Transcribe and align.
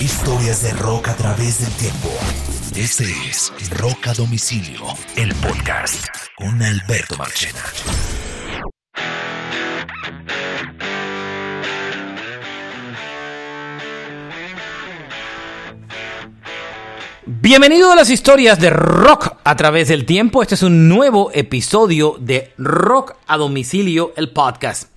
Historias 0.00 0.62
de 0.62 0.72
rock 0.74 1.08
a 1.08 1.16
través 1.16 1.60
del 1.60 1.72
tiempo. 1.72 2.10
Este 2.76 3.04
es 3.30 3.50
Rock 3.78 4.08
a 4.08 4.12
Domicilio, 4.12 4.82
el 5.16 5.34
podcast 5.36 6.06
con 6.36 6.62
Alberto 6.62 7.16
Marchena. 7.16 7.62
Bienvenido 17.24 17.90
a 17.90 17.96
las 17.96 18.10
historias 18.10 18.60
de 18.60 18.68
rock 18.68 19.38
a 19.44 19.56
través 19.56 19.88
del 19.88 20.04
tiempo. 20.04 20.42
Este 20.42 20.56
es 20.56 20.62
un 20.62 20.90
nuevo 20.90 21.30
episodio 21.32 22.16
de 22.20 22.52
Rock 22.58 23.14
a 23.26 23.38
Domicilio, 23.38 24.12
el 24.16 24.30
podcast. 24.30 24.95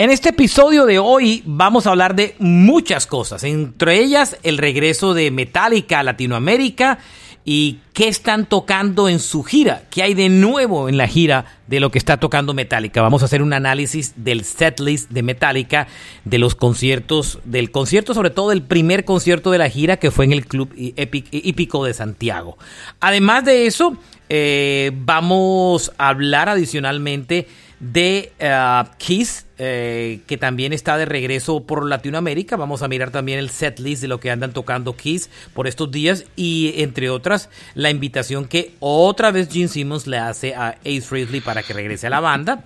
En 0.00 0.10
este 0.10 0.28
episodio 0.28 0.86
de 0.86 1.00
hoy 1.00 1.42
vamos 1.44 1.84
a 1.84 1.90
hablar 1.90 2.14
de 2.14 2.36
muchas 2.38 3.08
cosas, 3.08 3.42
entre 3.42 3.98
ellas 3.98 4.38
el 4.44 4.56
regreso 4.56 5.12
de 5.12 5.32
Metallica 5.32 5.98
a 5.98 6.02
Latinoamérica 6.04 7.00
y 7.44 7.80
qué 7.94 8.06
están 8.06 8.46
tocando 8.46 9.08
en 9.08 9.18
su 9.18 9.42
gira, 9.42 9.82
qué 9.90 10.04
hay 10.04 10.14
de 10.14 10.28
nuevo 10.28 10.88
en 10.88 10.98
la 10.98 11.08
gira 11.08 11.46
de 11.66 11.80
lo 11.80 11.90
que 11.90 11.98
está 11.98 12.18
tocando 12.18 12.54
Metallica. 12.54 13.02
Vamos 13.02 13.22
a 13.22 13.24
hacer 13.24 13.42
un 13.42 13.52
análisis 13.52 14.12
del 14.14 14.44
setlist 14.44 15.10
de 15.10 15.24
Metallica, 15.24 15.88
de 16.24 16.38
los 16.38 16.54
conciertos, 16.54 17.40
del 17.42 17.72
concierto 17.72 18.14
sobre 18.14 18.30
todo 18.30 18.50
del 18.50 18.62
primer 18.62 19.04
concierto 19.04 19.50
de 19.50 19.58
la 19.58 19.68
gira 19.68 19.96
que 19.96 20.12
fue 20.12 20.26
en 20.26 20.32
el 20.32 20.46
Club 20.46 20.72
Hípico 20.76 21.84
de 21.84 21.92
Santiago. 21.92 22.56
Además 23.00 23.44
de 23.44 23.66
eso, 23.66 23.96
eh, 24.28 24.92
vamos 24.94 25.90
a 25.98 26.10
hablar 26.10 26.48
adicionalmente 26.48 27.48
de 27.80 28.32
uh, 28.40 28.88
Kiss, 28.98 29.47
eh, 29.58 30.20
que 30.26 30.36
también 30.36 30.72
está 30.72 30.96
de 30.96 31.04
regreso 31.04 31.64
por 31.64 31.84
Latinoamérica. 31.84 32.56
Vamos 32.56 32.82
a 32.82 32.88
mirar 32.88 33.10
también 33.10 33.40
el 33.40 33.50
set 33.50 33.80
list 33.80 34.02
de 34.02 34.08
lo 34.08 34.20
que 34.20 34.30
andan 34.30 34.52
tocando 34.52 34.96
Kiss 34.96 35.30
por 35.52 35.66
estos 35.66 35.90
días 35.90 36.26
y 36.36 36.74
entre 36.76 37.10
otras 37.10 37.50
la 37.74 37.90
invitación 37.90 38.46
que 38.46 38.74
otra 38.78 39.32
vez 39.32 39.48
Gene 39.50 39.68
Simmons 39.68 40.06
le 40.06 40.18
hace 40.18 40.54
a 40.54 40.78
Ace 40.80 41.00
Frehley 41.00 41.40
para 41.40 41.62
que 41.64 41.72
regrese 41.72 42.06
a 42.06 42.10
la 42.10 42.20
banda. 42.20 42.64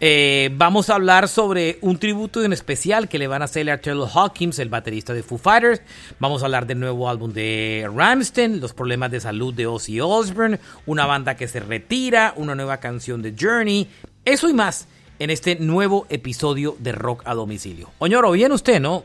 Eh, 0.00 0.50
vamos 0.54 0.90
a 0.90 0.96
hablar 0.96 1.28
sobre 1.28 1.78
un 1.80 1.96
tributo 1.96 2.42
en 2.42 2.52
especial 2.52 3.08
que 3.08 3.20
le 3.20 3.28
van 3.28 3.42
a 3.42 3.44
hacer 3.44 3.70
a 3.70 3.80
Taylor 3.80 4.08
Hawkins, 4.12 4.58
el 4.58 4.68
baterista 4.68 5.14
de 5.14 5.22
Foo 5.22 5.38
Fighters. 5.38 5.80
Vamos 6.18 6.42
a 6.42 6.46
hablar 6.46 6.66
del 6.66 6.80
nuevo 6.80 7.08
álbum 7.08 7.32
de 7.32 7.88
Ramstein, 7.94 8.60
los 8.60 8.74
problemas 8.74 9.12
de 9.12 9.20
salud 9.20 9.54
de 9.54 9.68
Ozzy 9.68 10.00
Osbourne, 10.00 10.58
una 10.86 11.06
banda 11.06 11.36
que 11.36 11.46
se 11.46 11.60
retira, 11.60 12.34
una 12.36 12.56
nueva 12.56 12.78
canción 12.78 13.22
de 13.22 13.32
Journey, 13.38 13.88
eso 14.24 14.48
y 14.48 14.54
más 14.54 14.88
en 15.18 15.30
este 15.30 15.56
nuevo 15.56 16.06
episodio 16.10 16.76
de 16.78 16.92
Rock 16.92 17.22
a 17.24 17.34
Domicilio. 17.34 17.90
Oñoro, 17.98 18.32
¿bien 18.32 18.52
usted, 18.52 18.80
no? 18.80 19.04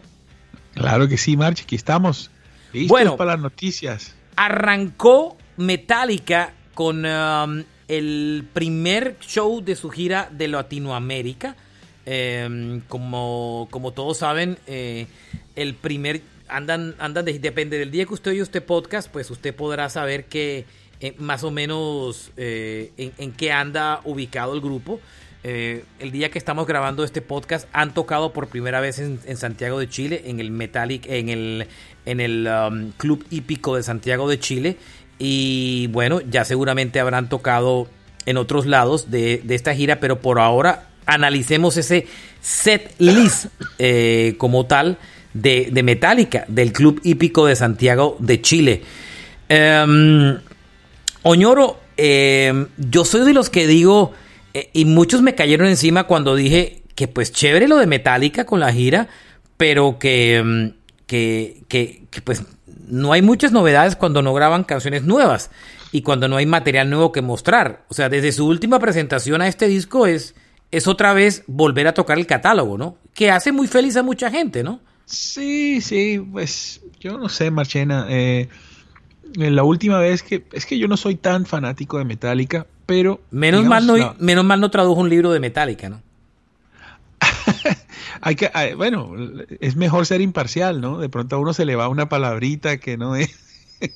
Claro 0.73 1.07
que 1.07 1.17
sí, 1.17 1.37
March, 1.37 1.61
aquí 1.63 1.75
estamos. 1.75 2.31
Listos 2.73 2.89
bueno, 2.89 3.17
para 3.17 3.31
las 3.31 3.39
noticias. 3.39 4.15
Arrancó 4.35 5.37
Metallica 5.57 6.53
con 6.73 7.05
um, 7.05 7.63
el 7.87 8.47
primer 8.53 9.17
show 9.19 9.61
de 9.63 9.75
su 9.75 9.89
gira 9.89 10.29
de 10.31 10.47
Latinoamérica. 10.47 11.55
Em, 12.05 12.81
como, 12.81 13.67
como 13.69 13.91
todos 13.91 14.19
saben, 14.19 14.57
eh, 14.67 15.07
el 15.55 15.75
primer 15.75 16.21
andan, 16.47 16.95
andan 16.99 17.25
depende 17.25 17.77
del 17.77 17.91
día 17.91 18.05
que 18.05 18.13
usted 18.13 18.31
oye 18.31 18.41
este 18.41 18.61
podcast, 18.61 19.09
pues 19.11 19.29
usted 19.31 19.53
podrá 19.53 19.89
saber 19.89 20.25
que 20.25 20.65
eh, 20.99 21.15
más 21.19 21.43
o 21.43 21.51
menos 21.51 22.31
eh, 22.37 22.91
en, 22.97 23.31
qué 23.33 23.51
anda 23.51 24.01
ubicado 24.03 24.53
el 24.53 24.61
grupo. 24.61 24.99
Eh, 25.49 25.85
el 25.99 26.11
día 26.11 26.29
que 26.29 26.37
estamos 26.37 26.67
grabando 26.67 27.05
este 27.05 27.21
podcast 27.21 27.69
han 27.71 27.93
tocado 27.93 28.33
por 28.33 28.47
primera 28.47 28.81
vez 28.81 28.99
en, 28.99 29.37
Santiago 29.37 29.79
de 29.79 29.87
Chile, 29.87 30.23
en 30.25 30.41
el 30.41 30.51
Metallic, 30.51 31.05
en 31.07 31.29
el, 31.29 31.67
en 32.05 32.19
el 32.19 32.49
um, 32.49 32.91
Club 32.97 33.25
Hípico 33.29 33.77
de 33.77 33.83
Santiago 33.83 34.27
de 34.27 34.39
Chile. 34.39 34.75
Y 35.19 35.87
bueno, 35.87 36.19
ya 36.19 36.43
seguramente 36.43 36.99
habrán 36.99 37.29
tocado 37.29 37.87
en 38.25 38.35
otros 38.35 38.65
lados 38.65 39.09
de, 39.09 39.41
esta 39.47 39.73
gira, 39.73 40.01
pero 40.01 40.19
por 40.19 40.37
ahora 40.37 40.89
analicemos 41.05 41.77
ese 41.77 42.07
set 42.41 42.93
list 42.97 43.45
como 44.37 44.65
tal 44.65 44.97
de, 45.33 45.69
de 45.71 45.81
Metallica, 45.81 46.43
del 46.49 46.73
Club 46.73 46.99
Hípico 47.05 47.45
de 47.45 47.55
Santiago 47.55 48.17
de 48.19 48.41
Chile. 48.41 48.81
Em, 49.47 50.39
Oñoro, 51.23 51.79
eh, 51.95 52.67
yo 52.75 53.05
soy 53.05 53.25
de 53.25 53.33
los 53.33 53.49
que 53.49 53.65
digo, 53.65 54.13
eh, 54.57 54.69
y 54.73 54.85
muchos 54.85 55.21
me 55.21 55.35
cayeron 55.35 55.67
encima 55.67 56.05
cuando 56.05 56.35
dije 56.35 56.81
que 56.95 57.07
pues 57.07 57.31
chévere 57.31 57.67
lo 57.67 57.77
de 57.77 57.85
Metallica 57.85 58.47
con 58.47 58.59
la 58.59 58.73
gira, 58.73 59.07
pero 59.55 59.91
mm, 59.91 59.97
que, 59.97 61.63
que, 61.67 62.03
que, 62.09 62.21
pues 62.23 62.41
no 62.87 63.13
hay 63.13 63.21
muchas 63.21 63.51
novedades 63.51 63.95
cuando 63.95 64.23
no 64.23 64.33
graban 64.33 64.63
canciones 64.63 65.03
nuevas 65.03 65.51
y 65.91 66.01
cuando 66.01 66.27
no 66.27 66.37
hay 66.37 66.47
material 66.47 66.89
nuevo 66.89 67.11
que 67.11 67.21
mostrar. 67.21 67.85
O 67.89 67.93
sea, 67.93 68.09
desde 68.09 68.31
su 68.31 68.47
última 68.47 68.79
presentación 68.79 69.43
a 69.43 69.47
este 69.47 69.67
disco 69.67 70.07
es, 70.07 70.33
es 70.71 70.87
otra 70.87 71.13
vez 71.13 71.43
volver 71.45 71.87
a 71.87 71.93
tocar 71.93 72.17
el 72.17 72.25
catálogo, 72.25 72.79
¿no? 72.79 72.97
Que 73.13 73.29
hace 73.29 73.51
muy 73.51 73.67
feliz 73.67 73.95
a 73.95 74.01
mucha 74.01 74.31
gente, 74.31 74.63
¿no? 74.63 74.79
Sí, 75.05 75.81
sí, 75.81 76.19
pues 76.31 76.81
yo 76.99 77.19
no 77.19 77.29
sé, 77.29 77.51
Marchena. 77.51 78.07
Eh, 78.09 78.49
la 79.35 79.63
última 79.63 79.99
vez 79.99 80.23
que 80.23 80.45
es 80.51 80.65
que 80.65 80.77
yo 80.77 80.87
no 80.87 80.97
soy 80.97 81.15
tan 81.15 81.45
fanático 81.45 81.97
de 81.97 82.05
Metallica, 82.05 82.67
pero 82.85 83.21
menos 83.31 83.65
mal 83.65 83.85
no, 83.85 84.15
menos 84.19 84.45
mal 84.45 84.59
no 84.59 84.71
tradujo 84.71 85.01
un 85.01 85.09
libro 85.09 85.31
de 85.31 85.39
Metallica, 85.39 85.89
¿no? 85.89 86.01
hay 88.21 88.35
que 88.35 88.49
bueno, 88.75 89.11
es 89.59 89.75
mejor 89.75 90.05
ser 90.05 90.21
imparcial, 90.21 90.81
¿no? 90.81 90.99
De 90.99 91.09
pronto 91.09 91.35
a 91.35 91.39
uno 91.39 91.53
se 91.53 91.65
le 91.65 91.75
va 91.75 91.89
una 91.89 92.09
palabrita 92.09 92.77
que 92.77 92.97
no 92.97 93.15
es 93.15 93.29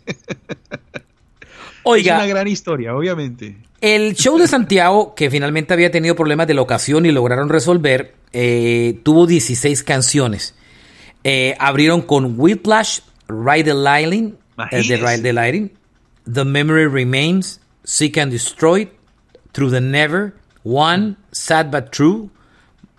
Oiga, 1.83 2.15
es 2.15 2.19
una 2.19 2.27
gran 2.27 2.47
historia, 2.47 2.95
obviamente. 2.95 3.57
El 3.81 4.15
show 4.15 4.37
de 4.37 4.47
Santiago, 4.47 5.15
que 5.15 5.31
finalmente 5.31 5.73
había 5.73 5.89
tenido 5.89 6.15
problemas 6.15 6.47
de 6.47 6.53
locación 6.53 7.07
y 7.07 7.11
lograron 7.11 7.49
resolver, 7.49 8.13
eh, 8.33 8.99
tuvo 9.03 9.25
16 9.25 9.83
canciones. 9.83 10.53
Eh, 11.23 11.55
abrieron 11.59 12.01
con 12.01 12.39
Whiplash, 12.39 12.99
Ride 13.27 13.63
the 13.63 13.73
Line, 14.69 15.23
the, 15.23 15.31
Lighting, 15.31 15.69
The 16.25 16.45
Memory 16.45 16.87
Remains, 16.87 17.59
Seek 17.83 18.17
and 18.17 18.31
Destroy, 18.31 18.89
Through 19.53 19.71
the 19.71 19.81
Never, 19.81 20.33
One, 20.63 21.17
Sad 21.31 21.71
But 21.71 21.91
True, 21.91 22.29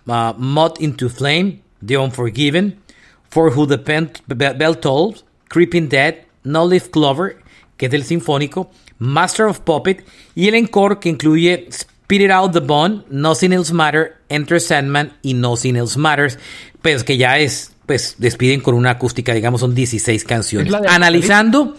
uh, 0.07 0.33
Moth 0.37 0.81
into 0.81 1.09
Flame, 1.09 1.61
The 1.81 1.97
Unforgiven, 1.97 2.81
For 3.29 3.51
Who 3.51 3.65
the 3.65 3.77
Bell 3.77 4.75
Tolls, 4.75 5.23
Creeping 5.49 5.87
Dead, 5.87 6.25
No 6.43 6.65
Leaf 6.65 6.91
Clover, 6.91 7.41
que 7.77 7.87
es 7.87 7.91
del 7.91 8.03
Sinfónico, 8.03 8.69
Master 8.99 9.47
of 9.47 9.61
Puppet, 9.61 10.05
y 10.35 10.47
el 10.47 10.55
encore 10.55 10.99
que 10.99 11.09
incluye 11.09 11.67
Spit 11.71 12.21
It 12.21 12.31
Out 12.31 12.53
the 12.53 12.61
Bone, 12.61 13.03
Nothing 13.09 13.53
Else 13.53 13.73
Matter, 13.73 14.17
Enter 14.29 14.59
Sandman 14.59 15.13
y 15.23 15.33
Nothing 15.33 15.75
Else 15.75 15.97
Matters, 15.97 16.37
pues 16.81 17.03
que 17.03 17.17
ya 17.17 17.39
es 17.39 17.72
pues 17.85 18.15
despiden 18.17 18.61
con 18.61 18.75
una 18.75 18.91
acústica, 18.91 19.33
digamos, 19.33 19.61
son 19.61 19.75
16 19.75 20.23
canciones. 20.23 20.73
Analizando, 20.87 21.75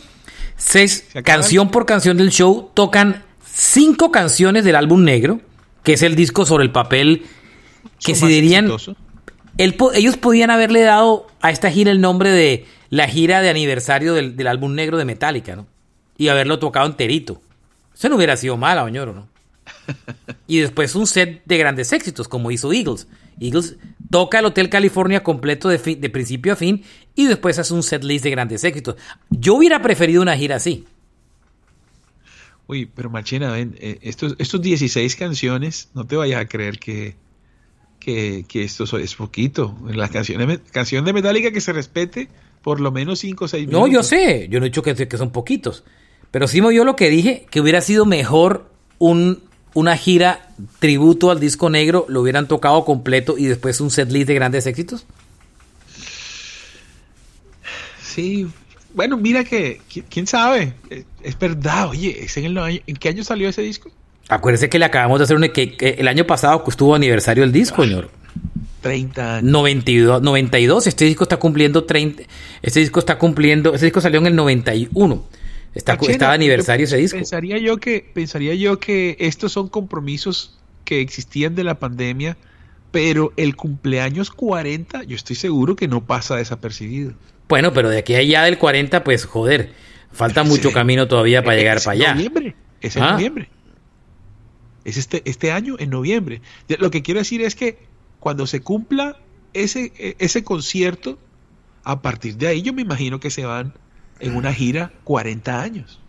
seis, 0.56 1.06
canción 1.24 1.70
por 1.70 1.86
canción 1.86 2.16
del 2.16 2.30
show, 2.30 2.70
tocan 2.74 3.24
cinco 3.44 4.10
canciones 4.10 4.64
del 4.64 4.76
álbum 4.76 5.04
negro, 5.04 5.40
que 5.82 5.94
es 5.94 6.02
el 6.02 6.16
disco 6.16 6.44
sobre 6.44 6.64
el 6.64 6.72
papel 6.72 7.24
que 8.04 8.14
si 8.14 8.26
dirían... 8.26 8.70
ellos 9.58 10.16
podían 10.16 10.50
haberle 10.50 10.82
dado 10.82 11.26
a 11.40 11.50
esta 11.50 11.70
gira 11.70 11.90
el 11.90 12.00
nombre 12.00 12.30
de 12.30 12.66
la 12.90 13.08
gira 13.08 13.40
de 13.40 13.50
aniversario 13.50 14.14
del, 14.14 14.46
álbum 14.46 14.74
negro 14.74 14.98
de 14.98 15.04
Metallica, 15.04 15.56
¿no? 15.56 15.66
Y 16.16 16.28
haberlo 16.28 16.58
tocado 16.58 16.86
enterito. 16.86 17.40
Eso 17.92 18.08
no 18.08 18.16
hubiera 18.16 18.36
sido 18.36 18.56
mal, 18.56 18.78
Oñoro, 18.78 19.12
¿no? 19.12 19.28
y 20.46 20.58
después 20.58 20.94
un 20.94 21.06
set 21.06 21.42
de 21.44 21.58
grandes 21.58 21.92
éxitos, 21.92 22.28
como 22.28 22.50
hizo 22.50 22.72
Eagles. 22.72 23.08
Eagles 23.40 23.76
toca 24.10 24.38
el 24.38 24.44
Hotel 24.46 24.68
California 24.68 25.22
completo 25.22 25.68
de, 25.68 25.78
de 25.78 26.10
principio 26.10 26.52
a 26.52 26.56
fin 26.56 26.84
y 27.14 27.26
después 27.26 27.58
hace 27.58 27.74
un 27.74 27.82
set 27.82 28.04
list 28.04 28.24
de 28.24 28.30
grandes 28.30 28.64
éxitos. 28.64 28.96
Yo 29.30 29.54
hubiera 29.54 29.82
preferido 29.82 30.22
una 30.22 30.36
gira 30.36 30.56
así. 30.56 30.84
Uy, 32.66 32.86
pero 32.86 33.10
Machina, 33.10 33.52
ven, 33.52 33.76
eh, 33.78 33.98
estos, 34.02 34.36
estos 34.38 34.62
16 34.62 35.16
canciones, 35.16 35.90
no 35.94 36.06
te 36.06 36.16
vayas 36.16 36.40
a 36.40 36.48
creer 36.48 36.78
que, 36.78 37.16
que, 37.98 38.44
esto 38.54 38.84
es 38.98 39.14
poquito. 39.14 39.76
La 39.86 40.08
canción 40.08 40.60
canción 40.72 41.04
de 41.04 41.12
Metallica 41.12 41.50
que 41.50 41.60
se 41.60 41.72
respete 41.72 42.28
por 42.62 42.80
lo 42.80 42.90
menos 42.90 43.18
5 43.18 43.44
o 43.44 43.48
6 43.48 43.66
minutos. 43.66 43.88
No, 43.88 43.92
yo 43.92 44.02
sé, 44.02 44.48
yo 44.48 44.60
no 44.60 44.66
he 44.66 44.70
dicho 44.70 44.82
que, 44.82 44.94
que 44.94 45.16
son 45.18 45.30
poquitos. 45.30 45.84
Pero 46.30 46.48
sí 46.48 46.60
yo 46.60 46.84
lo 46.84 46.96
que 46.96 47.10
dije, 47.10 47.46
que 47.50 47.60
hubiera 47.60 47.80
sido 47.80 48.06
mejor 48.06 48.70
un 48.98 49.42
una 49.74 49.96
gira 49.96 50.48
tributo 50.78 51.30
al 51.30 51.40
disco 51.40 51.68
negro, 51.68 52.06
lo 52.08 52.22
hubieran 52.22 52.48
tocado 52.48 52.84
completo 52.84 53.36
y 53.36 53.46
después 53.46 53.80
un 53.80 53.90
set 53.90 54.10
list 54.10 54.28
de 54.28 54.34
grandes 54.34 54.66
éxitos? 54.66 55.04
Sí, 58.02 58.46
bueno, 58.94 59.16
mira 59.16 59.42
que, 59.42 59.80
quién 60.08 60.26
sabe, 60.26 60.72
es 61.22 61.38
verdad, 61.38 61.88
oye, 61.88 62.26
en, 62.36 62.96
qué 62.96 63.08
año 63.08 63.24
salió 63.24 63.48
ese 63.48 63.62
disco? 63.62 63.90
Acuérdese 64.28 64.68
que 64.68 64.78
le 64.78 64.84
acabamos 64.84 65.18
de 65.18 65.24
hacer 65.24 65.36
un, 65.36 65.48
que, 65.48 65.96
el 65.98 66.06
año 66.06 66.24
pasado 66.24 66.62
estuvo 66.66 66.94
aniversario 66.94 67.42
del 67.42 67.52
disco, 67.52 67.82
señor. 67.82 68.10
30 68.82 69.36
años. 69.36 69.50
92, 69.50 70.22
92, 70.22 70.86
este 70.86 71.06
disco 71.06 71.24
está 71.24 71.38
cumpliendo 71.38 71.84
30, 71.84 72.22
este 72.62 72.80
disco 72.80 73.00
está 73.00 73.18
cumpliendo, 73.18 73.74
este 73.74 73.86
disco 73.86 74.00
salió 74.00 74.20
en 74.20 74.26
el 74.26 74.36
91. 74.36 75.24
Está, 75.74 75.96
de 75.96 76.24
aniversario 76.24 76.84
ese 76.84 76.96
disco. 76.96 77.16
Pensaría 77.18 77.58
yo 77.58 77.78
que 77.78 78.08
pensaría 78.14 78.54
yo 78.54 78.78
que 78.78 79.16
estos 79.18 79.52
son 79.52 79.68
compromisos 79.68 80.58
que 80.84 81.00
existían 81.00 81.54
de 81.54 81.64
la 81.64 81.78
pandemia, 81.78 82.36
pero 82.90 83.32
el 83.36 83.56
cumpleaños 83.56 84.30
40, 84.30 85.02
yo 85.04 85.16
estoy 85.16 85.34
seguro 85.36 85.74
que 85.74 85.88
no 85.88 86.04
pasa 86.06 86.36
desapercibido. 86.36 87.14
Bueno, 87.48 87.72
pero 87.72 87.88
de 87.90 87.98
aquí 87.98 88.14
a 88.14 88.18
allá 88.18 88.44
del 88.44 88.58
40, 88.58 89.02
pues 89.02 89.24
joder, 89.24 89.72
falta 90.12 90.44
mucho 90.44 90.70
camino 90.72 91.08
todavía 91.08 91.42
para 91.42 91.56
llegar 91.56 91.78
para 91.82 91.90
allá. 91.92 92.14
Noviembre, 92.14 92.54
es 92.80 92.96
en 92.96 93.02
Ah. 93.02 93.12
noviembre. 93.12 93.48
Es 94.84 94.96
este, 94.96 95.22
este 95.24 95.50
año 95.50 95.76
en 95.78 95.90
noviembre. 95.90 96.40
Lo 96.78 96.90
que 96.90 97.02
quiero 97.02 97.18
decir 97.20 97.42
es 97.42 97.54
que 97.56 97.78
cuando 98.20 98.46
se 98.46 98.60
cumpla 98.60 99.16
ese, 99.54 99.92
e- 99.98 100.16
ese 100.18 100.44
concierto, 100.44 101.18
a 101.82 102.00
partir 102.02 102.36
de 102.36 102.46
ahí 102.48 102.62
yo 102.62 102.72
me 102.72 102.82
imagino 102.82 103.18
que 103.18 103.30
se 103.30 103.44
van 103.44 103.74
en 104.24 104.36
una 104.36 104.52
gira 104.52 104.92
40 105.04 105.60
años. 105.62 106.00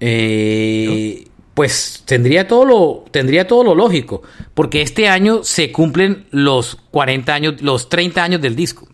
Eh, 0.00 1.24
Pues 1.54 2.02
tendría 2.06 2.46
todo 2.46 2.64
lo 2.64 3.04
tendría 3.10 3.46
todo 3.48 3.64
lo 3.64 3.74
lógico, 3.74 4.22
porque 4.54 4.80
este 4.82 5.08
año 5.08 5.42
se 5.42 5.72
cumplen 5.72 6.26
los 6.30 6.76
40 6.92 7.34
años, 7.34 7.62
los 7.62 7.88
30 7.88 8.22
años 8.22 8.40
del 8.40 8.54
disco. 8.54 8.86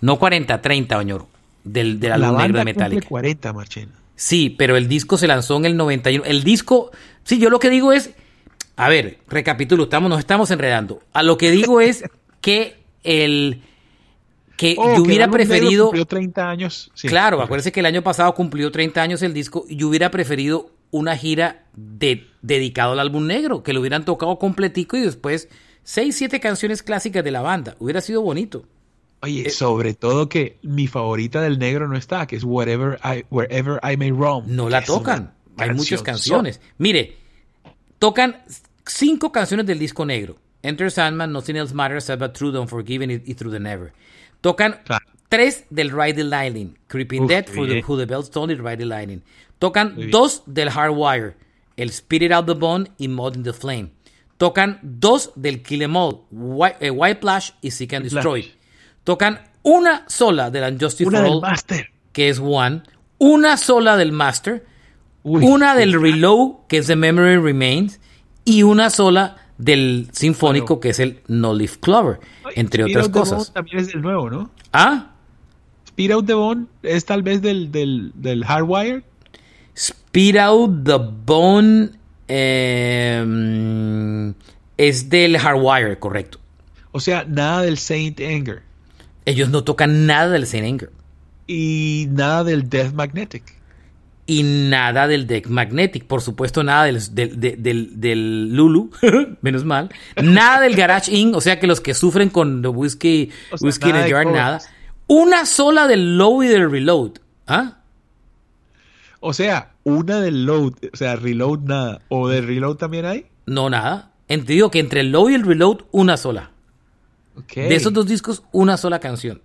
No 0.00 0.18
40, 0.18 0.60
30, 0.60 0.98
Oñoro, 0.98 1.28
del, 1.64 1.98
del 1.98 2.10
La 2.10 2.28
álbum 2.28 2.36
negro 2.36 2.58
de 2.58 2.64
Metallica. 2.64 3.08
40, 3.08 3.52
Marchena. 3.52 3.92
Sí, 4.14 4.50
pero 4.50 4.76
el 4.76 4.88
disco 4.88 5.16
se 5.16 5.26
lanzó 5.26 5.56
en 5.56 5.64
el 5.64 5.76
91. 5.76 6.24
El 6.24 6.44
disco, 6.44 6.90
sí, 7.24 7.38
yo 7.38 7.50
lo 7.50 7.58
que 7.58 7.70
digo 7.70 7.92
es, 7.92 8.10
a 8.76 8.88
ver, 8.88 9.18
recapitulo, 9.28 9.84
estamos, 9.84 10.10
nos 10.10 10.18
estamos 10.18 10.50
enredando. 10.50 11.00
A 11.12 11.22
lo 11.22 11.38
que 11.38 11.50
digo 11.50 11.80
es 11.80 12.04
que 12.42 12.76
el 13.04 13.62
que 14.58 14.74
Oh, 14.76 14.88
yo 14.88 14.94
el 14.96 15.00
hubiera 15.02 15.30
preferido, 15.30 15.86
cumplió 15.86 16.04
30 16.04 16.50
años. 16.50 16.90
Sí. 16.92 17.08
claro, 17.08 17.40
acuérdense 17.40 17.70
que 17.70 17.80
el 17.80 17.86
año 17.86 18.02
pasado 18.02 18.34
cumplió 18.34 18.70
30 18.70 19.00
años 19.00 19.22
el 19.22 19.32
disco, 19.32 19.64
y 19.68 19.76
yo 19.76 19.88
hubiera 19.88 20.10
preferido 20.10 20.72
una 20.90 21.16
gira 21.16 21.64
de, 21.76 22.26
dedicado 22.42 22.92
al 22.92 22.98
álbum 22.98 23.26
negro, 23.26 23.62
que 23.62 23.72
lo 23.72 23.80
hubieran 23.80 24.04
tocado 24.04 24.36
completico 24.38 24.96
y 24.96 25.00
después 25.00 25.48
seis, 25.84 26.16
siete 26.16 26.40
canciones 26.40 26.82
clásicas 26.82 27.22
de 27.22 27.30
la 27.30 27.40
banda. 27.40 27.76
Hubiera 27.78 28.00
sido 28.00 28.20
bonito. 28.20 28.64
Oye, 29.22 29.48
sobre 29.50 29.94
todo 29.94 30.28
que 30.28 30.58
mi 30.62 30.88
favorita 30.88 31.40
del 31.40 31.58
negro 31.58 31.86
no 31.86 31.96
está, 31.96 32.26
que 32.26 32.34
es 32.34 32.42
Whatever 32.44 32.98
I, 33.04 33.24
Wherever 33.30 33.80
I 33.88 33.96
May 33.96 34.10
Roam. 34.10 34.44
No 34.48 34.68
la 34.68 34.82
tocan. 34.84 35.34
Hay 35.56 35.70
muchas 35.70 36.02
canciones. 36.02 36.60
Mire, 36.78 37.16
tocan 38.00 38.42
cinco 38.84 39.30
canciones 39.30 39.66
del 39.66 39.78
disco 39.78 40.04
negro. 40.04 40.36
Enter 40.62 40.90
Sandman, 40.90 41.32
Nothing 41.32 41.56
Else 41.56 41.74
Matters, 41.74 42.08
But 42.18 42.32
True, 42.32 42.50
Don't 42.50 42.68
Forgive 42.68 43.04
y, 43.04 43.22
y 43.30 43.34
Through 43.34 43.52
the 43.52 43.60
Never. 43.60 43.92
Tocan 44.40 44.80
Claro. 44.84 45.04
tres 45.28 45.64
del 45.70 45.90
Ride 45.90 46.14
the 46.14 46.24
Lightning. 46.24 46.76
Creeping 46.88 47.22
Uf, 47.24 47.28
Dead, 47.28 47.46
For 47.46 47.66
the. 47.66 47.82
Who 47.86 47.96
the 47.98 48.06
Bells 48.06 48.30
Told 48.30 48.50
y 48.50 48.54
Ride 48.54 48.78
the 48.78 48.86
Lightning. 48.86 49.22
Tocan 49.58 50.10
dos 50.10 50.42
del 50.46 50.70
Hardwire. 50.70 51.34
El 51.76 51.90
Spirit 51.90 52.32
Out 52.32 52.46
the 52.46 52.54
Bone 52.54 52.90
y 52.98 53.08
Mod 53.08 53.36
in 53.36 53.42
the 53.42 53.52
Flame. 53.52 53.90
Tocan 54.36 54.78
dos 54.82 55.32
del 55.34 55.62
Kill 55.62 55.82
Em 55.82 55.96
All. 55.96 56.22
White, 56.30 56.76
eh, 56.80 56.90
White 56.90 57.20
Plash 57.20 57.50
y 57.60 57.70
Seek 57.70 57.92
and 57.94 58.04
Destroy. 58.08 58.52
Tocan 59.04 59.40
una 59.62 60.04
sola 60.08 60.50
del 60.50 60.72
Unjustice 60.72 61.08
Una 61.08 61.18
for 61.18 61.24
del 61.26 61.34
All, 61.36 61.40
Master. 61.42 61.90
que 62.12 62.28
es 62.28 62.38
One. 62.40 62.82
Una 63.18 63.56
sola 63.56 63.96
del 63.96 64.12
Master 64.12 64.64
Uy, 65.24 65.44
una 65.44 65.74
del 65.74 66.00
Reload, 66.00 66.66
que 66.68 66.78
es 66.78 66.86
The 66.86 66.94
Memory 66.96 67.36
Remains, 67.38 68.00
y 68.44 68.62
una 68.62 68.90
sola 68.90 69.36
del 69.58 70.08
Sinfónico, 70.12 70.80
que 70.80 70.90
es 70.90 71.00
el 71.00 71.20
No 71.28 71.52
Leaf 71.52 71.76
Clover, 71.78 72.20
Ay, 72.44 72.52
entre 72.56 72.84
Speed 72.84 72.96
otras 72.96 73.12
Bone 73.12 73.20
cosas. 73.20 73.52
También 73.52 73.78
es 73.78 73.88
del 73.88 74.00
nuevo, 74.00 74.30
¿no? 74.30 74.50
Ah, 74.72 75.10
Speed 75.86 76.12
Out 76.12 76.26
the 76.26 76.34
Bone 76.34 76.66
es 76.84 77.04
tal 77.04 77.22
vez 77.22 77.42
del, 77.42 77.72
del, 77.72 78.12
del 78.14 78.44
Hardwire. 78.44 79.02
Speed 79.74 80.36
Out 80.36 80.84
the 80.84 80.98
Bone 81.26 81.90
eh, 82.28 84.32
es 84.76 85.10
del 85.10 85.38
Hardwire, 85.38 85.98
correcto. 85.98 86.38
O 86.92 87.00
sea, 87.00 87.24
nada 87.24 87.62
del 87.62 87.78
Saint 87.78 88.20
Anger. 88.20 88.62
Ellos 89.24 89.50
no 89.50 89.64
tocan 89.64 90.06
nada 90.06 90.30
del 90.30 90.46
Saint 90.46 90.66
Anger 90.66 90.90
Y 91.46 92.06
nada 92.10 92.44
del 92.44 92.68
Death 92.68 92.92
Magnetic. 92.94 93.57
Y 94.28 94.42
nada 94.44 95.08
del 95.08 95.26
Deck 95.26 95.48
Magnetic, 95.48 96.04
por 96.04 96.20
supuesto, 96.20 96.62
nada 96.62 96.84
del, 96.84 97.00
del, 97.14 97.40
del- 97.62 98.00
del- 98.00 98.54
Lulu, 98.54 98.90
menos 99.42 99.64
mal, 99.64 99.88
nada 100.22 100.60
del 100.60 100.76
Garage 100.76 101.10
Inc., 101.12 101.34
o 101.34 101.40
sea 101.40 101.58
que 101.58 101.66
los 101.66 101.80
que 101.80 101.94
sufren 101.94 102.28
con 102.30 102.62
the 102.62 102.68
Whiskey, 102.68 103.30
O 103.50 103.58
sea, 103.58 103.66
whiskey 103.66 103.88
in 103.90 103.96
nada 103.96 104.06
a 104.06 104.10
Jar, 104.10 104.26
nada. 104.26 104.60
Una 105.06 105.46
sola 105.46 105.86
del 105.88 106.18
Low 106.18 106.42
y 106.42 106.48
del 106.48 106.70
Reload. 106.70 107.12
¿Ah? 107.46 107.78
O 109.20 109.32
sea, 109.32 109.72
una 109.82 110.20
del 110.20 110.44
Load. 110.44 110.74
O 110.92 110.96
sea, 110.96 111.16
Reload 111.16 111.60
nada. 111.60 112.02
¿O 112.08 112.28
del 112.28 112.46
Reload 112.46 112.76
también 112.76 113.06
hay? 113.06 113.26
No, 113.46 113.68
nada. 113.70 114.12
Ent- 114.28 114.44
digo 114.44 114.70
que 114.70 114.78
entre 114.78 115.00
el 115.00 115.10
Low 115.10 115.30
y 115.30 115.34
el 115.34 115.42
Reload, 115.44 115.78
una 115.90 116.16
sola. 116.18 116.50
De 117.54 117.74
esos 117.74 117.92
dos 117.92 118.06
discos, 118.06 118.42
una 118.52 118.76
sola 118.76 118.98
canción. 119.00 119.40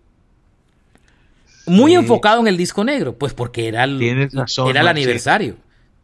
Muy 1.66 1.92
Sí. 1.92 1.96
enfocado 1.96 2.42
en 2.42 2.48
el 2.48 2.58
disco 2.58 2.84
negro, 2.84 3.18
pues 3.18 3.34
porque 3.34 3.68
era 3.68 3.84
el, 3.86 4.30
razón, 4.32 4.70
era 4.70 4.82
el 4.82 4.88
aniversario. 4.88 5.56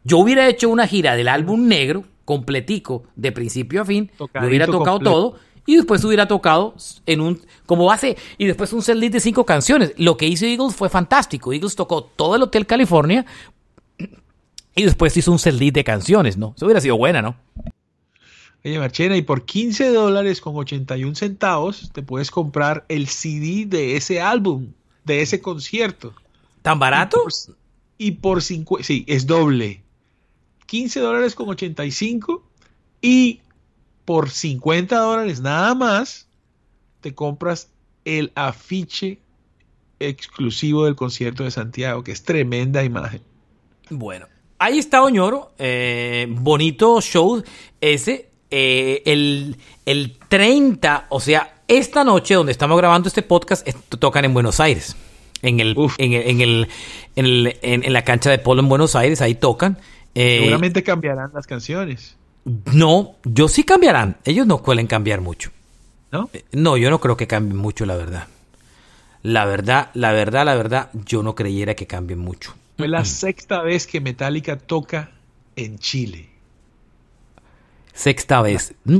Yo 0.04 0.18
hubiera 0.18 0.48
hecho 0.48 0.68
una 0.70 0.86
gira 0.86 1.14
del 1.16 1.28
álbum 1.28 1.68
negro, 1.68 2.04
completico, 2.24 3.04
de 3.16 3.32
principio 3.32 3.82
a 3.82 3.84
fin, 3.84 4.10
lo 4.12 4.26
Tocadito 4.26 4.48
hubiera 4.48 4.66
tocado 4.66 4.96
completo. 4.98 5.10
todo, 5.10 5.38
y 5.66 5.76
después 5.76 6.02
hubiera 6.04 6.26
tocado 6.26 6.74
en 7.06 7.20
un, 7.20 7.40
como 7.66 7.84
base, 7.84 8.16
y 8.38 8.46
después 8.46 8.72
un 8.72 8.82
set 8.82 8.96
list 8.96 9.12
de 9.14 9.20
cinco 9.20 9.44
canciones. 9.44 9.92
Lo 9.98 10.16
que 10.16 10.26
hizo 10.26 10.46
Eagles 10.46 10.74
fue 10.74 10.88
fantástico. 10.88 11.52
Eagles 11.52 11.76
tocó 11.76 12.04
todo 12.04 12.36
el 12.36 12.42
Hotel 12.42 12.66
California, 12.66 13.26
y 14.74 14.84
después 14.84 15.14
hizo 15.16 15.30
un 15.32 15.38
set 15.38 15.54
list 15.54 15.74
de 15.74 15.84
canciones, 15.84 16.36
¿no? 16.38 16.54
Eso 16.56 16.64
hubiera 16.66 16.80
sido 16.80 16.96
buena, 16.96 17.20
¿no? 17.20 17.36
Oye, 18.64 18.78
Marchena, 18.78 19.16
y 19.16 19.22
por 19.22 19.44
15 19.44 19.90
dólares 19.92 20.40
con 20.40 20.54
81 20.56 21.14
centavos 21.14 21.90
te 21.92 22.02
puedes 22.02 22.30
comprar 22.30 22.84
el 22.88 23.06
CD 23.08 23.64
de 23.66 23.96
ese 23.96 24.20
álbum, 24.20 24.68
de 25.04 25.22
ese 25.22 25.40
concierto. 25.40 26.14
¿Tan 26.62 26.78
barato? 26.78 27.24
Y 27.98 28.12
por 28.12 28.42
50, 28.42 28.84
sí, 28.84 29.04
es 29.06 29.26
doble. 29.26 29.82
15 30.66 31.00
dólares 31.00 31.34
con 31.34 31.48
85 31.48 32.42
y 33.02 33.40
por 34.04 34.30
50 34.30 34.96
dólares 34.96 35.40
nada 35.40 35.74
más 35.74 36.28
te 37.00 37.14
compras 37.14 37.70
el 38.04 38.32
afiche 38.34 39.18
exclusivo 39.98 40.84
del 40.84 40.96
concierto 40.96 41.44
de 41.44 41.50
Santiago, 41.50 42.02
que 42.02 42.12
es 42.12 42.22
tremenda 42.22 42.82
imagen. 42.84 43.22
Bueno, 43.90 44.26
ahí 44.58 44.78
está 44.78 45.02
Oñoro, 45.02 45.52
eh, 45.58 46.26
bonito 46.28 47.00
show 47.00 47.42
ese, 47.80 48.30
eh, 48.50 49.02
el, 49.04 49.56
el 49.84 50.16
30, 50.28 51.06
o 51.10 51.20
sea, 51.20 51.59
esta 51.70 52.04
noche 52.04 52.34
donde 52.34 52.52
estamos 52.52 52.76
grabando 52.76 53.08
este 53.08 53.22
podcast, 53.22 53.66
tocan 53.98 54.24
en 54.24 54.34
Buenos 54.34 54.60
Aires, 54.60 54.96
en 55.42 55.60
el, 55.60 55.76
en, 55.98 56.12
el, 56.12 56.22
en, 56.28 56.40
el- 56.40 56.68
en 57.16 57.24
el- 57.26 57.58
en- 57.62 57.84
en 57.84 57.92
la 57.92 58.02
cancha 58.04 58.28
de 58.30 58.38
polo 58.38 58.60
en 58.60 58.68
Buenos 58.68 58.94
Aires, 58.96 59.20
ahí 59.22 59.34
tocan. 59.34 59.78
Eh, 60.14 60.38
Seguramente 60.40 60.82
cambiarán 60.82 61.30
las 61.32 61.46
canciones, 61.46 62.16
no, 62.72 63.14
yo 63.24 63.48
sí 63.48 63.62
cambiarán, 63.64 64.16
ellos 64.24 64.46
no 64.46 64.60
suelen 64.64 64.86
cambiar 64.86 65.20
mucho. 65.20 65.50
¿no? 66.10 66.28
Eh, 66.32 66.44
No, 66.52 66.76
yo 66.76 66.90
no 66.90 67.00
creo 67.00 67.16
que 67.16 67.26
cambien 67.28 67.56
mucho, 67.56 67.86
la 67.86 67.94
verdad. 67.96 68.26
La 69.22 69.44
verdad, 69.44 69.90
la 69.94 70.12
verdad, 70.12 70.44
la 70.46 70.54
verdad, 70.54 70.90
yo 71.06 71.22
no 71.22 71.34
creyera 71.34 71.74
que 71.74 71.86
cambien 71.86 72.18
mucho. 72.18 72.54
Fue 72.78 72.88
la 72.88 73.04
sexta 73.04 73.62
vez 73.62 73.86
que 73.86 74.00
Metallica 74.00 74.56
toca 74.58 75.10
en 75.54 75.78
Chile. 75.78 76.29
Sexta 77.92 78.40
vez. 78.42 78.74
¿Mm? 78.84 78.98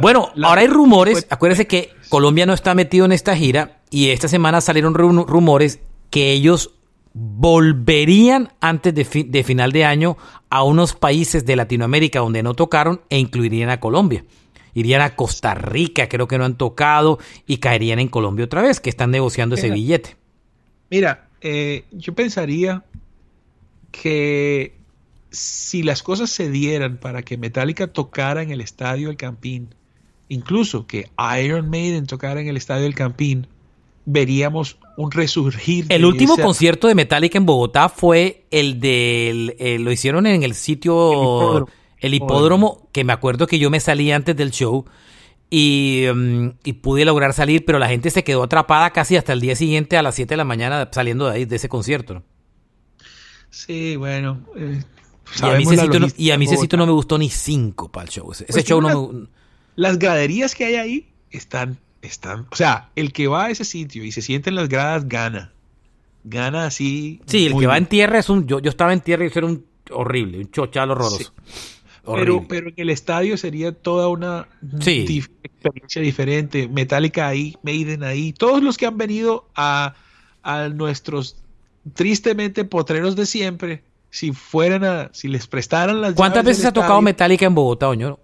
Bueno, 0.00 0.30
la- 0.34 0.48
ahora 0.48 0.60
hay 0.62 0.68
rumores. 0.68 1.26
Acuérdense 1.30 1.66
que 1.66 1.90
Colombia 2.08 2.46
no 2.46 2.52
está 2.54 2.74
metido 2.74 3.04
en 3.04 3.12
esta 3.12 3.36
gira 3.36 3.80
y 3.90 4.08
esta 4.10 4.28
semana 4.28 4.60
salieron 4.60 4.94
ru- 4.94 5.26
rumores 5.26 5.80
que 6.10 6.32
ellos 6.32 6.72
volverían 7.14 8.52
antes 8.60 8.94
de, 8.94 9.04
fi- 9.04 9.24
de 9.24 9.42
final 9.42 9.72
de 9.72 9.84
año 9.84 10.16
a 10.50 10.62
unos 10.62 10.94
países 10.94 11.44
de 11.44 11.56
Latinoamérica 11.56 12.20
donde 12.20 12.42
no 12.42 12.54
tocaron 12.54 13.00
e 13.10 13.18
incluirían 13.18 13.70
a 13.70 13.80
Colombia. 13.80 14.24
Irían 14.74 15.00
a 15.00 15.16
Costa 15.16 15.54
Rica, 15.54 16.08
creo 16.08 16.28
que 16.28 16.38
no 16.38 16.44
han 16.44 16.56
tocado, 16.56 17.18
y 17.46 17.56
caerían 17.56 17.98
en 17.98 18.08
Colombia 18.08 18.44
otra 18.44 18.62
vez, 18.62 18.78
que 18.78 18.90
están 18.90 19.10
negociando 19.10 19.56
ese 19.56 19.70
billete. 19.70 20.16
Mira, 20.90 21.28
eh, 21.40 21.84
yo 21.90 22.14
pensaría 22.14 22.84
que 23.90 24.77
si 25.30 25.82
las 25.82 26.02
cosas 26.02 26.30
se 26.30 26.50
dieran 26.50 26.96
para 26.98 27.22
que 27.22 27.36
Metallica 27.36 27.86
tocara 27.88 28.42
en 28.42 28.50
el 28.50 28.60
estadio 28.60 29.08
del 29.08 29.16
Campín, 29.16 29.74
incluso 30.28 30.86
que 30.86 31.10
Iron 31.42 31.68
Maiden 31.70 32.06
tocara 32.06 32.40
en 32.40 32.48
el 32.48 32.56
estadio 32.56 32.84
del 32.84 32.94
Campín, 32.94 33.46
veríamos 34.04 34.78
un 34.96 35.10
resurgir. 35.10 35.86
El 35.90 36.04
último 36.04 36.34
esa- 36.34 36.42
concierto 36.42 36.88
de 36.88 36.94
Metallica 36.94 37.36
en 37.38 37.46
Bogotá 37.46 37.88
fue 37.88 38.46
el 38.50 38.80
del. 38.80 39.54
eh, 39.58 39.78
lo 39.78 39.92
hicieron 39.92 40.26
en 40.26 40.42
el 40.42 40.54
sitio. 40.54 41.12
El 41.12 41.14
hipódromo. 41.18 41.68
el 42.00 42.14
hipódromo, 42.14 42.88
que 42.92 43.04
me 43.04 43.12
acuerdo 43.12 43.46
que 43.46 43.58
yo 43.58 43.70
me 43.70 43.80
salí 43.80 44.10
antes 44.12 44.34
del 44.36 44.50
show. 44.50 44.84
y, 45.50 46.04
mm, 46.14 46.48
y, 46.62 46.72
pude 46.74 47.06
lograr 47.06 47.32
salir, 47.32 47.64
pero 47.64 47.78
la 47.78 47.88
gente 47.88 48.10
se 48.10 48.22
quedó 48.22 48.42
atrapada 48.42 48.90
casi 48.90 49.16
hasta 49.16 49.32
el 49.32 49.40
día 49.40 49.56
siguiente 49.56 49.96
a 49.96 50.02
las 50.02 50.14
7 50.14 50.34
de 50.34 50.36
la 50.36 50.44
mañana 50.44 50.90
saliendo 50.92 51.24
de 51.26 51.32
ahí, 51.32 51.44
de 51.46 51.56
ese 51.56 51.70
concierto. 51.70 52.22
Sí, 53.50 53.96
bueno. 53.96 54.40
Eh, 54.56 54.82
y 55.36 55.44
a 55.44 55.56
mí, 55.56 55.66
Cecito 55.66 56.00
no, 56.00 56.06
y 56.16 56.30
a 56.30 56.38
mí 56.38 56.46
Cecito 56.46 56.76
no 56.76 56.86
me 56.86 56.92
gustó 56.92 57.18
ni 57.18 57.28
cinco 57.28 57.88
para 57.88 58.04
el 58.04 58.10
show. 58.10 58.32
Ese, 58.32 58.46
pues 58.46 58.64
show 58.64 58.80
no 58.80 58.88
las, 58.88 59.12
me... 59.12 59.26
Las 59.76 59.98
graderías 59.98 60.54
que 60.54 60.64
hay 60.64 60.74
ahí 60.76 61.08
están, 61.30 61.78
están... 62.02 62.46
O 62.50 62.56
sea, 62.56 62.90
el 62.96 63.12
que 63.12 63.26
va 63.28 63.46
a 63.46 63.50
ese 63.50 63.64
sitio 63.64 64.04
y 64.04 64.12
se 64.12 64.22
siente 64.22 64.50
en 64.50 64.56
las 64.56 64.68
gradas 64.68 65.08
gana. 65.08 65.52
Gana 66.24 66.66
así... 66.66 67.20
Sí, 67.26 67.46
el 67.46 67.58
que 67.58 67.66
va 67.66 67.78
en 67.78 67.86
tierra 67.86 68.18
es 68.18 68.28
un... 68.28 68.46
Yo, 68.46 68.58
yo 68.60 68.70
estaba 68.70 68.92
en 68.92 69.00
tierra 69.00 69.24
y 69.24 69.28
eso 69.28 69.38
era 69.38 69.48
un 69.48 69.64
horrible, 69.90 70.38
un 70.38 70.50
chochal 70.50 70.90
horroroso. 70.90 71.18
Sí. 71.18 71.62
Pero, 72.04 72.46
pero 72.48 72.68
en 72.68 72.74
el 72.76 72.88
estadio 72.88 73.36
sería 73.36 73.72
toda 73.72 74.08
una 74.08 74.48
sí. 74.80 75.04
dif 75.04 75.28
experiencia 75.42 76.00
diferente. 76.00 76.66
Metallica 76.66 77.28
ahí, 77.28 77.56
Maiden 77.62 78.02
ahí. 78.02 78.32
Todos 78.32 78.62
los 78.62 78.78
que 78.78 78.86
han 78.86 78.96
venido 78.96 79.46
a, 79.54 79.94
a 80.42 80.68
nuestros 80.68 81.36
tristemente 81.94 82.64
potreros 82.64 83.14
de 83.14 83.26
siempre, 83.26 83.82
si 84.10 84.32
fueran 84.32 84.84
a, 84.84 85.10
si 85.12 85.28
les 85.28 85.46
prestaran 85.46 86.00
las 86.00 86.14
¿Cuántas 86.14 86.44
veces 86.44 86.64
ha 86.64 86.68
estadio, 86.68 86.86
tocado 86.86 87.02
Metallica 87.02 87.46
en 87.46 87.54
Bogotá, 87.54 87.88
Oñoro? 87.88 88.20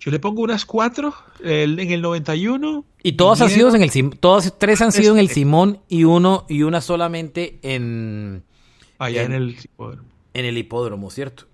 Yo 0.00 0.10
le 0.10 0.18
pongo 0.18 0.42
unas 0.42 0.64
cuatro 0.66 1.14
el, 1.44 1.78
en 1.78 1.92
el 1.92 2.02
91. 2.02 2.84
Y 3.04 3.12
todas 3.12 3.40
han 3.40 3.50
sido 3.50 3.72
en 3.74 3.82
el 3.82 4.18
todas 4.18 4.58
tres 4.58 4.82
han 4.82 4.90
sido 4.90 5.12
en 5.12 5.20
el 5.20 5.28
Simón 5.28 5.80
y 5.88 6.04
uno 6.04 6.44
y 6.48 6.62
una 6.64 6.80
solamente 6.80 7.60
en 7.62 8.42
allá 8.98 9.22
en, 9.22 9.32
en 9.32 9.42
el 9.42 9.50
hipódromo. 9.50 10.08
En 10.34 10.44
el 10.44 10.58
hipódromo, 10.58 11.10
¿cierto? 11.10 11.44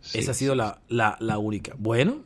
Sí, 0.00 0.18
Esa 0.18 0.30
ha 0.30 0.34
sido 0.34 0.54
la, 0.54 0.80
la, 0.88 1.16
la, 1.20 1.38
única. 1.38 1.74
Bueno, 1.76 2.18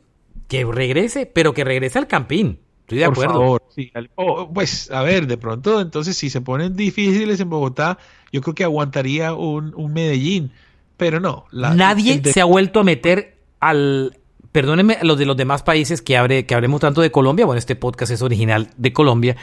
que 0.47 0.63
regrese, 0.65 1.25
pero 1.25 1.53
que 1.53 1.63
regrese 1.63 1.97
al 1.97 2.07
Campín. 2.07 2.59
Estoy 2.87 2.99
de 2.99 3.05
Por 3.07 3.13
acuerdo. 3.15 3.33
Favor, 3.33 3.63
sí. 3.75 3.91
oh, 4.15 4.49
pues, 4.53 4.89
a 4.91 5.01
ver, 5.01 5.27
de 5.27 5.37
pronto, 5.37 5.81
entonces, 5.81 6.15
si 6.15 6.29
se 6.29 6.39
ponen 6.39 6.73
difíciles 6.73 7.37
en 7.41 7.49
Bogotá, 7.49 7.97
yo 8.31 8.39
creo 8.39 8.55
que 8.55 8.63
aguantaría 8.63 9.33
un, 9.33 9.73
un 9.75 9.91
Medellín. 9.91 10.53
Pero 10.95 11.19
no. 11.19 11.47
La, 11.51 11.73
Nadie 11.73 12.17
de... 12.19 12.31
se 12.31 12.39
ha 12.39 12.45
vuelto 12.45 12.79
a 12.79 12.85
meter 12.85 13.35
al. 13.59 14.17
Perdónenme 14.53 14.99
los 15.01 15.19
de 15.19 15.25
los 15.25 15.35
demás 15.35 15.63
países 15.63 16.01
que, 16.01 16.15
abre, 16.15 16.45
que 16.45 16.55
hablemos 16.55 16.79
tanto 16.79 17.01
de 17.01 17.11
Colombia. 17.11 17.45
Bueno, 17.45 17.59
este 17.59 17.75
podcast 17.75 18.13
es 18.13 18.21
original 18.21 18.69
de 18.77 18.93
Colombia. 18.93 19.35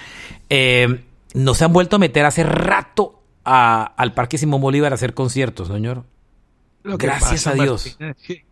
Eh, 0.48 1.04
no 1.34 1.52
se 1.52 1.66
han 1.66 1.72
vuelto 1.74 1.96
a 1.96 1.98
meter 1.98 2.24
hace 2.24 2.44
rato 2.44 3.20
a, 3.44 3.84
al 3.84 4.14
Parque 4.14 4.38
Simón 4.38 4.62
Bolívar 4.62 4.92
a 4.92 4.94
hacer 4.94 5.12
conciertos, 5.12 5.68
señor. 5.68 6.04
Lo 6.82 6.96
Gracias 6.96 7.44
pasa, 7.44 7.50
a 7.50 7.62
Dios. 7.62 7.98
Martín, 8.00 8.08
es 8.08 8.26
que 8.26 8.44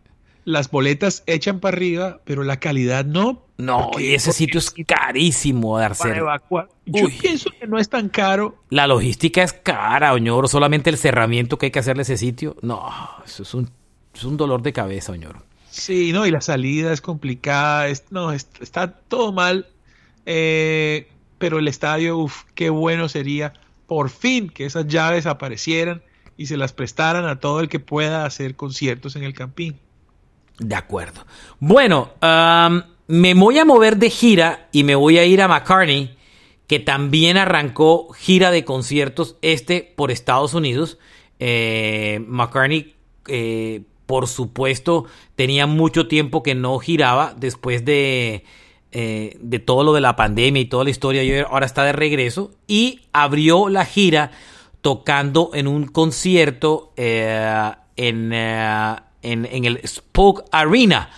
las 0.45 0.69
boletas 0.69 1.23
echan 1.25 1.59
para 1.59 1.75
arriba, 1.75 2.21
pero 2.25 2.43
la 2.43 2.57
calidad 2.59 3.05
no. 3.05 3.43
No, 3.57 3.91
y 3.97 4.13
ese 4.13 4.33
sitio 4.33 4.59
es 4.59 4.73
carísimo 4.85 5.77
de 5.77 5.85
hacer. 5.85 6.23
Yo 6.85 7.05
Uy. 7.05 7.11
pienso 7.11 7.49
que 7.59 7.67
no 7.67 7.77
es 7.77 7.87
tan 7.87 8.09
caro. 8.09 8.57
La 8.69 8.87
logística 8.87 9.43
es 9.43 9.53
cara, 9.53 10.13
Oñoro. 10.13 10.47
Solamente 10.47 10.89
el 10.89 10.97
cerramiento 10.97 11.57
que 11.57 11.67
hay 11.67 11.71
que 11.71 11.79
hacerle 11.79 12.01
a 12.01 12.03
ese 12.03 12.17
sitio. 12.17 12.57
No, 12.61 12.83
eso 13.25 13.43
es 13.43 13.53
un, 13.53 13.69
es 14.13 14.23
un 14.23 14.37
dolor 14.37 14.61
de 14.63 14.73
cabeza, 14.73 15.11
Oñoro. 15.11 15.43
Sí, 15.69 16.11
no, 16.13 16.25
y 16.25 16.31
la 16.31 16.41
salida 16.41 16.91
es 16.91 17.01
complicada. 17.01 17.87
Es, 17.87 18.05
no, 18.09 18.31
es, 18.31 18.47
está 18.59 18.91
todo 18.91 19.31
mal. 19.31 19.67
Eh, 20.25 21.07
pero 21.37 21.59
el 21.59 21.67
estadio, 21.67 22.17
uff, 22.17 22.43
qué 22.55 22.69
bueno 22.69 23.07
sería 23.07 23.53
por 23.87 24.09
fin 24.09 24.49
que 24.49 24.65
esas 24.65 24.87
llaves 24.87 25.25
aparecieran 25.25 26.01
y 26.37 26.47
se 26.47 26.57
las 26.57 26.73
prestaran 26.73 27.25
a 27.25 27.39
todo 27.39 27.59
el 27.59 27.69
que 27.69 27.79
pueda 27.79 28.25
hacer 28.25 28.55
conciertos 28.55 29.15
en 29.15 29.23
el 29.23 29.33
Campín. 29.33 29.77
De 30.59 30.75
acuerdo. 30.75 31.25
Bueno, 31.59 32.11
me 33.07 33.33
voy 33.33 33.59
a 33.59 33.65
mover 33.65 33.97
de 33.97 34.09
gira 34.09 34.69
y 34.71 34.83
me 34.83 34.95
voy 34.95 35.17
a 35.17 35.25
ir 35.25 35.41
a 35.41 35.47
McCartney, 35.47 36.15
que 36.67 36.79
también 36.79 37.37
arrancó 37.37 38.13
gira 38.13 38.51
de 38.51 38.63
conciertos 38.63 39.35
este 39.41 39.93
por 39.95 40.11
Estados 40.11 40.53
Unidos. 40.53 40.97
Eh, 41.39 42.23
McCartney, 42.27 42.95
eh, 43.27 43.81
por 44.05 44.27
supuesto, 44.27 45.05
tenía 45.35 45.67
mucho 45.67 46.07
tiempo 46.07 46.43
que 46.43 46.55
no 46.55 46.79
giraba 46.79 47.33
después 47.37 47.83
de, 47.83 48.43
eh, 48.91 49.37
de 49.39 49.59
todo 49.59 49.83
lo 49.83 49.93
de 49.93 50.01
la 50.01 50.15
pandemia 50.15 50.61
y 50.61 50.65
toda 50.65 50.83
la 50.83 50.91
historia. 50.91 51.47
Ahora 51.49 51.65
está 51.65 51.83
de 51.83 51.93
regreso 51.93 52.51
y 52.67 53.01
abrió 53.11 53.69
la 53.69 53.85
gira 53.85 54.31
tocando 54.81 55.51
en 55.53 55.67
un 55.67 55.87
concierto 55.87 56.91
eh, 56.97 57.71
en, 57.95 58.33
en, 59.23 59.45
en, 59.45 59.65
el 59.65 59.81
Spoke 59.87 60.45
Arena 60.51 61.09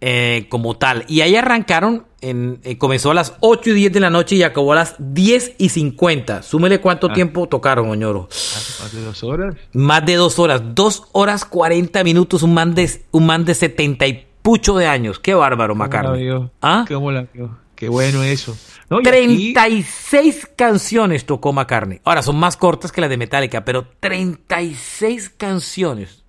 eh, 0.00 0.46
como 0.48 0.76
tal. 0.76 1.04
Y 1.08 1.22
ahí 1.22 1.36
arrancaron, 1.36 2.06
en, 2.20 2.60
eh, 2.64 2.78
comenzó 2.78 3.10
a 3.10 3.14
las 3.14 3.34
8 3.40 3.70
y 3.70 3.74
10 3.74 3.92
de 3.92 4.00
la 4.00 4.10
noche 4.10 4.36
y 4.36 4.42
acabó 4.42 4.72
a 4.72 4.76
las 4.76 4.94
10 4.98 5.54
y 5.58 5.70
50. 5.70 6.42
Súmele 6.42 6.80
cuánto 6.80 7.08
ah. 7.10 7.12
tiempo 7.12 7.48
tocaron, 7.48 7.88
Oñoro. 7.88 8.28
Más 8.30 8.92
de 8.92 9.00
dos 9.02 9.24
horas. 9.24 9.54
Más 9.72 10.06
de 10.06 10.14
dos 10.14 10.38
horas. 10.38 10.62
Dos 10.74 11.04
horas 11.12 11.44
40 11.44 12.04
minutos, 12.04 12.42
un 12.42 12.54
man 12.54 12.74
de, 12.74 12.90
un 13.10 13.26
man 13.26 13.44
de 13.44 13.54
70 13.54 14.06
y 14.06 14.26
pucho 14.42 14.76
de 14.76 14.86
años. 14.86 15.18
Qué 15.18 15.34
bárbaro, 15.34 15.74
Macarne. 15.74 16.50
¿Ah? 16.62 16.84
¿Cómo 16.86 17.10
la 17.10 17.26
vio? 17.32 17.66
Qué 17.76 17.88
bueno 17.90 18.22
eso. 18.22 18.56
No, 18.88 19.02
36 19.02 20.44
aquí... 20.44 20.52
canciones 20.56 21.26
tocó 21.26 21.52
McCartney. 21.52 22.00
Ahora 22.04 22.22
son 22.22 22.36
más 22.36 22.56
cortas 22.56 22.90
que 22.90 23.02
las 23.02 23.10
de 23.10 23.18
Metallica, 23.18 23.64
pero 23.64 23.86
36 24.00 25.30
canciones. 25.36 26.24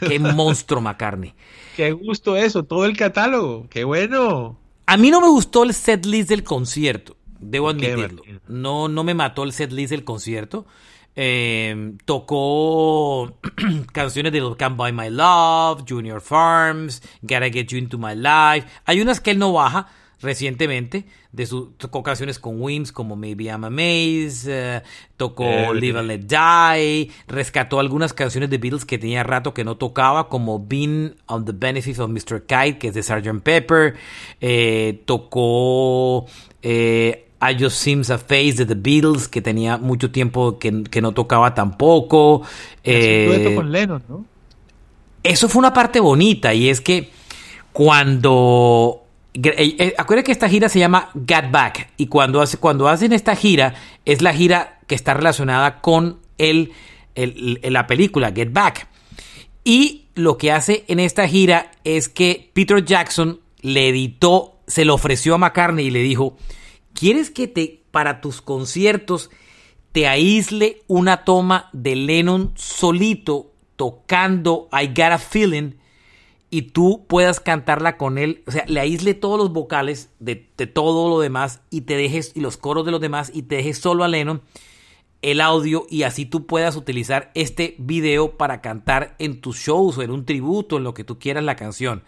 Qué 0.00 0.18
monstruo 0.18 0.80
McCartney. 0.80 1.34
Qué 1.76 1.92
gusto 1.92 2.36
eso, 2.36 2.64
todo 2.64 2.84
el 2.84 2.96
catálogo. 2.96 3.66
Qué 3.70 3.84
bueno. 3.84 4.58
A 4.86 4.96
mí 4.96 5.10
no 5.10 5.20
me 5.20 5.28
gustó 5.28 5.64
el 5.64 5.74
set 5.74 6.04
list 6.06 6.28
del 6.28 6.42
concierto, 6.42 7.16
debo 7.38 7.68
admitirlo. 7.68 8.22
No, 8.48 8.88
no 8.88 9.04
me 9.04 9.14
mató 9.14 9.44
el 9.44 9.52
set 9.52 9.72
list 9.72 9.90
del 9.90 10.04
concierto. 10.04 10.66
Eh, 11.14 11.92
tocó 12.04 13.38
canciones 13.92 14.32
de 14.32 14.42
Can't 14.56 14.76
Buy 14.76 14.92
My 14.92 15.10
Love, 15.10 15.84
Junior 15.88 16.20
Farms, 16.20 17.02
Gotta 17.20 17.50
Get 17.50 17.66
You 17.68 17.78
Into 17.78 17.98
My 17.98 18.14
Life. 18.14 18.66
Hay 18.84 19.00
unas 19.00 19.20
que 19.20 19.32
él 19.32 19.38
no 19.38 19.52
baja 19.52 19.88
recientemente. 20.22 21.04
De 21.32 21.46
su, 21.46 21.72
tocó 21.72 22.02
canciones 22.02 22.38
con 22.38 22.60
Wims 22.60 22.92
como 22.92 23.16
Maybe 23.16 23.44
I'm 23.44 23.64
Amazed, 23.64 24.48
uh, 24.48 24.82
tocó 25.16 25.44
eh, 25.44 25.74
Live 25.74 25.98
and 25.98 26.08
Let 26.08 26.20
Die, 26.20 27.10
rescató 27.26 27.80
algunas 27.80 28.12
canciones 28.12 28.50
de 28.50 28.58
Beatles 28.58 28.84
que 28.84 28.98
tenía 28.98 29.22
rato 29.22 29.54
que 29.54 29.64
no 29.64 29.76
tocaba, 29.76 30.28
como 30.28 30.58
Being 30.58 31.14
on 31.26 31.44
the 31.44 31.52
Benefits 31.52 31.98
of 31.98 32.10
Mr. 32.10 32.42
Kite, 32.42 32.78
que 32.78 32.88
es 32.88 32.94
de 32.94 33.02
Sgt. 33.02 33.42
Pepper, 33.42 33.94
eh, 34.40 35.02
tocó 35.06 36.26
eh, 36.62 37.28
I 37.40 37.56
Just 37.58 37.78
Seems 37.78 38.10
a 38.10 38.18
Face 38.18 38.52
de 38.52 38.66
The 38.66 38.74
Beatles, 38.74 39.26
que 39.26 39.42
tenía 39.42 39.76
mucho 39.76 40.10
tiempo 40.10 40.58
que, 40.58 40.84
que 40.84 41.00
no 41.00 41.12
tocaba 41.12 41.54
tampoco. 41.54 42.42
Eh, 42.84 43.52
con 43.56 43.72
Lennon, 43.72 44.02
¿no? 44.08 44.24
Eso 45.24 45.48
fue 45.48 45.60
una 45.60 45.72
parte 45.72 45.98
bonita, 45.98 46.52
y 46.52 46.68
es 46.68 46.80
que 46.80 47.10
cuando 47.72 49.01
eh, 49.01 49.01
acuérdate 49.96 50.24
que 50.24 50.32
esta 50.32 50.48
gira 50.48 50.68
se 50.68 50.78
llama 50.78 51.10
Get 51.26 51.50
Back 51.50 51.90
y 51.96 52.06
cuando, 52.06 52.40
hace, 52.40 52.58
cuando 52.58 52.88
hacen 52.88 53.12
esta 53.12 53.34
gira 53.34 53.74
es 54.04 54.20
la 54.20 54.34
gira 54.34 54.80
que 54.86 54.94
está 54.94 55.14
relacionada 55.14 55.80
con 55.80 56.18
el, 56.38 56.72
el, 57.14 57.60
la 57.62 57.86
película 57.86 58.32
Get 58.32 58.52
Back. 58.52 58.88
Y 59.64 60.06
lo 60.14 60.36
que 60.36 60.52
hace 60.52 60.84
en 60.88 61.00
esta 61.00 61.26
gira 61.28 61.70
es 61.84 62.08
que 62.08 62.50
Peter 62.52 62.84
Jackson 62.84 63.40
le 63.60 63.88
editó, 63.88 64.58
se 64.66 64.84
lo 64.84 64.94
ofreció 64.94 65.34
a 65.34 65.38
McCartney 65.38 65.86
y 65.86 65.90
le 65.90 66.00
dijo, 66.00 66.36
¿quieres 66.92 67.30
que 67.30 67.48
te 67.48 67.80
para 67.90 68.20
tus 68.20 68.42
conciertos 68.42 69.30
te 69.92 70.08
aísle 70.08 70.82
una 70.88 71.24
toma 71.24 71.68
de 71.72 71.94
Lennon 71.94 72.52
solito 72.56 73.52
tocando 73.76 74.68
I 74.72 74.88
Got 74.88 75.12
a 75.12 75.18
Feeling? 75.18 75.74
Y 76.52 76.62
tú 76.62 77.06
puedas 77.08 77.40
cantarla 77.40 77.96
con 77.96 78.18
él, 78.18 78.44
o 78.46 78.50
sea, 78.50 78.66
le 78.68 78.78
aísle 78.78 79.14
todos 79.14 79.38
los 79.38 79.54
vocales 79.54 80.10
de, 80.20 80.50
de, 80.58 80.66
todo 80.66 81.08
lo 81.08 81.18
demás 81.18 81.62
y 81.70 81.80
te 81.80 81.96
dejes, 81.96 82.32
y 82.34 82.40
los 82.40 82.58
coros 82.58 82.84
de 82.84 82.90
los 82.90 83.00
demás, 83.00 83.32
y 83.34 83.44
te 83.44 83.56
dejes 83.56 83.78
solo 83.78 84.04
a 84.04 84.08
Lennon 84.08 84.42
el 85.22 85.40
audio 85.40 85.86
y 85.88 86.02
así 86.02 86.26
tú 86.26 86.46
puedas 86.46 86.76
utilizar 86.76 87.30
este 87.34 87.74
video 87.78 88.36
para 88.36 88.60
cantar 88.60 89.14
en 89.18 89.40
tus 89.40 89.56
shows 89.56 89.96
o 89.96 90.02
en 90.02 90.10
un 90.10 90.26
tributo, 90.26 90.76
en 90.76 90.84
lo 90.84 90.92
que 90.92 91.04
tú 91.04 91.18
quieras 91.18 91.42
la 91.42 91.56
canción. 91.56 92.02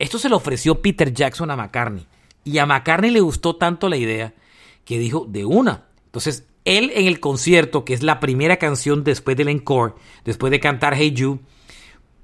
Esto 0.00 0.18
se 0.18 0.28
lo 0.28 0.38
ofreció 0.38 0.82
Peter 0.82 1.12
Jackson 1.14 1.52
a 1.52 1.56
McCartney 1.56 2.06
y 2.42 2.58
a 2.58 2.66
McCartney 2.66 3.12
le 3.12 3.20
gustó 3.20 3.54
tanto 3.54 3.88
la 3.88 3.96
idea 3.96 4.34
que 4.84 4.98
dijo 4.98 5.24
de 5.28 5.44
una. 5.44 5.84
Entonces, 6.06 6.48
él 6.64 6.90
en 6.96 7.06
el 7.06 7.20
concierto, 7.20 7.84
que 7.84 7.94
es 7.94 8.02
la 8.02 8.18
primera 8.18 8.56
canción 8.56 9.04
después 9.04 9.36
del 9.36 9.50
encore, 9.50 9.94
después 10.24 10.50
de 10.50 10.58
cantar 10.58 10.94
Hey 10.96 11.12
You, 11.12 11.38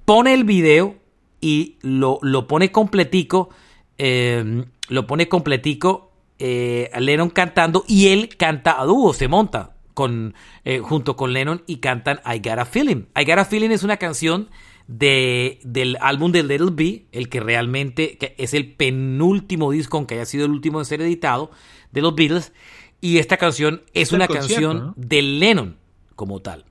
pone 0.05 0.35
el 0.35 0.43
video 0.43 1.00
y 1.41 1.77
lo, 1.83 2.19
lo 2.23 2.47
pone 2.47 2.73
completico, 2.73 3.51
eh, 3.99 4.65
lo 4.89 5.07
pone 5.07 5.29
completico 5.29 6.11
eh, 6.43 6.91
Lennon 6.99 7.29
cantando 7.29 7.85
y 7.87 8.09
él 8.09 8.35
canta 8.37 8.81
a 8.81 8.87
dúo, 8.87 9.13
se 9.13 9.29
monta 9.29 9.77
con, 9.93 10.35
eh, 10.65 10.79
junto 10.79 11.15
con 11.15 11.35
Lennon 11.35 11.63
y 11.67 11.77
cantan 11.77 12.21
I 12.25 12.39
Got 12.39 12.59
a 12.59 12.65
Feeling. 12.65 13.05
I 13.15 13.27
Got 13.27 13.39
a 13.39 13.45
Feeling 13.45 13.71
es 13.71 13.83
una 13.83 13.99
canción 13.99 14.49
de, 14.89 15.61
del 15.63 15.99
álbum 16.01 16.33
de 16.33 16.43
Little 16.43 16.71
B, 16.73 17.05
el 17.13 17.29
que 17.29 17.41
realmente 17.41 18.17
que 18.17 18.35
es 18.39 18.55
el 18.55 18.73
penúltimo 18.73 19.71
disco, 19.71 19.99
aunque 19.99 20.15
haya 20.15 20.25
sido 20.25 20.47
el 20.47 20.53
último 20.53 20.79
en 20.79 20.87
ser 20.87 21.03
editado, 21.03 21.51
de 21.93 22.01
los 22.01 22.15
Beatles. 22.15 22.55
Y 23.03 23.19
esta 23.19 23.37
canción 23.37 23.83
es, 23.93 24.13
una 24.13 24.27
canción 24.27 24.95
de 24.97 25.21
Lennon 25.21 25.77
como 26.17 26.41
tal. 26.41 26.65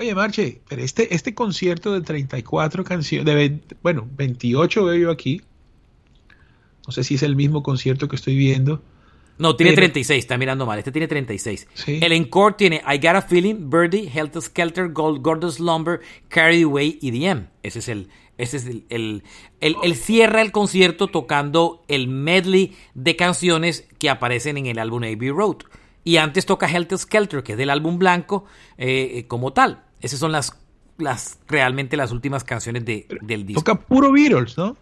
Oye, 0.00 0.14
Marche, 0.14 0.62
pero 0.66 0.82
este, 0.82 1.14
este 1.14 1.34
concierto 1.34 1.92
de 1.92 2.00
34 2.00 2.84
canciones, 2.84 3.26
de 3.26 3.60
bueno, 3.82 4.08
28 4.16 4.86
veo 4.86 4.96
yo 4.96 5.10
aquí. 5.10 5.42
No 6.86 6.92
sé 6.92 7.04
si 7.04 7.16
es 7.16 7.22
el 7.22 7.36
mismo 7.36 7.62
concierto 7.62 8.08
que 8.08 8.16
estoy 8.16 8.34
viendo. 8.34 8.82
No, 9.36 9.56
tiene 9.56 9.74
36, 9.74 10.18
está 10.18 10.38
mirando 10.38 10.64
mal. 10.64 10.78
Este 10.78 10.90
tiene 10.90 11.06
36. 11.06 11.68
El 11.86 12.12
encore 12.12 12.54
tiene 12.56 12.82
I 12.90 12.96
Got 12.96 13.16
a 13.16 13.22
Feeling, 13.22 13.68
Birdie, 13.68 14.10
Helter 14.10 14.40
Skelter, 14.40 14.88
Gold, 14.90 15.20
Gordon's 15.20 15.60
Lumber, 15.60 16.00
Carry 16.28 16.62
Away 16.62 16.98
y 17.02 17.12
The 17.12 17.26
M. 17.26 17.46
Ese 17.62 17.80
es 17.80 17.88
el. 17.88 18.08
Ese 18.38 18.56
es 18.56 18.66
el, 18.66 18.84
el, 18.88 19.22
el, 19.60 19.96
cierra 19.96 20.40
el 20.40 20.50
concierto 20.50 21.08
tocando 21.08 21.84
el 21.88 22.08
medley 22.08 22.74
de 22.94 23.16
canciones 23.16 23.86
que 23.98 24.08
aparecen 24.08 24.56
en 24.56 24.64
el 24.64 24.78
álbum 24.78 25.02
Abbey 25.02 25.28
Road. 25.28 25.58
Y 26.04 26.16
antes 26.16 26.46
toca 26.46 26.66
Helter 26.66 26.96
Skelter, 26.96 27.42
que 27.42 27.52
es 27.52 27.58
del 27.58 27.68
álbum 27.68 27.98
blanco, 27.98 28.46
eh, 28.78 29.12
eh, 29.16 29.26
como 29.26 29.52
tal. 29.52 29.84
Esas 30.00 30.18
son 30.18 30.32
las, 30.32 30.56
las 30.98 31.38
realmente 31.48 31.96
las 31.96 32.12
últimas 32.12 32.44
canciones 32.44 32.84
de, 32.84 33.06
del 33.22 33.46
disco. 33.46 33.62
Toca 33.62 33.80
puro 33.80 34.12
Beatles, 34.12 34.56
¿no? 34.56 34.76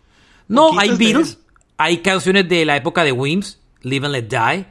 No, 0.48 0.78
hay 0.78 0.96
Beatles, 0.96 1.38
hay 1.76 1.98
canciones 1.98 2.48
de 2.48 2.64
la 2.64 2.76
época 2.76 3.04
de 3.04 3.12
Wims, 3.12 3.60
Live 3.82 4.06
and 4.06 4.14
Let 4.14 4.28
Die, 4.28 4.66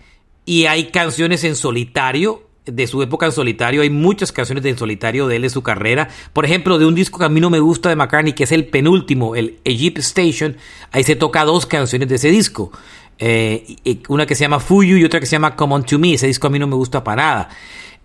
y 0.46 0.66
hay 0.66 0.92
canciones 0.92 1.44
en 1.44 1.56
solitario, 1.56 2.48
de 2.66 2.88
su 2.88 3.02
época 3.02 3.26
en 3.26 3.32
solitario, 3.32 3.82
hay 3.82 3.90
muchas 3.90 4.32
canciones 4.32 4.64
de 4.64 4.72
en 4.72 4.78
solitario 4.78 5.28
de 5.28 5.38
él 5.38 5.44
en 5.44 5.50
su 5.50 5.64
carrera. 5.64 6.10
Por 6.34 6.46
ejemplo, 6.46 6.78
de 6.78 6.86
un 6.86 6.96
disco 6.96 7.20
que 7.20 7.26
a 7.26 7.30
mí 7.30 7.40
no 7.40 7.50
me 7.50 7.60
gusta 7.60 7.90
de 7.90 7.96
McCartney, 7.96 8.34
que 8.34 8.44
es 8.44 8.52
el 8.52 8.66
penúltimo, 8.68 9.36
el 9.36 9.60
Egypt 9.64 10.00
Station, 10.00 10.58
ahí 10.92 11.04
se 11.04 11.16
toca 11.16 11.44
dos 11.46 11.66
canciones 11.66 12.10
de 12.10 12.16
ese 12.16 12.30
disco. 12.30 12.72
Eh, 13.20 13.78
una 14.10 14.26
que 14.26 14.36
se 14.36 14.44
llama 14.44 14.60
Fuyu 14.60 14.98
y 14.98 15.04
otra 15.04 15.20
que 15.20 15.26
se 15.26 15.34
llama 15.34 15.56
Come 15.56 15.76
On 15.76 15.84
To 15.84 15.98
Me. 15.98 16.14
Ese 16.14 16.28
disco 16.28 16.48
a 16.48 16.50
mí 16.50 16.60
no 16.60 16.68
me 16.68 16.76
gusta 16.76 17.04
para 17.04 17.24
nada. 17.24 17.50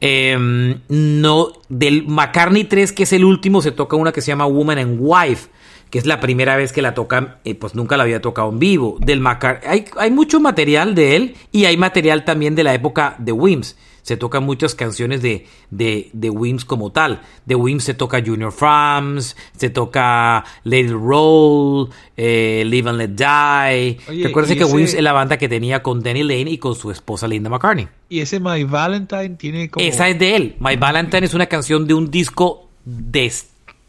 Em, 0.05 0.81
no, 0.89 1.53
del 1.69 2.05
McCartney 2.09 2.65
3, 2.65 2.93
que 2.93 3.05
es 3.05 3.13
el 3.13 3.25
último, 3.25 3.63
se 3.63 3.71
toca 3.71 3.95
una 3.95 4.11
que 4.11 4.21
se 4.21 4.33
llama 4.33 4.47
Woman 4.47 4.79
and 4.79 4.99
Wife 5.01 5.49
que 5.91 5.99
es 5.99 6.07
la 6.07 6.21
primera 6.21 6.57
vez 6.57 6.73
que 6.73 6.81
la 6.81 6.95
tocan, 6.95 7.37
eh, 7.45 7.55
pues 7.55 7.75
nunca 7.75 7.99
la 7.99 8.05
había 8.05 8.23
tocado 8.23 8.49
en 8.49 8.59
vivo. 8.59 8.97
Del 8.99 9.21
Macar 9.21 9.61
hay, 9.67 9.85
hay 9.99 10.11
mucho 10.11 10.41
material 10.41 10.95
de 10.95 11.17
él 11.17 11.35
y 11.53 11.67
hay 11.67 11.77
material 11.77 12.25
también 12.25 12.55
de 12.55 12.65
la 12.65 12.73
época 12.73 13.15
de 13.19 13.33
Wims. 13.33 13.77
Se 14.03 14.17
tocan 14.17 14.45
muchas 14.45 14.75
canciones 14.75 15.23
de, 15.23 15.47
de, 15.71 16.11
de 16.13 16.31
Wims 16.31 16.65
como 16.65 16.91
tal. 16.91 17.23
De 17.47 17.55
Wims 17.55 17.85
se 17.85 17.95
toca 17.95 18.23
Junior 18.25 18.53
Frams, 18.53 19.37
se 19.57 19.71
toca 19.71 20.45
It 20.65 20.91
Roll, 20.91 21.89
eh, 22.17 22.65
Live 22.67 22.91
and 22.91 22.99
Let 22.99 23.09
Die. 23.09 24.23
Recuerden 24.25 24.59
que 24.59 24.65
Wims 24.65 24.95
es 24.95 25.03
la 25.03 25.13
banda 25.13 25.37
que 25.39 25.49
tenía 25.49 25.83
con 25.83 26.03
Danny 26.03 26.23
Lane 26.23 26.51
y 26.51 26.59
con 26.59 26.75
su 26.75 26.91
esposa 26.91 27.29
Linda 27.29 27.49
McCartney. 27.49 27.89
Y 28.09 28.21
ese 28.21 28.41
My 28.41 28.65
Valentine 28.65 29.37
tiene 29.37 29.71
como... 29.71 29.87
Esa 29.87 30.09
es 30.09 30.19
de 30.19 30.37
él. 30.37 30.57
My 30.59 30.77
Valentine 30.77 31.25
es 31.25 31.35
una 31.35 31.47
canción 31.47 31.87
de 31.87 31.95
un 31.95 32.11
disco 32.11 32.69
de 32.85 33.33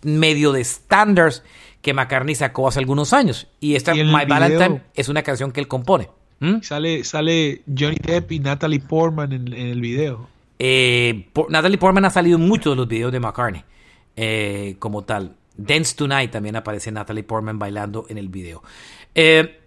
medio 0.04 0.52
de 0.52 0.64
standards 0.64 1.44
que 1.82 1.94
McCartney 1.94 2.36
sacó 2.36 2.68
hace 2.68 2.80
algunos 2.80 3.14
años. 3.14 3.48
Y 3.60 3.76
esta 3.76 3.94
My 3.94 4.26
Valentine 4.28 4.84
es 4.94 5.10
una 5.10 5.24
canción 5.24 5.52
que 5.52 5.60
él 5.60 5.68
compone. 5.68 6.10
¿Mm? 6.44 6.62
Sale, 6.62 7.06
sale 7.06 7.62
Johnny 7.66 7.96
Depp 8.06 8.34
y 8.34 8.40
Natalie 8.40 8.82
Portman 8.82 9.32
en, 9.32 9.54
el 9.54 9.80
video. 9.80 10.28
Eh, 10.60 11.30
Natalie 11.48 11.78
Portman 11.78 12.04
ha 12.04 12.10
salido 12.10 12.38
en 12.38 12.46
muchos 12.46 12.74
de 12.74 12.76
los 12.76 12.88
videos 12.90 13.14
de 13.14 13.22
McCartney 13.22 13.64
eh, 14.18 14.76
como 14.80 15.06
tal. 15.06 15.38
Dance 15.56 15.96
Tonight 15.96 16.32
también 16.32 16.58
aparece 16.58 16.92
Natalie 16.92 17.24
Portman 17.24 17.58
bailando 17.58 18.08
en 18.10 18.18
el 18.18 18.28
video. 18.28 18.62
Eh, 19.16 19.58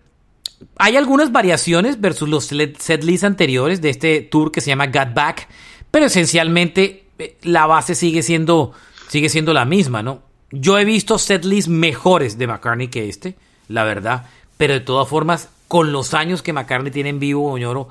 hay 0.76 0.96
algunas 0.96 1.32
variaciones 1.32 1.98
versus 1.98 2.28
los 2.28 2.44
setlists 2.44 3.24
anteriores 3.24 3.80
de 3.80 3.88
este 3.88 4.20
tour 4.20 4.52
que 4.52 4.60
se 4.60 4.68
llama 4.68 4.88
Got 4.88 5.14
Back, 5.14 5.48
pero 5.90 6.04
esencialmente 6.04 7.06
la 7.42 7.64
base 7.64 7.94
sigue 7.94 8.20
siendo, 8.20 8.72
sigue 9.08 9.30
siendo 9.30 9.54
la 9.54 9.64
misma, 9.64 10.02
¿no? 10.02 10.20
Yo 10.50 10.78
he 10.78 10.84
visto 10.84 11.18
setlists 11.18 11.70
mejores 11.70 12.36
de 12.36 12.46
McCartney 12.48 12.88
que 12.88 13.08
este, 13.08 13.34
la 13.68 13.84
verdad. 13.84 14.26
Pero 14.58 14.74
de 14.74 14.80
todas 14.80 15.08
formas, 15.08 15.50
con 15.68 15.92
los 15.92 16.14
años 16.14 16.42
que 16.42 16.52
McCartney 16.52 16.92
tiene 16.92 17.10
en 17.10 17.18
vivo, 17.18 17.50
Oñoro, 17.50 17.88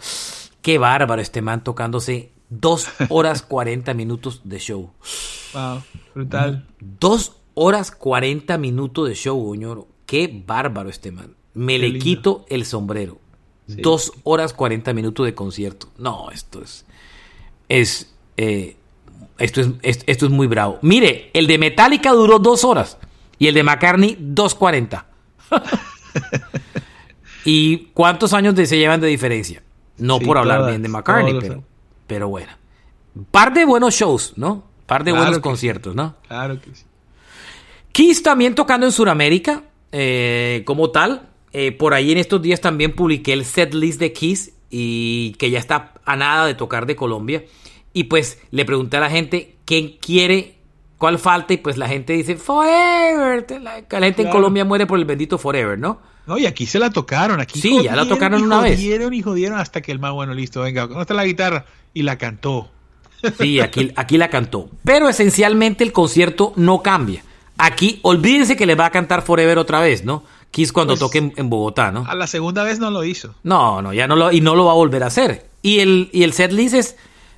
qué 0.62 0.78
bárbaro 0.78 1.22
este 1.22 1.42
man 1.42 1.64
tocándose 1.64 2.32
dos 2.50 2.88
horas 3.10 3.42
40 3.42 3.94
minutos 3.94 4.42
de 4.44 4.60
show. 4.60 4.92
Wow, 5.54 5.84
brutal. 6.14 6.68
Dos 6.80 7.38
horas 7.54 7.92
40 7.92 8.58
minutos 8.58 9.08
de 9.08 9.16
show, 9.16 9.50
Oñoro. 9.50 9.88
Qué 10.06 10.44
bárbaro 10.46 10.90
este 10.90 11.12
man. 11.12 11.36
Me 11.54 11.80
le 11.80 11.98
quito 12.00 12.46
el 12.50 12.66
sombrero. 12.66 13.18
Dos 13.68 14.12
horas 14.24 14.54
40 14.54 14.94
minutos 14.94 15.26
de 15.26 15.34
concierto. 15.34 15.88
No, 15.98 16.30
esto 16.30 16.62
es. 16.62 16.86
Es. 17.68 18.14
Eh, 18.38 18.76
esto 19.40 19.62
es, 19.82 20.04
esto 20.06 20.26
es 20.26 20.32
muy 20.32 20.48
bravo. 20.48 20.78
Mire, 20.82 21.32
el 21.34 21.48
de 21.48 21.58
Metallica 21.58 22.12
duró 22.12 22.40
dos 22.40 22.64
horas 22.64 22.98
y 23.40 23.48
el 23.48 23.56
de 23.56 23.64
McCartney 23.64 24.18
2.40. 24.20 25.06
¿Y 27.46 27.90
cuántos 27.94 28.34
años 28.34 28.56
se 28.56 28.78
llevan 28.78 29.00
de 29.00 29.08
diferencia? 29.08 29.62
No 29.98 30.20
por 30.20 30.38
hablar 30.38 30.68
bien 30.68 30.82
de 30.82 30.90
McCartney, 30.90 31.38
pero, 31.40 31.64
pero 32.08 32.28
bueno. 32.28 32.52
Par 33.32 33.54
de 33.54 33.64
buenos 33.66 33.94
shows, 33.94 34.34
¿no? 34.36 34.66
Par 34.88 35.04
de 35.04 35.12
buenos 35.12 35.40
conciertos, 35.40 35.96
¿no? 35.96 36.16
Claro 36.28 36.60
que 36.60 36.76
sí. 36.76 36.84
Kiss 37.92 38.24
también 38.24 38.56
tocando 38.56 38.86
en 38.86 38.92
Sudamérica, 38.92 39.64
eh, 39.92 40.64
como 40.66 40.90
tal. 40.90 41.30
Eh, 41.54 41.72
por 41.72 41.94
ahí 41.94 42.12
en 42.12 42.18
estos 42.18 42.42
días 42.42 42.60
también 42.60 42.94
publiqué 42.94 43.32
el 43.32 43.46
set 43.46 43.74
list 43.74 44.00
de 44.00 44.12
Kiss 44.12 44.52
y 44.70 45.34
que 45.40 45.50
ya 45.50 45.60
está 45.60 45.94
a 46.04 46.16
nada 46.18 46.46
de 46.46 46.56
tocar 46.56 46.86
de 46.86 46.96
Colombia. 46.98 47.46
Y 47.94 48.06
pues 48.06 48.42
le 48.52 48.66
pregunté 48.66 48.98
a 48.98 49.00
la 49.00 49.10
gente 49.10 49.56
quién 49.64 49.98
quiere, 50.02 50.58
cuál 50.98 51.20
falta, 51.20 51.54
y 51.54 51.58
pues 51.58 51.78
la 51.78 51.88
gente 51.88 52.12
dice 52.12 52.36
Forever. 52.36 53.46
La, 53.62 53.86
la 53.90 54.06
gente 54.06 54.24
en 54.24 54.30
Colombia 54.30 54.66
muere 54.66 54.86
por 54.86 55.00
el 55.00 55.06
bendito 55.06 55.38
Forever, 55.38 55.80
¿no? 55.80 56.02
No, 56.28 56.38
y 56.38 56.46
aquí 56.46 56.66
se 56.66 56.80
la 56.80 56.90
tocaron. 56.90 57.40
Aquí 57.40 57.60
sí, 57.60 57.84
ya 57.84 57.96
la 57.96 58.08
tocaron 58.08 58.42
una 58.44 58.62
vez. 58.62 58.78
Jodieron 58.78 59.14
y 59.14 59.22
jodieron 59.22 59.60
hasta 59.60 59.82
que 59.82 59.92
el 59.92 60.00
más 60.00 60.12
bueno, 60.14 60.34
listo, 60.34 60.62
venga, 60.62 60.88
¿dónde 60.88 61.02
está 61.02 61.14
la 61.14 61.26
guitarra? 61.26 61.66
Y 61.94 62.04
la 62.04 62.18
cantó. 62.18 62.70
Sí, 63.40 63.60
aquí, 63.60 63.92
aquí 63.96 64.18
la 64.20 64.30
cantó. 64.30 64.70
Pero 64.84 65.10
esencialmente 65.10 65.84
el 65.84 65.92
concierto 65.92 66.54
no 66.58 66.84
cambia. 66.84 67.24
Aquí, 67.58 68.00
olvídense 68.04 68.56
que 68.56 68.68
le 68.68 68.76
va 68.76 68.86
a 68.86 68.92
cantar 68.92 69.24
Forever 69.24 69.58
otra 69.58 69.80
vez, 69.80 70.04
¿no? 70.04 70.24
Kiss 70.52 70.72
cuando 70.72 70.94
pues, 70.94 71.00
toque 71.00 71.34
en, 71.36 71.50
Bogotá, 71.50 71.92
¿no? 71.92 72.06
A 72.08 72.14
la 72.14 72.28
segunda 72.28 72.64
vez 72.64 72.80
no 72.80 72.92
lo 72.92 73.04
hizo. 73.04 73.34
No, 73.44 73.82
no, 73.82 73.94
ya 73.94 74.08
no 74.08 74.16
lo, 74.16 74.32
y 74.32 74.42
no 74.42 74.56
lo 74.56 74.66
va 74.66 74.72
a 74.72 74.76
volver 74.76 75.04
a 75.04 75.08
hacer. 75.08 75.48
Y 75.62 75.80
el, 75.80 76.10
y 76.14 76.24
el 76.24 76.34
set 76.34 76.52
list 76.52 76.76
es 76.76 76.96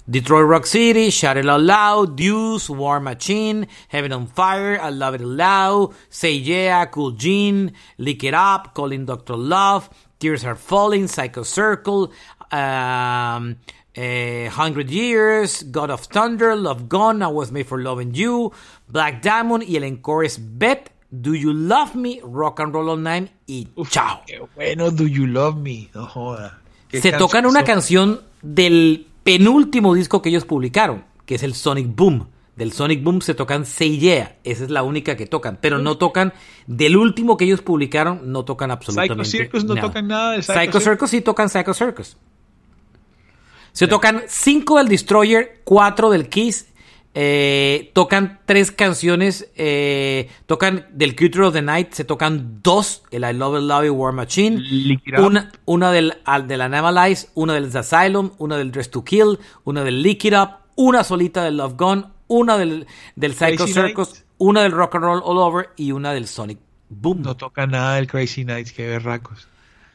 Detroit 0.10 0.48
Rock 0.48 0.66
City, 0.66 1.10
Shout 1.10 1.36
It 1.36 1.46
Out 1.50 1.62
Loud, 1.62 2.16
Deuce, 2.16 2.70
War 2.70 3.02
Machine, 3.02 3.68
Heaven 3.90 4.14
on 4.14 4.28
Fire, 4.28 4.80
I 4.80 4.90
Love 4.90 5.16
It 5.16 5.22
Loud, 5.22 5.94
Say 6.10 6.32
Yeah, 6.32 6.86
Cool 6.86 7.12
Gene, 7.12 7.74
Lick 7.98 8.24
It 8.24 8.34
Up, 8.34 8.74
Calling 8.74 9.06
Dr. 9.06 9.36
Love, 9.36 9.90
Tears 10.20 10.46
Are 10.46 10.56
Falling, 10.56 11.08
Psycho 11.08 11.44
Circle, 11.44 12.14
um, 12.54 13.58
uh, 13.98 14.50
Hundred 14.50 14.90
Years, 14.90 15.64
God 15.64 15.90
of 15.90 16.06
Thunder, 16.06 16.56
Love 16.56 16.88
Gone, 16.88 17.22
I 17.22 17.28
Was 17.28 17.52
Made 17.52 17.68
for 17.68 17.82
Loving 17.82 18.14
You, 18.14 18.54
Black 18.88 19.22
Diamond 19.22 19.66
y 19.68 19.76
el 19.76 19.84
encore 19.84 20.24
es 20.24 20.38
Bet, 20.38 20.90
Do 21.12 21.34
You 21.34 21.52
Love 21.52 21.96
Me, 21.96 22.22
Rock 22.24 22.62
and 22.62 22.74
Roll 22.74 22.96
Night 22.96 23.30
y 23.46 23.68
chao. 23.90 24.22
Qué 24.26 24.40
bueno, 24.56 24.90
Do 24.90 25.06
You 25.06 25.28
Love 25.28 25.58
Me, 25.58 25.90
no 25.94 26.06
joda. 26.06 26.62
Se 26.94 27.12
tocan 27.12 27.46
una 27.46 27.66
canción 27.66 28.22
del 28.42 29.08
penúltimo 29.28 29.94
disco 29.94 30.22
que 30.22 30.30
ellos 30.30 30.46
publicaron, 30.46 31.04
que 31.26 31.36
es 31.36 31.44
el 31.44 31.54
Sonic 31.54 31.94
Boom. 31.94 32.30
Del 32.56 32.72
Sonic 32.72 33.04
Boom 33.04 33.22
se 33.22 33.36
tocan 33.36 33.66
Say 33.66 34.00
Yeah, 34.00 34.38
esa 34.46 34.64
es 34.64 34.70
la 34.70 34.84
única 34.84 35.18
que 35.18 35.26
tocan, 35.28 35.60
pero 35.62 35.80
no 35.80 35.98
tocan 35.98 36.34
del 36.66 36.96
último 36.96 37.36
que 37.36 37.44
ellos 37.44 37.62
publicaron, 37.62 38.32
no 38.32 38.46
tocan 38.46 38.72
absolutamente 38.72 39.26
Psycho 39.26 39.38
Circus 39.38 39.66
no 39.66 39.76
tocan 39.76 40.08
nada 40.08 40.32
de 40.32 40.42
Psycho, 40.42 40.60
Psycho 40.60 40.80
Circus. 40.80 41.10
sí 41.10 41.20
tocan 41.20 41.50
Psycho 41.50 41.74
Circus. 41.74 42.18
Se 43.74 43.88
tocan 43.88 44.24
cinco 44.28 44.78
del 44.78 44.88
Destroyer, 44.88 45.62
cuatro 45.66 46.10
del 46.10 46.30
Kiss, 46.30 46.70
eh, 47.20 47.90
tocan 47.94 48.42
tres 48.46 48.72
canciones, 48.72 49.50
eh, 49.56 50.30
tocan 50.46 50.86
del 50.92 51.16
Culture 51.16 51.48
of 51.48 51.54
the 51.54 51.64
Night, 51.64 51.94
se 51.94 52.04
tocan 52.04 52.60
dos, 52.62 53.02
el 53.10 53.24
I 53.24 53.34
Love 53.34 53.58
It 53.58 53.64
Love 53.64 53.86
It 53.86 53.92
War 53.92 54.14
Machine, 54.14 54.62
una, 55.18 55.52
una 55.66 55.92
del, 55.92 56.14
de 56.46 56.58
la 56.58 56.66
Animalize, 56.66 57.30
una 57.34 57.56
del 57.56 57.76
Asylum, 57.76 58.34
una 58.38 58.58
del 58.58 58.72
Dress 58.72 58.92
to 58.92 59.04
Kill, 59.04 59.40
una 59.64 59.84
del 59.84 60.04
Lick 60.04 60.26
It 60.26 60.34
Up, 60.36 60.50
una 60.76 61.04
solita 61.04 61.44
del 61.44 61.58
Love 61.58 61.74
Gone, 61.76 62.04
una 62.28 62.56
del, 62.56 62.86
del 63.16 63.34
Psycho 63.34 63.66
Circus, 63.66 64.24
una 64.38 64.62
del 64.62 64.74
Rock 64.74 64.94
and 64.94 65.04
Roll 65.06 65.22
All 65.26 65.40
Over 65.40 65.70
y 65.76 65.94
una 65.94 66.14
del 66.14 66.28
Sonic 66.28 66.60
Boom. 66.90 67.24
No 67.24 67.36
tocan 67.36 67.72
nada 67.72 67.96
del 67.96 68.06
Crazy 68.06 68.46
Nights, 68.46 68.72
que 68.72 68.88
berracos. 68.88 69.48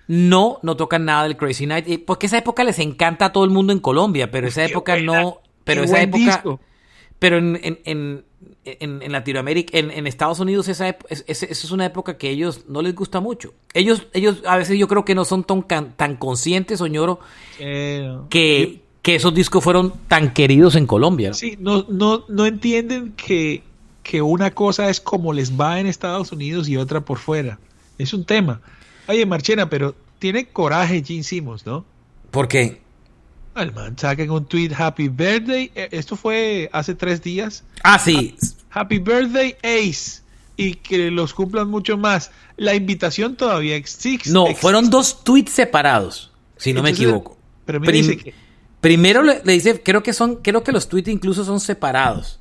No, 0.08 0.58
no 0.62 0.76
tocan 0.76 1.04
nada 1.04 1.22
del 1.22 1.36
Crazy 1.36 1.66
Night, 1.66 2.04
porque 2.04 2.26
esa 2.26 2.38
época 2.38 2.64
les 2.64 2.80
encanta 2.80 3.26
a 3.26 3.32
todo 3.32 3.44
el 3.44 3.50
mundo 3.50 3.72
en 3.72 3.78
Colombia, 3.78 4.32
pero 4.32 4.48
esa 4.48 4.64
época 4.64 4.96
no, 4.96 5.40
pero 5.62 5.84
esa 5.84 6.02
época... 6.02 6.42
Pero 7.22 7.38
en, 7.38 8.24
en, 8.64 9.12
Latinoamérica, 9.12 9.78
en, 9.78 10.08
Estados 10.08 10.40
Unidos, 10.40 10.66
esa, 10.66 10.88
es, 11.08 11.24
es, 11.28 11.70
una 11.70 11.86
época 11.86 12.18
que 12.18 12.26
a 12.26 12.30
ellos 12.30 12.64
no 12.66 12.82
les 12.82 12.96
gusta 12.96 13.20
mucho. 13.20 13.54
Ellos, 13.74 14.08
ellos 14.12 14.42
a 14.44 14.56
veces 14.56 14.76
yo 14.76 14.88
creo 14.88 15.04
que 15.04 15.14
no 15.14 15.24
son 15.24 15.44
tan, 15.44 15.92
tan 15.92 16.16
conscientes, 16.16 16.80
Soñoro, 16.80 17.20
que, 17.58 18.80
que 19.02 19.14
esos 19.14 19.32
discos 19.32 19.62
fueron 19.62 19.92
tan 20.08 20.34
queridos 20.34 20.74
en 20.74 20.88
Colombia. 20.88 21.32
Sí, 21.32 21.56
no, 21.60 21.86
no, 21.88 22.24
no 22.26 22.44
entienden 22.44 23.12
que, 23.12 23.62
que 24.02 24.20
una 24.20 24.50
cosa 24.50 24.90
es 24.90 25.00
como 25.00 25.32
les 25.32 25.52
va 25.52 25.78
en 25.78 25.86
Estados 25.86 26.32
Unidos 26.32 26.68
y 26.68 26.76
otra 26.76 27.02
por 27.02 27.18
fuera. 27.18 27.60
Es 27.98 28.12
un 28.12 28.24
tema. 28.24 28.60
Oye, 29.06 29.24
Marchena, 29.26 29.70
pero 29.70 29.94
tiene 30.18 30.46
coraje 30.46 31.04
Gene 31.04 31.22
Simmons, 31.22 31.64
¿no? 31.66 31.84
¿Por 32.32 32.48
qué? 32.48 32.81
El 33.54 33.72
man 33.72 33.98
saca 33.98 34.22
un 34.32 34.46
tweet 34.46 34.70
Happy 34.76 35.08
Birthday. 35.08 35.70
Eh, 35.74 35.88
esto 35.92 36.16
fue 36.16 36.70
hace 36.72 36.94
tres 36.94 37.22
días. 37.22 37.64
Ah, 37.82 37.98
sí. 37.98 38.36
Happy 38.70 38.98
Birthday 38.98 39.56
Ace. 39.62 40.22
Y 40.56 40.74
que 40.74 41.10
los 41.10 41.34
cumplan 41.34 41.68
mucho 41.68 41.96
más. 41.96 42.30
La 42.56 42.74
invitación 42.74 43.36
todavía 43.36 43.76
existe. 43.76 44.30
No, 44.30 44.46
fueron 44.54 44.90
dos 44.90 45.24
tweets 45.24 45.52
separados, 45.52 46.30
si 46.56 46.72
no 46.72 46.82
me 46.82 46.90
equivoco. 46.90 47.36
Pero 47.64 47.80
me 47.80 47.90
dice 47.92 48.16
que... 48.16 48.34
Primero 48.80 49.22
le, 49.22 49.40
dice, 49.44 49.80
creo 49.80 50.02
que 50.02 50.12
son, 50.12 50.36
creo 50.36 50.64
que 50.64 50.72
los 50.72 50.88
tweets 50.88 51.08
incluso 51.08 51.44
son 51.44 51.60
separados. 51.60 52.40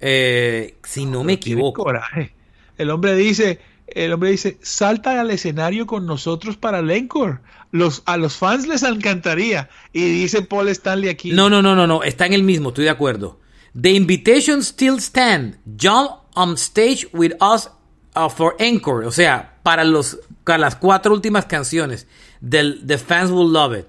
Eh, 0.00 0.76
si 0.82 1.04
no, 1.04 1.24
me 1.24 1.34
equivoco. 1.34 1.84
Coraje. 1.84 2.34
El 2.78 2.90
hombre 2.90 3.14
dice, 3.14 3.60
el 3.94 4.12
hombre 4.12 4.30
dice, 4.30 4.58
salta 4.62 5.20
al 5.20 5.30
escenario 5.30 5.86
con 5.86 6.06
nosotros 6.06 6.56
para 6.56 6.80
el 6.80 6.90
encore. 6.90 7.38
Los, 7.70 8.02
a 8.06 8.16
los 8.16 8.36
fans 8.36 8.66
les 8.66 8.82
encantaría. 8.82 9.70
Y 9.92 10.04
dice 10.04 10.42
Paul 10.42 10.68
Stanley 10.68 11.08
aquí. 11.08 11.32
No, 11.32 11.48
no, 11.48 11.62
no, 11.62 11.74
no, 11.74 11.86
no, 11.86 12.02
está 12.02 12.26
en 12.26 12.32
el 12.34 12.42
mismo, 12.42 12.68
estoy 12.68 12.84
de 12.84 12.90
acuerdo. 12.90 13.40
The 13.80 13.90
invitation 13.90 14.60
still 14.60 14.98
stand. 14.98 15.56
John 15.80 16.08
on 16.34 16.54
stage 16.56 17.08
with 17.12 17.32
us 17.40 17.70
uh, 18.14 18.28
for 18.28 18.54
encore. 18.58 19.06
O 19.06 19.12
sea, 19.12 19.58
para, 19.62 19.84
los, 19.84 20.18
para 20.44 20.58
las 20.58 20.76
cuatro 20.76 21.14
últimas 21.14 21.46
canciones 21.46 22.06
del 22.40 22.86
The 22.86 22.98
Fans 22.98 23.30
Will 23.30 23.52
Love 23.52 23.78
It. 23.78 23.86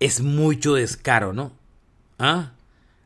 Es 0.00 0.20
mucho 0.20 0.74
descaro, 0.74 1.32
¿no? 1.32 1.52
¿Ah? 2.18 2.52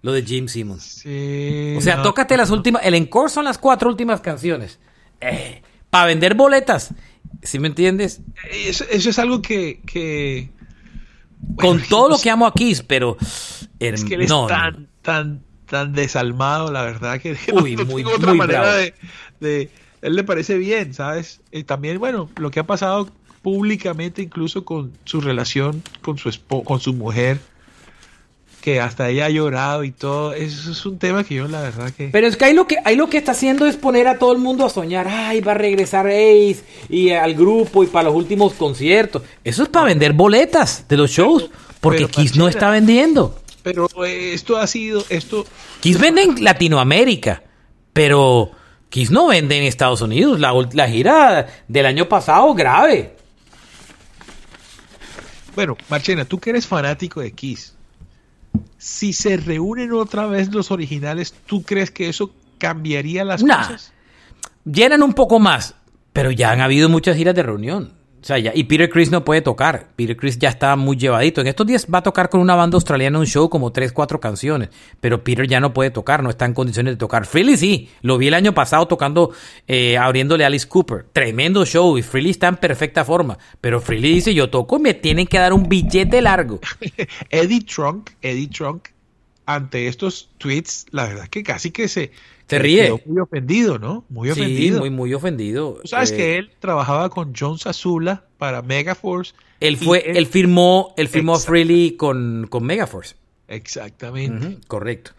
Lo 0.03 0.13
de 0.13 0.23
Jim 0.23 0.49
Simmons. 0.49 0.83
Sí, 1.03 1.75
o 1.77 1.81
sea, 1.81 2.03
tócate 2.03 2.37
las 2.37 2.51
últimas. 2.51 2.83
El 2.85 2.95
encore 2.95 3.29
son 3.29 3.45
las 3.45 3.59
cuatro 3.59 3.89
últimas 3.91 4.21
canciones. 4.21 4.79
Eh, 5.21 5.63
para 5.97 6.07
vender 6.09 6.35
boletas. 6.35 6.93
¿Sí 7.43 7.59
me 7.59 7.69
entiendes? 7.69 8.21
Eso, 8.51 8.85
es 8.91 9.19
algo 9.19 9.41
que. 9.41 10.51
Con 11.57 11.81
todo 11.89 12.11
lo 12.11 12.19
que 12.19 12.29
amo 12.29 12.47
a 12.47 12.53
Kiss, 12.53 12.83
pero. 12.83 13.17
Es 13.79 14.05
que 14.05 14.15
él 14.15 14.23
es 14.23 14.33
tan, 14.49 14.89
tan, 15.01 15.43
tan 15.65 15.95
desalmado, 15.95 16.71
la 16.71 16.83
verdad, 16.83 17.19
que. 17.19 17.35
Uy, 17.53 17.79
muy, 17.79 18.05
otra 18.05 18.35
manera 18.35 18.75
De, 19.41 19.71
Él 20.03 20.17
le 20.17 20.23
parece 20.23 20.59
bien, 20.59 20.93
¿sabes? 20.93 21.41
Y 21.51 21.65
también, 21.65 21.99
bueno, 21.99 22.29
lo 22.37 22.51
que 22.51 22.61
ha 22.61 22.67
pasado 22.67 23.09
públicamente, 23.41 24.21
incluso 24.21 24.67
con 24.67 24.93
su 25.05 25.23
relación 25.23 25.83
con 26.03 26.19
su, 26.19 26.31
con 26.65 26.79
su 26.79 26.93
mujer 26.93 27.39
que 28.67 28.81
hasta 28.81 29.09
ella 29.09 29.27
ha 29.27 29.31
llorado 29.31 29.85
y 29.85 29.93
todo. 29.93 30.33
Eso 30.33 30.73
es 30.73 30.85
un 30.85 30.99
tema 30.99 31.23
que 31.23 31.37
yo 31.37 31.47
la 31.47 31.63
verdad 31.63 31.93
que... 31.93 32.09
Pero 32.09 32.27
es 32.27 32.37
que 32.37 32.47
ahí 32.47 32.53
lo 32.53 32.67
que, 32.67 32.79
ahí 32.85 32.97
lo 32.97 33.09
que 33.09 33.17
está 33.17 33.31
haciendo 33.31 33.65
es 33.65 33.77
poner 33.77 34.09
a 34.09 34.19
todo 34.19 34.33
el 34.33 34.39
mundo 34.39 34.67
a 34.67 34.71
soñar, 34.71 35.07
ay, 35.09 35.41
va 35.41 35.53
a 35.53 35.55
regresar 35.55 36.09
Ace 36.09 36.65
y 36.89 37.11
al 37.11 37.35
grupo 37.35 37.85
y 37.85 37.87
para 37.87 38.09
los 38.09 38.17
últimos 38.17 38.55
conciertos. 38.55 39.23
Eso 39.45 39.63
es 39.63 39.69
para 39.69 39.87
vender 39.87 40.15
boletas 40.15 40.85
de 40.89 40.97
los 40.97 41.13
shows, 41.13 41.49
porque 41.81 42.09
Kiss 42.09 42.35
no 42.35 42.49
está 42.49 42.69
vendiendo. 42.71 43.39
Pero 43.63 43.89
eh, 44.05 44.33
esto 44.35 44.57
ha 44.57 44.67
sido, 44.67 45.05
esto... 45.11 45.47
Kiss 45.79 46.01
vende 46.01 46.23
en 46.23 46.43
Latinoamérica, 46.43 47.45
pero 47.93 48.51
Kiss 48.89 49.13
no 49.13 49.29
vende 49.29 49.59
en 49.59 49.63
Estados 49.63 50.01
Unidos. 50.01 50.41
La, 50.41 50.53
la 50.73 50.89
gira 50.89 51.47
del 51.69 51.87
año 51.87 52.09
pasado, 52.09 52.53
grave. 52.53 53.15
Bueno, 55.55 55.77
Marchena, 55.89 56.25
tú 56.25 56.41
que 56.41 56.51
eres 56.51 56.67
fanático 56.67 57.21
de 57.21 57.31
Kiss, 57.31 57.76
si 58.79 59.13
se 59.13 59.37
reúnen 59.37 59.93
otra 59.93 60.27
vez 60.27 60.53
los 60.53 60.71
originales, 60.71 61.35
¿tú 61.47 61.63
crees 61.63 61.91
que 61.91 62.09
eso 62.09 62.33
cambiaría 62.59 63.25
las 63.25 63.43
cosas? 63.43 63.93
Llenan 64.65 65.03
un 65.03 65.13
poco 65.13 65.39
más, 65.39 65.75
pero 66.13 66.31
ya 66.31 66.51
han 66.51 66.61
habido 66.61 66.89
muchas 66.89 67.17
giras 67.17 67.35
de 67.35 67.43
reunión. 67.43 67.96
Sea, 68.27 68.41
ya, 68.41 68.51
y 68.53 68.65
Peter 68.65 68.91
Chris 68.91 69.13
no 69.13 69.25
puede 69.25 69.41
tocar. 69.41 69.91
Peter 69.95 70.17
Chris 70.17 70.37
ya 70.37 70.49
está 70.49 70.75
muy 70.75 70.97
llevadito. 70.97 71.41
En 71.43 71.47
estos 71.47 71.65
días 71.65 71.87
va 71.87 71.99
a 71.99 72.03
tocar 72.03 72.29
con 72.29 72.41
una 72.41 72.57
banda 72.57 72.75
australiana 72.75 73.21
un 73.21 73.27
show 73.27 73.49
como 73.49 73.71
3, 73.71 73.93
4 73.93 74.19
canciones. 74.19 74.71
Pero 75.01 75.23
Peter 75.23 75.47
ya 75.47 75.61
no 75.61 75.73
puede 75.73 75.93
tocar, 75.93 76.25
no 76.25 76.31
está 76.31 76.45
en 76.45 76.53
condiciones 76.53 76.95
de 76.95 76.97
tocar. 76.97 77.25
Freely 77.25 77.57
sí, 77.57 77.89
lo 78.03 78.19
vi 78.19 78.27
el 78.27 78.35
año 78.35 78.53
pasado 78.53 78.89
tocando, 78.89 79.31
eh, 79.69 79.97
abriéndole 79.97 80.43
a 80.43 80.49
Alice 80.49 80.67
Cooper. 80.67 81.07
Tremendo 81.13 81.65
show 81.65 81.97
y 81.99 82.03
Freely 82.03 82.31
está 82.31 82.49
en 82.49 82.57
perfecta 82.57 83.05
forma. 83.05 83.39
Pero 83.61 83.81
Freely 83.81 84.15
dice, 84.15 84.35
yo 84.35 84.51
toco 84.51 84.81
me 84.81 84.95
tienen 84.95 85.29
que 85.29 85.39
dar 85.39 85.53
un 85.53 85.69
billete 85.69 86.21
largo. 86.21 86.59
Eddie 87.31 87.61
Trunk, 87.61 88.11
Eddie 88.23 88.49
Trunk, 88.49 88.89
ante 89.47 89.87
estos 89.87 90.29
tweets, 90.39 90.87
la 90.91 91.07
verdad 91.07 91.29
que 91.29 91.43
casi 91.43 91.71
que 91.71 91.89
se 91.89 92.11
te 92.47 92.59
ríe. 92.59 92.93
Muy 93.07 93.21
ofendido, 93.21 93.79
¿no? 93.79 94.05
Muy 94.09 94.31
ofendido. 94.31 94.77
Sí, 94.77 94.81
muy, 94.81 94.91
muy 94.91 95.15
ofendido. 95.15 95.81
sabes 95.85 96.13
que 96.13 96.35
eh, 96.35 96.39
él 96.39 96.51
trabajaba 96.61 97.09
con 97.11 97.33
John 97.39 97.59
Sazula 97.59 98.25
para 98.39 98.63
Megaforce. 98.63 99.35
Él 99.61 99.77
fue, 99.77 100.11
él, 100.19 100.27
firmó, 100.27 100.93
él 100.97 101.09
firmó 101.09 101.39
Freely 101.39 101.97
con, 101.97 102.47
con 102.51 102.65
Megaforce. 102.65 103.17
Exactamente. 103.49 104.59
correcto. 104.67 105.13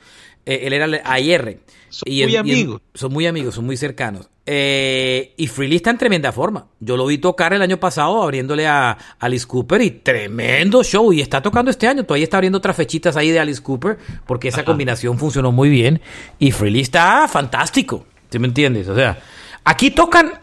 Eh, 0.45 0.61
él 0.63 0.73
era 0.73 0.85
AIR. 1.03 1.59
Son 1.89 2.11
muy 2.11 2.35
amigos. 2.35 2.81
son 2.93 3.13
muy 3.13 3.25
amigos, 3.25 3.55
son 3.55 3.65
muy 3.65 3.77
cercanos. 3.77 4.29
Eh, 4.49 5.33
y 5.35 5.47
Freely 5.47 5.75
está 5.75 5.89
en 5.89 5.97
tremenda 5.97 6.31
forma. 6.31 6.67
Yo 6.79 6.95
lo 6.95 7.05
vi 7.05 7.17
tocar 7.17 7.53
el 7.53 7.61
año 7.61 7.81
pasado 7.81 8.23
abriéndole 8.23 8.65
a 8.65 8.97
Alice 9.19 9.45
Cooper 9.45 9.81
y 9.81 9.91
tremendo 9.91 10.85
show. 10.85 11.11
Y 11.11 11.19
está 11.19 11.41
tocando 11.41 11.69
este 11.69 11.85
año. 11.85 12.05
Todavía 12.05 12.23
está 12.23 12.37
abriendo 12.37 12.57
otras 12.57 12.77
fechitas 12.77 13.17
ahí 13.17 13.29
de 13.29 13.41
Alice 13.41 13.61
Cooper 13.61 13.97
porque 14.25 14.47
esa 14.47 14.63
combinación 14.63 15.19
funcionó 15.19 15.51
muy 15.51 15.69
bien. 15.69 15.99
Y 16.39 16.51
Freely 16.51 16.79
está 16.79 17.27
fantástico. 17.27 18.05
¿Sí 18.29 18.39
me 18.39 18.47
entiendes? 18.47 18.87
O 18.87 18.95
sea, 18.95 19.19
aquí 19.65 19.91
tocan. 19.91 20.39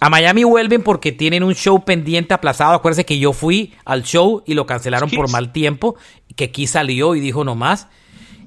A 0.00 0.10
Miami 0.10 0.42
vuelven 0.42 0.82
porque 0.82 1.12
tienen 1.12 1.44
un 1.44 1.54
show 1.54 1.84
pendiente 1.84 2.34
aplazado. 2.34 2.74
Acuérdense 2.74 3.06
que 3.06 3.20
yo 3.20 3.32
fui 3.32 3.72
al 3.84 4.02
show 4.02 4.42
y 4.44 4.54
lo 4.54 4.66
cancelaron 4.66 5.08
por 5.10 5.30
mal 5.30 5.52
tiempo. 5.52 5.94
Que 6.34 6.46
aquí 6.46 6.66
salió 6.66 7.14
y 7.14 7.20
dijo 7.20 7.44
no 7.44 7.54
más. 7.54 7.86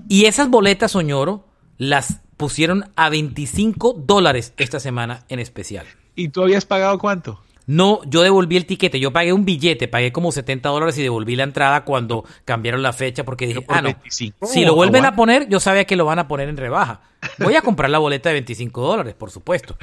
Y 0.10 0.26
esas 0.26 0.50
boletas, 0.50 0.92
Soñoro, 0.92 1.46
las 1.78 2.20
pusieron 2.38 2.92
a 2.96 3.10
25 3.10 3.94
dólares 3.94 4.54
esta 4.58 4.80
semana 4.80 5.26
en 5.30 5.40
especial. 5.40 5.86
¿Y 6.16 6.30
tú 6.30 6.44
habías 6.44 6.66
pagado 6.66 6.98
cuánto? 6.98 7.42
No, 7.68 8.00
yo 8.06 8.22
devolví 8.22 8.56
el 8.56 8.66
tiquete, 8.66 8.98
yo 8.98 9.12
pagué 9.12 9.34
un 9.34 9.44
billete, 9.44 9.90
pagué 9.90 10.14
como 10.14 10.32
70 10.32 10.70
dólares 10.70 10.98
y 10.98 11.04
devolví 11.04 11.36
la 11.36 11.44
entrada 11.44 11.84
cuando 11.84 12.24
cambiaron 12.46 12.82
la 12.82 12.94
fecha 12.94 13.26
porque 13.26 13.46
dije, 13.46 13.66
ah, 13.68 13.82
no, 13.82 13.94
si 14.10 14.64
lo 14.64 14.74
vuelven 14.74 15.06
a 15.06 15.18
poner, 15.18 15.50
yo 15.50 15.60
sabía 15.60 15.84
que 15.84 15.98
lo 15.98 16.06
van 16.06 16.18
a 16.18 16.30
poner 16.30 16.48
en 16.48 16.56
rebaja. 16.56 17.02
Voy 17.40 17.56
a 17.56 17.62
comprar 17.62 17.90
la 17.90 17.98
boleta 17.98 18.30
de 18.30 18.34
25 18.36 18.82
dólares, 18.82 19.16
por 19.16 19.32
supuesto. 19.32 19.78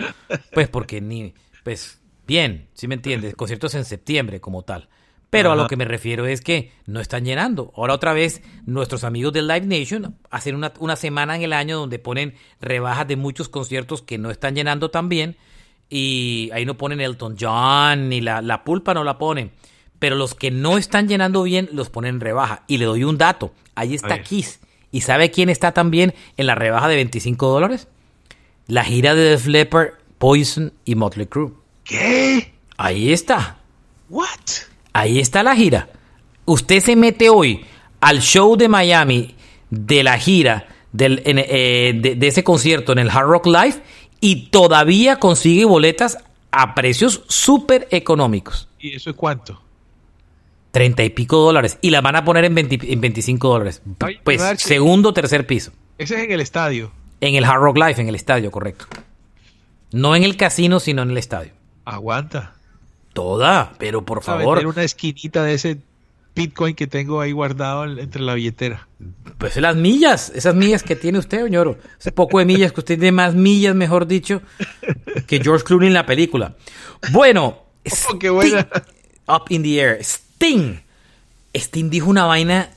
Pues 0.55 0.69
porque 0.69 1.03
ni, 1.03 1.35
pues 1.63 2.01
bien, 2.27 2.69
si 2.73 2.89
me 2.89 2.95
entiendes, 2.95 3.35
conciertos 3.35 3.75
en 3.75 3.85
septiembre 3.85 4.41
como 4.41 4.63
tal. 4.63 4.89
Pero 5.35 5.53
a 5.53 5.57
lo 5.57 5.67
que 5.67 5.77
me 5.77 5.85
refiero 5.85 6.27
es 6.27 6.41
que 6.41 6.73
no 6.87 7.01
están 7.01 7.25
llenando. 7.25 7.73
Ahora 7.77 7.95
otra 7.95 8.13
vez, 8.13 8.41
nuestros 8.67 9.05
amigos 9.05 9.33
de 9.33 9.43
Live 9.43 9.67
Nation 9.67 10.17
hacen 10.31 10.55
una, 10.55 10.73
una 10.79 10.97
semana 10.97 11.35
en 11.37 11.43
el 11.43 11.53
año 11.53 11.79
donde 11.79 11.99
ponen 11.99 12.35
rebajas 12.61 13.09
de 13.09 13.17
muchos 13.17 13.49
conciertos 13.49 14.01
que 14.01 14.17
no 14.17 14.31
están 14.31 14.55
llenando 14.55 14.91
tan 14.91 15.09
bien. 15.09 15.37
Y 15.91 16.51
ahí 16.53 16.65
no 16.65 16.77
ponen 16.77 17.01
Elton 17.01 17.37
John, 17.39 18.09
ni 18.09 18.21
la, 18.21 18.43
la 18.43 18.65
pulpa 18.65 18.95
no 18.95 19.05
la 19.05 19.19
ponen. 19.19 19.51
Pero 19.99 20.17
los 20.17 20.35
que 20.35 20.51
no 20.51 20.79
están 20.79 21.09
llenando 21.09 21.43
bien 21.43 21.69
los 21.73 21.91
ponen 21.91 22.17
en 22.17 22.21
rebaja. 22.21 22.63
Y 22.67 22.79
le 22.79 22.85
doy 22.85 23.05
un 23.05 23.19
dato. 23.19 23.53
Ahí 23.75 23.95
está 23.95 24.23
Kiss. 24.23 24.61
¿Y 24.91 25.01
sabe 25.01 25.33
quién 25.33 25.49
está 25.49 25.73
también 25.73 26.15
en 26.37 26.47
la 26.47 26.55
rebaja 26.55 26.87
de 26.89 26.97
25 26.97 27.49
dólares? 27.49 27.89
La 28.69 28.85
gira 28.85 29.15
de 29.15 29.37
The 29.37 29.51
Leppard, 29.51 29.95
Poison 30.19 30.73
y 30.85 30.95
Motley 30.95 31.27
Crue. 31.27 31.53
¿Qué? 31.83 32.55
Ahí 32.77 33.13
está. 33.13 33.59
What? 34.09 34.74
Ahí 34.95 35.19
está 35.19 35.43
la 35.43 35.55
gira. 35.55 35.91
Usted 36.47 36.81
se 36.81 36.97
mete 36.97 37.29
hoy 37.29 37.67
al 38.01 38.21
show 38.21 38.57
de 38.57 38.69
Miami 38.69 39.35
de 39.71 40.05
la 40.05 40.19
gira 40.19 40.69
del, 40.93 41.21
eh, 41.27 42.17
de, 42.17 42.27
ese 42.27 42.45
concierto 42.45 42.93
en 42.93 43.01
el 43.01 43.11
Hard 43.11 43.27
Rock 43.27 43.47
Live 43.47 43.83
y 44.21 44.51
todavía 44.51 45.19
consigue 45.19 45.65
boletas 45.65 46.19
a 46.53 46.75
precios 46.77 47.25
súper 47.29 47.89
económicos. 47.91 48.69
¿Y 48.79 48.95
eso 48.95 49.11
es 49.11 49.17
cuánto? 49.17 49.61
Treinta 50.71 51.03
y 51.03 51.11
pico 51.11 51.39
dólares. 51.39 51.77
Y 51.81 51.91
la 51.91 52.01
van 52.01 52.15
a 52.15 52.25
poner 52.25 52.45
en, 52.45 52.55
25 52.55 53.49
dólares. 53.49 53.83
pues 54.23 54.43
segundo 54.59 55.09
o 55.09 55.13
tercer 55.13 55.47
piso. 55.47 55.73
Ese 55.99 56.15
es 56.15 56.25
en 56.25 56.31
el 56.31 56.41
estadio. 56.41 56.93
En 57.21 57.35
el 57.35 57.45
Hard 57.45 57.61
Rock 57.61 57.79
Live, 57.79 58.01
en 58.01 58.09
el 58.09 58.15
estadio, 58.15 58.53
correcto. 58.53 58.87
No 59.91 60.15
en 60.15 60.23
el 60.23 60.37
casino, 60.37 60.79
sino 60.79 61.03
en 61.03 61.11
el 61.11 61.19
estadio. 61.19 61.53
Aguanta. 61.85 62.55
Toda, 63.15 63.73
pero 63.79 64.05
por 64.05 64.23
favor. 64.23 64.67
una 64.67 64.83
esquinita 64.83 65.43
de 65.43 65.55
ese. 65.55 65.79
Bitcoin 66.37 66.75
que 66.75 66.89
tengo 66.89 67.21
ahí 67.21 67.31
guardado 67.31 67.85
entre 67.85 68.21
la 68.21 68.35
billetera. 68.35 68.89
Pues 69.39 69.57
las 69.57 69.77
millas, 69.77 70.33
esas 70.35 70.55
millas 70.57 70.83
que 70.83 70.97
tiene 70.97 71.19
usted, 71.19 71.45
Oñoro. 71.45 71.79
Ese 71.99 72.11
poco 72.11 72.41
de 72.41 72.45
millas 72.45 72.73
que 72.73 72.81
usted 72.81 72.99
tiene 72.99 73.13
más 73.13 73.35
millas, 73.35 73.75
mejor 73.77 74.09
dicho, 74.09 74.43
que 75.29 75.41
George 75.41 75.65
Clooney 75.65 75.87
en 75.89 75.95
la 75.95 76.07
película. 76.07 76.57
Bueno, 77.13 77.67
oh, 78.11 78.19
qué 78.19 78.31
buena. 78.31 78.69
Up 79.29 79.45
in 79.49 79.63
the 79.63 79.81
Air. 79.81 79.99
Sting. 80.03 80.81
Sting 81.55 81.89
dijo 81.89 82.11
una 82.11 82.25
vaina, 82.25 82.71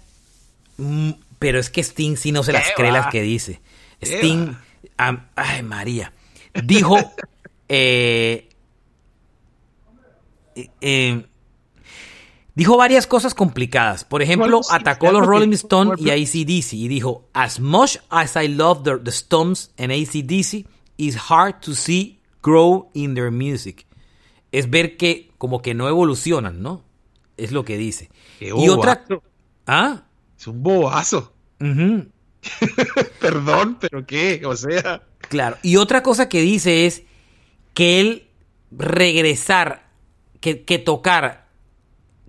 mm, 0.77 1.11
pero 1.39 1.59
es 1.59 1.71
que 1.71 1.81
Sting 1.81 2.15
sí 2.15 2.31
no 2.31 2.43
se 2.43 2.53
las 2.53 2.71
cree 2.75 2.91
las 2.91 3.07
que 3.07 3.23
dice. 3.23 3.59
Sting, 4.01 4.53
ay 4.97 5.63
María, 5.63 6.13
dijo, 6.63 6.97
eh, 7.69 8.46
eh, 10.81 11.25
dijo 12.55 12.77
varias 12.77 13.07
cosas 13.07 13.33
complicadas. 13.33 14.03
Por 14.03 14.21
ejemplo, 14.21 14.61
atacó 14.69 15.09
a 15.09 15.11
los 15.11 15.25
Rolling 15.25 15.53
Stones 15.53 15.99
y 16.01 16.09
ACDC 16.09 16.73
y 16.73 16.87
dijo, 16.87 17.27
as 17.33 17.59
much 17.59 17.97
as 18.09 18.35
I 18.35 18.47
love 18.47 18.83
the, 18.83 18.97
the 18.97 19.11
Stones 19.11 19.71
and 19.77 19.91
ACDC, 19.91 20.65
it's 20.97 21.17
hard 21.29 21.61
to 21.61 21.73
see 21.73 22.19
grow 22.41 22.89
in 22.93 23.13
their 23.15 23.31
music. 23.31 23.85
Es 24.51 24.69
ver 24.69 24.97
que 24.97 25.31
como 25.37 25.61
que 25.61 25.73
no 25.73 25.87
evolucionan, 25.87 26.61
¿no? 26.61 26.83
Es 27.35 27.51
lo 27.51 27.63
que 27.63 27.77
dice. 27.77 28.09
y 28.39 28.69
otra... 28.69 29.03
¿Ah? 29.67 30.05
Es 30.37 30.47
un 30.47 30.63
bobazo. 30.63 31.33
Perdón, 33.19 33.77
pero 33.79 34.05
¿qué? 34.05 34.41
O 34.45 34.55
sea. 34.55 35.03
Claro. 35.29 35.57
Y 35.61 35.77
otra 35.77 36.03
cosa 36.03 36.29
que 36.29 36.41
dice 36.41 36.85
es 36.85 37.03
que 37.73 37.99
él 37.99 38.27
regresar, 38.71 39.86
que, 40.39 40.79
tocar, 40.79 41.47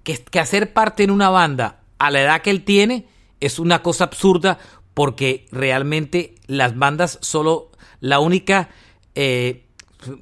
que, 0.03 0.41
hacer 0.41 0.73
parte 0.73 1.03
en 1.03 1.11
una 1.11 1.31
banda 1.31 1.83
a 1.99 2.11
la 2.11 2.23
edad 2.23 2.43
que 2.43 2.51
él 2.51 2.65
tiene 2.65 3.07
es 3.41 3.59
una 3.59 3.83
cosa 3.83 4.05
absurda 4.05 4.59
porque 4.95 5.47
realmente 5.53 6.35
las 6.47 6.77
bandas 6.77 7.19
solo 7.23 7.71
la 8.01 8.21
única, 8.21 8.71
eh, 9.15 9.67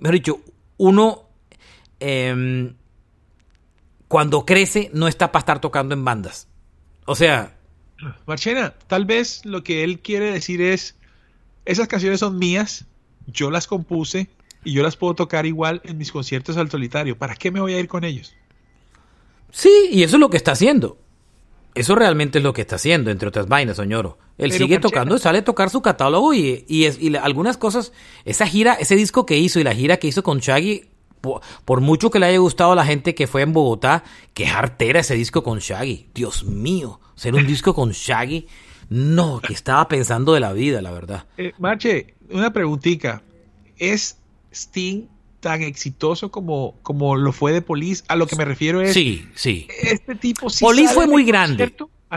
mejor 0.00 0.14
dicho, 0.14 0.40
uno 0.76 1.28
em, 2.00 2.74
cuando 4.08 4.44
crece 4.44 4.90
no 4.92 5.08
está 5.08 5.32
para 5.32 5.40
estar 5.40 5.60
tocando 5.60 5.94
en 5.94 6.04
bandas. 6.04 6.48
O 7.06 7.14
sea, 7.14 7.56
Marchena, 8.26 8.74
tal 8.86 9.04
vez 9.04 9.44
lo 9.44 9.62
que 9.62 9.84
él 9.84 10.00
quiere 10.00 10.32
decir 10.32 10.60
es, 10.60 10.96
esas 11.64 11.88
canciones 11.88 12.20
son 12.20 12.38
mías, 12.38 12.84
yo 13.26 13.50
las 13.50 13.66
compuse 13.66 14.28
y 14.66 14.72
yo 14.72 14.82
las 14.82 14.96
puedo 14.96 15.14
tocar 15.14 15.46
igual 15.46 15.80
en 15.84 15.96
mis 15.96 16.10
conciertos 16.10 16.56
al 16.56 16.68
solitario. 16.68 17.16
¿Para 17.16 17.36
qué 17.36 17.52
me 17.52 17.60
voy 17.60 17.74
a 17.74 17.78
ir 17.78 17.86
con 17.86 18.02
ellos? 18.02 18.34
Sí, 19.52 19.70
y 19.92 20.02
eso 20.02 20.16
es 20.16 20.20
lo 20.20 20.28
que 20.28 20.36
está 20.36 20.52
haciendo. 20.52 20.98
Eso 21.76 21.94
realmente 21.94 22.38
es 22.38 22.44
lo 22.44 22.52
que 22.52 22.62
está 22.62 22.76
haciendo, 22.76 23.10
entre 23.10 23.28
otras 23.28 23.46
vainas, 23.46 23.76
Soñoro. 23.76 24.18
Él 24.38 24.50
sigue 24.50 24.80
tocando, 24.80 25.18
sale 25.18 25.38
a 25.38 25.44
tocar 25.44 25.70
su 25.70 25.82
catálogo 25.82 26.34
y, 26.34 26.64
es, 26.84 27.00
y 27.00 27.14
algunas 27.16 27.56
cosas, 27.58 27.92
esa 28.24 28.46
gira, 28.46 28.74
ese 28.74 28.96
disco 28.96 29.24
que 29.24 29.38
hizo 29.38 29.60
y 29.60 29.62
la 29.64 29.74
gira 29.74 29.98
que 29.98 30.08
hizo 30.08 30.22
con 30.22 30.40
Shaggy, 30.40 30.88
por, 31.20 31.80
mucho 31.80 32.10
que 32.10 32.18
le 32.18 32.26
haya 32.26 32.38
gustado 32.38 32.72
a 32.72 32.76
la 32.76 32.84
gente 32.84 33.14
que 33.14 33.26
fue 33.26 33.42
en 33.42 33.52
Bogotá, 33.52 34.02
qué 34.34 34.46
hartera 34.46 35.00
ese 35.00 35.14
disco 35.14 35.44
con 35.44 35.60
Shaggy. 35.60 36.08
Dios 36.12 36.44
mío, 36.44 37.00
ser 37.14 37.34
un 37.34 37.46
disco 37.46 37.72
con 37.72 37.90
Shaggy. 37.90 38.46
No, 38.88 39.40
que 39.40 39.52
estaba 39.52 39.86
pensando 39.86 40.32
de 40.32 40.40
la 40.40 40.52
vida, 40.52 40.82
la 40.82 40.90
verdad. 40.90 41.26
Eh, 41.36 41.52
Marche, 41.58 42.14
una 42.30 42.52
preguntita. 42.52 43.22
¿Es 43.76 44.18
Sting 44.56 45.08
tan 45.40 45.62
exitoso 45.62 46.30
como, 46.30 46.78
como 46.82 47.16
lo 47.16 47.32
fue 47.32 47.52
de 47.52 47.62
Police? 47.62 48.02
A 48.08 48.16
lo 48.16 48.26
que 48.26 48.36
me 48.36 48.44
refiero 48.44 48.80
es. 48.80 48.92
Sí, 48.94 49.26
sí. 49.34 49.68
Este 49.82 50.14
tipo 50.14 50.50
sí. 50.50 50.64
Police 50.64 50.92
fue 50.92 51.06
muy 51.06 51.24
grande. 51.24 51.72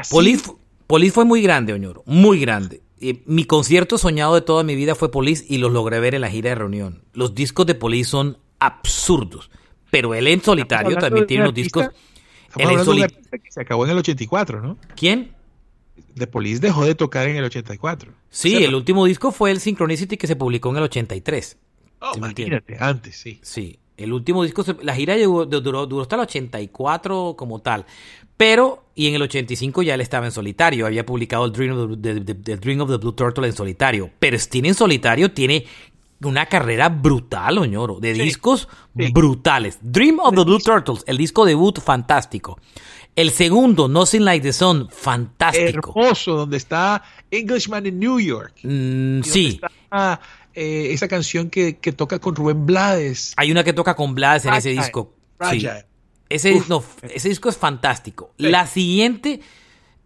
Police, 0.09 0.51
Police, 0.87 1.13
fue 1.13 1.25
muy 1.25 1.41
grande, 1.41 1.73
Oñoro. 1.73 2.03
Muy 2.05 2.39
grande. 2.39 2.81
mi 3.25 3.45
concierto 3.45 3.97
soñado 3.97 4.35
de 4.35 4.41
toda 4.41 4.63
mi 4.63 4.75
vida 4.75 4.95
fue 4.95 5.11
Police 5.11 5.45
y 5.47 5.57
los 5.57 5.71
logré 5.71 5.99
ver 5.99 6.15
en 6.15 6.21
la 6.21 6.29
gira 6.29 6.49
de 6.49 6.55
reunión. 6.55 7.03
Los 7.13 7.35
discos 7.35 7.65
de 7.65 7.75
Police 7.75 8.09
son 8.09 8.37
absurdos. 8.59 9.51
Pero 9.91 10.13
él 10.13 10.27
en 10.27 10.41
solitario 10.41 10.97
también 10.97 11.27
tiene 11.27 11.43
unos 11.43 11.55
discos. 11.55 11.89
Él 12.57 12.69
en 12.69 12.85
solitario. 12.85 13.17
Se 13.49 13.61
acabó 13.61 13.85
en 13.85 13.91
el 13.91 13.97
84, 13.97 14.61
¿no? 14.61 14.77
¿Quién? 14.95 15.33
The 16.15 16.27
Police 16.27 16.59
dejó 16.59 16.85
de 16.85 16.95
tocar 16.95 17.27
en 17.27 17.35
el 17.35 17.43
84. 17.43 18.11
Sí, 18.29 18.63
el 18.63 18.75
último 18.75 19.05
disco 19.05 19.31
fue 19.31 19.51
el 19.51 19.59
Synchronicity 19.59 20.17
que 20.17 20.27
se 20.27 20.35
publicó 20.35 20.69
en 20.69 20.77
el 20.77 20.83
83. 20.83 21.57
Oh, 21.99 22.11
imagínate, 22.15 22.77
antes, 22.79 23.15
sí. 23.15 23.39
Sí, 23.41 23.79
el 23.97 24.13
último 24.13 24.43
disco, 24.43 24.63
la 24.81 24.95
gira 24.95 25.17
duró, 25.17 25.45
duró, 25.45 26.01
hasta 26.01 26.15
el 26.15 26.21
84 26.21 27.35
como 27.37 27.59
tal. 27.59 27.85
Pero, 28.37 28.85
y 28.95 29.07
en 29.07 29.15
el 29.15 29.21
85 29.23 29.81
ya 29.81 29.95
él 29.95 30.01
estaba 30.01 30.25
en 30.25 30.31
solitario, 30.31 30.85
había 30.85 31.05
publicado 31.05 31.43
el 31.43 31.51
Dream 31.51 31.77
of 31.77 32.01
the, 32.01 32.13
Dream 32.55 32.79
of 32.79 32.89
the 32.89 32.97
Blue 32.97 33.11
Turtle 33.11 33.45
en 33.45 33.53
solitario. 33.53 34.09
Pero 34.17 34.37
Sting 34.37 34.65
en 34.65 34.73
solitario 34.73 35.33
tiene 35.33 35.65
una 36.21 36.45
carrera 36.45 36.87
brutal, 36.87 37.57
Oñoro, 37.57 37.99
de 37.99 38.13
discos 38.13 38.69
brutales. 38.93 39.79
Dream 39.81 40.19
of 40.19 40.33
the 40.33 40.43
Blue 40.43 40.59
Turtles, 40.59 41.03
el 41.05 41.17
disco 41.17 41.43
debut, 41.45 41.79
fantástico. 41.81 42.57
El 43.15 43.31
segundo, 43.31 43.89
Nothing 43.89 44.23
Like 44.23 44.43
the 44.43 44.53
Sun, 44.53 44.87
fantástico. 44.89 45.93
Hermoso, 45.93 46.35
donde 46.35 46.55
está 46.55 47.03
Englishman 47.29 47.85
in 47.85 47.99
New 47.99 48.19
York. 48.21 48.53
Mm, 48.63 49.21
sí. 49.23 49.59
Eh, 50.61 50.91
esa 50.91 51.07
canción 51.07 51.49
que, 51.49 51.71
toca 51.95 52.19
con 52.19 52.35
Rubén 52.35 52.65
Blades. 52.65 53.31
Hay 53.37 53.49
una 53.49 53.63
que 53.63 53.71
toca 53.71 53.95
con 53.95 54.13
Blades 54.13 54.43
en 54.43 54.53
ese 54.55 54.71
disco. 54.71 55.13
Sí. 55.49 55.65
Ese, 56.27 56.61
ese 57.03 57.29
disco 57.29 57.47
es 57.47 57.55
fantástico. 57.55 58.33
La 58.35 58.67
siguiente, 58.67 59.39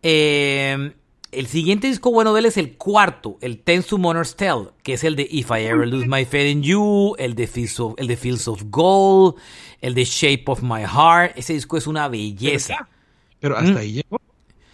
eh, 0.03 0.93
el 1.31 1.47
siguiente 1.47 1.87
disco 1.87 2.11
bueno 2.11 2.33
de 2.33 2.41
él 2.41 2.45
es 2.45 2.57
el 2.57 2.77
cuarto, 2.77 3.39
el 3.41 3.63
Ten 3.63 3.81
Summoner's 3.81 4.35
Tale, 4.35 4.69
que 4.83 4.93
es 4.93 5.03
el 5.03 5.15
de 5.15 5.27
If 5.27 5.49
I 5.49 5.63
Ever 5.63 5.87
Lose 5.87 6.05
My 6.07 6.23
Faith 6.23 6.51
in 6.51 6.61
You, 6.61 7.15
el 7.17 7.33
de 7.33 7.47
Fields 7.47 7.79
of, 7.79 7.95
el 7.97 8.05
de 8.05 8.15
Fields 8.15 8.47
of 8.47 8.61
Gold, 8.67 9.37
el 9.81 9.95
de 9.95 10.05
Shape 10.05 10.43
of 10.45 10.61
My 10.61 10.83
Heart. 10.83 11.35
Ese 11.35 11.53
disco 11.53 11.77
es 11.77 11.87
una 11.87 12.07
belleza. 12.09 12.87
Pero, 13.39 13.57
hasta 13.57 13.71
mm. 13.71 13.77
ahí 13.77 13.93
llegó. 13.93 14.21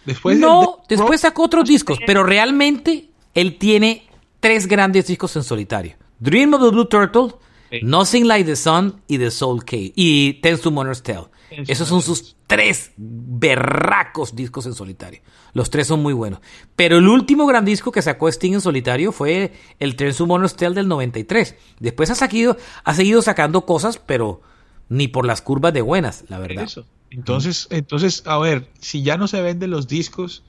Después 0.04 0.38
no, 0.38 0.82
después 0.90 1.22
sacó 1.22 1.44
otros 1.44 1.66
discos, 1.66 1.98
pero 2.06 2.22
realmente 2.22 3.08
él 3.34 3.56
tiene 3.56 4.09
tres 4.40 4.66
grandes 4.66 5.06
discos 5.06 5.36
en 5.36 5.44
solitario. 5.44 5.96
Dream 6.18 6.54
of 6.54 6.62
the 6.62 6.70
Blue 6.70 6.86
Turtle, 6.86 7.34
Nothing 7.82 8.26
Like 8.26 8.44
the 8.44 8.56
Sun 8.56 9.02
y 9.06 9.18
The 9.18 9.30
Soul 9.30 9.64
Cave 9.64 9.92
y 9.94 10.34
Ten 10.34 10.58
Summoner's 10.58 11.02
Tale. 11.02 11.28
Esos 11.50 11.88
son 11.88 12.00
sus 12.02 12.36
tres 12.46 12.92
berracos 12.96 14.34
discos 14.34 14.66
en 14.66 14.74
solitario. 14.74 15.20
Los 15.52 15.70
tres 15.70 15.86
son 15.86 16.00
muy 16.00 16.12
buenos. 16.12 16.40
Pero 16.76 16.98
el 16.98 17.08
último 17.08 17.46
gran 17.46 17.64
disco 17.64 17.90
que 17.90 18.02
sacó 18.02 18.28
Sting 18.28 18.54
en 18.54 18.60
solitario 18.60 19.12
fue 19.12 19.52
el 19.78 19.96
Tren 19.96 20.14
Summoner's 20.14 20.54
Tale 20.54 20.74
del 20.74 20.88
93. 20.88 21.56
Después 21.80 22.10
ha, 22.10 22.14
seguido, 22.14 22.56
ha 22.84 22.94
seguido 22.94 23.22
sacando 23.22 23.66
cosas, 23.66 23.98
pero 23.98 24.42
ni 24.88 25.08
por 25.08 25.26
las 25.26 25.42
curvas 25.42 25.72
de 25.72 25.82
buenas, 25.82 26.24
la 26.28 26.38
verdad. 26.38 26.68
Entonces, 27.10 27.66
entonces, 27.70 28.22
a 28.26 28.38
ver, 28.38 28.68
si 28.78 29.02
ya 29.02 29.16
no 29.16 29.26
se 29.26 29.40
venden 29.40 29.70
los 29.70 29.88
discos, 29.88 30.44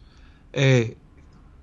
eh, 0.53 0.97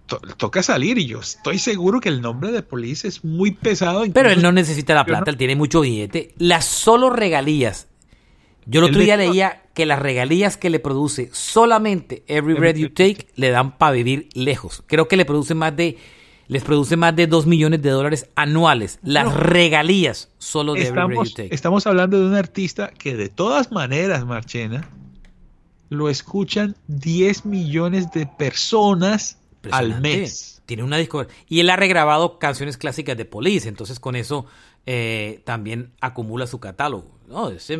toca 0.08 0.62
salir 0.62 0.98
y 0.98 1.06
yo 1.06 1.20
estoy 1.20 1.58
seguro 1.58 2.00
que 2.00 2.08
el 2.08 2.20
nombre 2.20 2.50
de 2.50 2.62
Police 2.62 3.06
es 3.06 3.24
muy 3.24 3.52
pesado. 3.52 4.04
Pero 4.12 4.30
él 4.30 4.42
no 4.42 4.52
necesita 4.52 4.94
la 4.94 5.04
plata, 5.04 5.30
él 5.30 5.36
tiene 5.36 5.54
mucho 5.54 5.82
billete. 5.82 6.34
Las 6.38 6.64
solo 6.64 7.10
regalías 7.10 7.88
yo 8.70 8.80
el 8.80 8.90
otro 8.90 9.00
día 9.00 9.16
leía 9.16 9.62
que 9.72 9.86
las 9.86 9.98
regalías 9.98 10.58
que 10.58 10.68
le 10.68 10.78
produce 10.78 11.30
solamente 11.32 12.22
Every 12.26 12.52
Breath 12.52 12.76
You 12.76 12.90
Take 12.90 13.28
le 13.34 13.48
dan 13.48 13.78
para 13.78 13.92
vivir 13.92 14.28
lejos. 14.34 14.84
Creo 14.86 15.08
que 15.08 15.16
le 15.16 15.24
produce 15.24 15.54
más 15.54 15.74
de 15.74 15.96
les 16.48 16.64
produce 16.64 16.96
más 16.96 17.16
de 17.16 17.26
2 17.26 17.46
millones 17.46 17.80
de 17.80 17.90
dólares 17.90 18.28
anuales. 18.34 18.98
Las 19.02 19.32
regalías 19.34 20.30
solo 20.38 20.74
de 20.74 20.82
estamos, 20.82 21.04
Every 21.04 21.16
Breath 21.16 21.28
You 21.28 21.34
Take. 21.34 21.54
Estamos 21.54 21.86
hablando 21.86 22.20
de 22.20 22.26
un 22.26 22.34
artista 22.34 22.90
que 22.90 23.16
de 23.16 23.30
todas 23.30 23.72
maneras, 23.72 24.26
Marchena, 24.26 24.86
lo 25.88 26.10
escuchan 26.10 26.76
10 26.88 27.46
millones 27.46 28.12
de 28.12 28.26
personas 28.26 29.38
al 29.72 30.00
mes. 30.00 30.62
Tiene 30.66 30.82
una 30.82 30.98
disco 30.98 31.26
y 31.48 31.60
él 31.60 31.70
ha 31.70 31.76
regrabado 31.76 32.38
canciones 32.38 32.76
clásicas 32.76 33.16
de 33.16 33.24
Police, 33.24 33.68
entonces 33.68 34.00
con 34.00 34.16
eso 34.16 34.46
eh, 34.84 35.40
también 35.44 35.92
acumula 36.00 36.46
su 36.46 36.60
catálogo. 36.60 37.18
No, 37.26 37.50
es, 37.50 37.70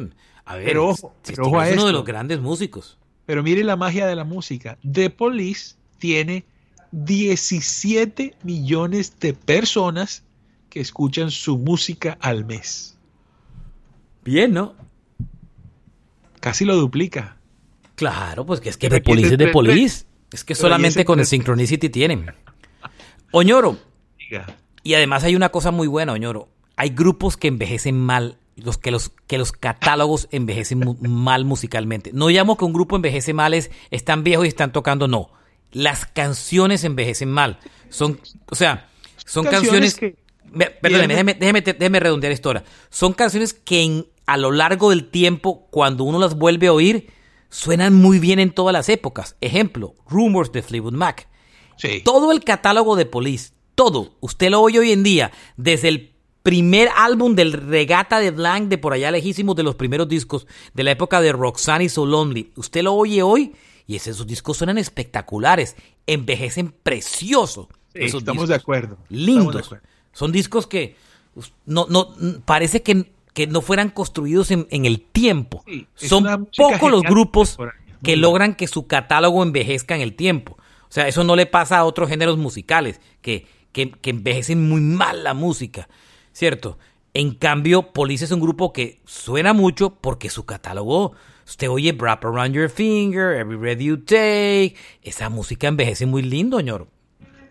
a 0.44 0.56
ver, 0.56 0.64
pero 0.64 0.88
ojo, 0.88 1.14
es 1.26 1.38
uno 1.74 1.86
de 1.86 1.92
los 1.92 2.04
grandes 2.04 2.40
músicos. 2.40 2.98
Pero 3.26 3.42
mire 3.42 3.62
la 3.62 3.76
magia 3.76 4.06
de 4.06 4.16
la 4.16 4.24
música. 4.24 4.78
The 4.90 5.10
Police 5.10 5.74
tiene 5.98 6.46
17 6.92 8.36
millones 8.42 9.20
de 9.20 9.34
personas 9.34 10.22
que 10.70 10.80
escuchan 10.80 11.30
su 11.30 11.58
música 11.58 12.16
al 12.20 12.46
mes. 12.46 12.96
Bien, 14.24 14.52
¿no? 14.52 14.74
Casi 16.40 16.64
lo 16.64 16.76
duplica. 16.76 17.36
Claro, 17.94 18.46
pues 18.46 18.60
que 18.60 18.68
es 18.68 18.76
que 18.76 18.88
The 18.88 19.00
Police 19.00 19.32
es 19.32 19.38
The 19.38 19.48
Police. 19.48 20.04
Es 20.32 20.44
que 20.44 20.54
solamente 20.54 21.04
con 21.04 21.20
el 21.20 21.26
Synchronicity 21.26 21.88
tienen. 21.88 22.26
Oñoro. 23.32 23.78
Y 24.82 24.94
además 24.94 25.24
hay 25.24 25.36
una 25.36 25.48
cosa 25.50 25.70
muy 25.70 25.86
buena, 25.86 26.12
Oñoro. 26.12 26.48
Hay 26.76 26.90
grupos 26.90 27.36
que 27.36 27.48
envejecen 27.48 27.98
mal 27.98 28.38
los 28.56 28.76
que 28.76 28.90
los 28.90 29.12
que 29.26 29.38
los 29.38 29.52
catálogos 29.52 30.28
envejecen 30.30 30.96
mal 31.00 31.44
musicalmente. 31.44 32.10
No 32.12 32.28
llamo 32.28 32.56
que 32.56 32.64
un 32.64 32.72
grupo 32.72 32.96
envejece 32.96 33.32
mal 33.32 33.54
es 33.54 33.70
están 33.90 34.24
viejos 34.24 34.46
y 34.46 34.48
están 34.48 34.72
tocando, 34.72 35.08
no. 35.08 35.30
Las 35.70 36.06
canciones 36.06 36.84
envejecen 36.84 37.30
mal. 37.30 37.58
Son, 37.90 38.18
o 38.50 38.54
sea, 38.54 38.88
son 39.24 39.44
canciones, 39.44 39.96
que 39.96 40.16
perdóneme, 40.80 41.14
déjeme, 41.14 41.34
déjeme, 41.34 41.60
déjeme, 41.60 42.00
redondear 42.00 42.32
esto 42.32 42.48
ahora. 42.48 42.64
Son 42.90 43.12
canciones 43.12 43.52
que 43.52 44.06
a 44.26 44.36
lo 44.36 44.50
largo 44.50 44.90
del 44.90 45.10
tiempo, 45.10 45.66
cuando 45.70 46.04
uno 46.04 46.18
las 46.18 46.36
vuelve 46.36 46.68
a 46.68 46.72
oír, 46.72 47.10
suenan 47.50 47.94
muy 47.94 48.18
bien 48.18 48.38
en 48.38 48.50
todas 48.50 48.72
las 48.72 48.88
épocas. 48.88 49.36
Ejemplo, 49.40 49.94
Rumors 50.08 50.52
de 50.52 50.62
Fleetwood 50.62 50.94
Mac. 50.94 51.28
Todo 52.04 52.32
el 52.32 52.42
catálogo 52.42 52.96
de 52.96 53.06
Police, 53.06 53.52
todo, 53.74 54.16
usted 54.20 54.50
lo 54.50 54.60
oye 54.60 54.80
hoy 54.80 54.90
en 54.90 55.04
día, 55.04 55.30
desde 55.56 55.88
el 55.88 56.12
primer 56.42 56.88
álbum 56.96 57.36
del 57.36 57.52
Regata 57.52 58.18
de 58.18 58.32
Blanc, 58.32 58.68
de 58.68 58.78
por 58.78 58.92
allá 58.92 59.10
lejísimos 59.10 59.54
de 59.54 59.62
los 59.62 59.76
primeros 59.76 60.08
discos, 60.08 60.46
de 60.74 60.82
la 60.82 60.90
época 60.90 61.20
de 61.20 61.30
Roxanne 61.32 61.84
y 61.84 61.88
So 61.88 62.04
Lonely. 62.04 62.52
Usted 62.56 62.82
lo 62.82 62.94
oye 62.94 63.22
hoy 63.22 63.52
y 63.86 63.96
esos 63.96 64.26
discos 64.26 64.56
suenan 64.56 64.78
espectaculares, 64.78 65.76
envejecen 66.06 66.74
precioso. 66.82 67.68
estamos 67.94 68.48
de 68.48 68.54
acuerdo. 68.56 68.98
Lindos. 69.08 69.70
Son 70.12 70.32
discos 70.32 70.66
que 70.66 70.96
no, 71.66 71.86
no, 71.88 72.14
parece 72.44 72.82
que, 72.82 73.12
que 73.38 73.46
no 73.46 73.60
fueran 73.60 73.90
construidos 73.90 74.50
en, 74.50 74.66
el 74.68 75.00
tiempo. 75.00 75.64
Son 75.94 76.48
pocos 76.56 76.90
los 76.90 77.02
grupos 77.02 77.56
que 78.02 78.16
logran 78.16 78.56
que 78.56 78.66
su 78.66 78.88
catálogo 78.88 79.44
envejezca 79.44 79.94
en 79.94 80.00
el 80.00 80.16
tiempo. 80.16 80.56
O 80.58 80.90
sea, 80.90 81.06
eso 81.06 81.22
no 81.22 81.36
le 81.36 81.46
pasa 81.46 81.78
a 81.78 81.84
otros 81.84 82.08
géneros 82.08 82.36
musicales, 82.36 83.00
que, 83.22 83.46
que, 83.70 83.92
envejecen 84.02 84.68
muy 84.68 84.80
mal 84.80 85.22
la 85.22 85.34
música, 85.34 85.88
¿cierto? 86.32 86.78
En 87.14 87.32
cambio, 87.32 87.92
Police 87.92 88.24
es 88.24 88.32
un 88.32 88.40
grupo 88.40 88.72
que 88.72 88.98
suena 89.04 89.52
mucho 89.52 89.90
porque 90.00 90.30
su 90.30 90.44
catálogo, 90.44 91.12
usted 91.46 91.70
oye 91.70 91.92
Wrap 91.92 92.24
Around 92.24 92.56
Your 92.56 92.68
Finger, 92.68 93.36
Every 93.36 93.56
Breath 93.56 93.78
You 93.78 93.98
Take, 93.98 94.74
esa 95.04 95.28
música 95.28 95.68
envejece 95.68 96.06
muy 96.06 96.22
lindo, 96.22 96.60
ñoro. 96.60 96.88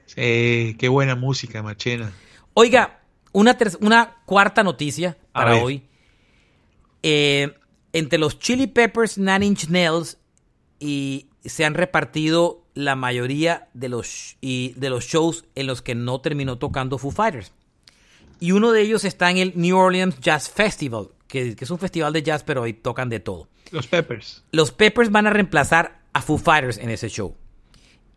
Sí, 0.06 0.76
qué 0.78 0.90
buena 0.90 1.16
música, 1.16 1.64
Machena. 1.64 2.12
Oiga, 2.56 2.97
una, 3.32 3.58
una 3.82 4.16
cuarta 4.26 4.64
noticia 4.64 5.18
para 5.32 5.58
hoy. 5.58 5.84
Eh, 7.04 7.54
entre 7.94 8.20
los 8.20 8.40
Chili 8.40 8.68
Peppers, 8.68 9.18
Nine 9.18 9.46
Inch 9.46 9.70
Nails 9.70 10.18
y 10.80 11.28
se 11.46 11.66
han 11.66 11.74
repartido 11.74 12.64
la 12.74 12.96
mayoría 12.96 13.70
de 13.74 13.90
los, 13.90 14.38
y 14.42 14.74
de 14.78 14.90
los 14.90 15.06
shows 15.06 15.46
en 15.56 15.68
los 15.68 15.82
que 15.82 15.96
no 15.96 16.22
terminó 16.22 16.58
tocando 16.58 16.98
Foo 16.98 17.12
Fighters. 17.12 17.54
Y 18.40 18.52
uno 18.52 18.72
de 18.72 18.82
ellos 18.82 19.04
está 19.04 19.32
en 19.32 19.38
el 19.38 19.54
New 19.56 19.76
Orleans 19.76 20.20
Jazz 20.20 20.50
Festival, 20.50 21.10
que, 21.28 21.56
que, 21.56 21.66
es 21.66 21.72
un 21.72 21.80
festival 21.80 22.14
de 22.14 22.22
jazz, 22.22 22.44
pero 22.44 22.64
ahí 22.64 22.74
tocan 22.74 23.10
de 23.10 23.20
todo. 23.20 23.48
Los 23.72 23.88
Peppers. 23.88 24.44
Los 24.52 24.72
Peppers 24.72 25.12
van 25.12 25.26
a 25.26 25.32
reemplazar 25.32 26.02
a 26.14 26.22
Foo 26.22 26.38
Fighters 26.38 26.78
en 26.78 26.92
ese 26.92 27.10
show. 27.10 27.36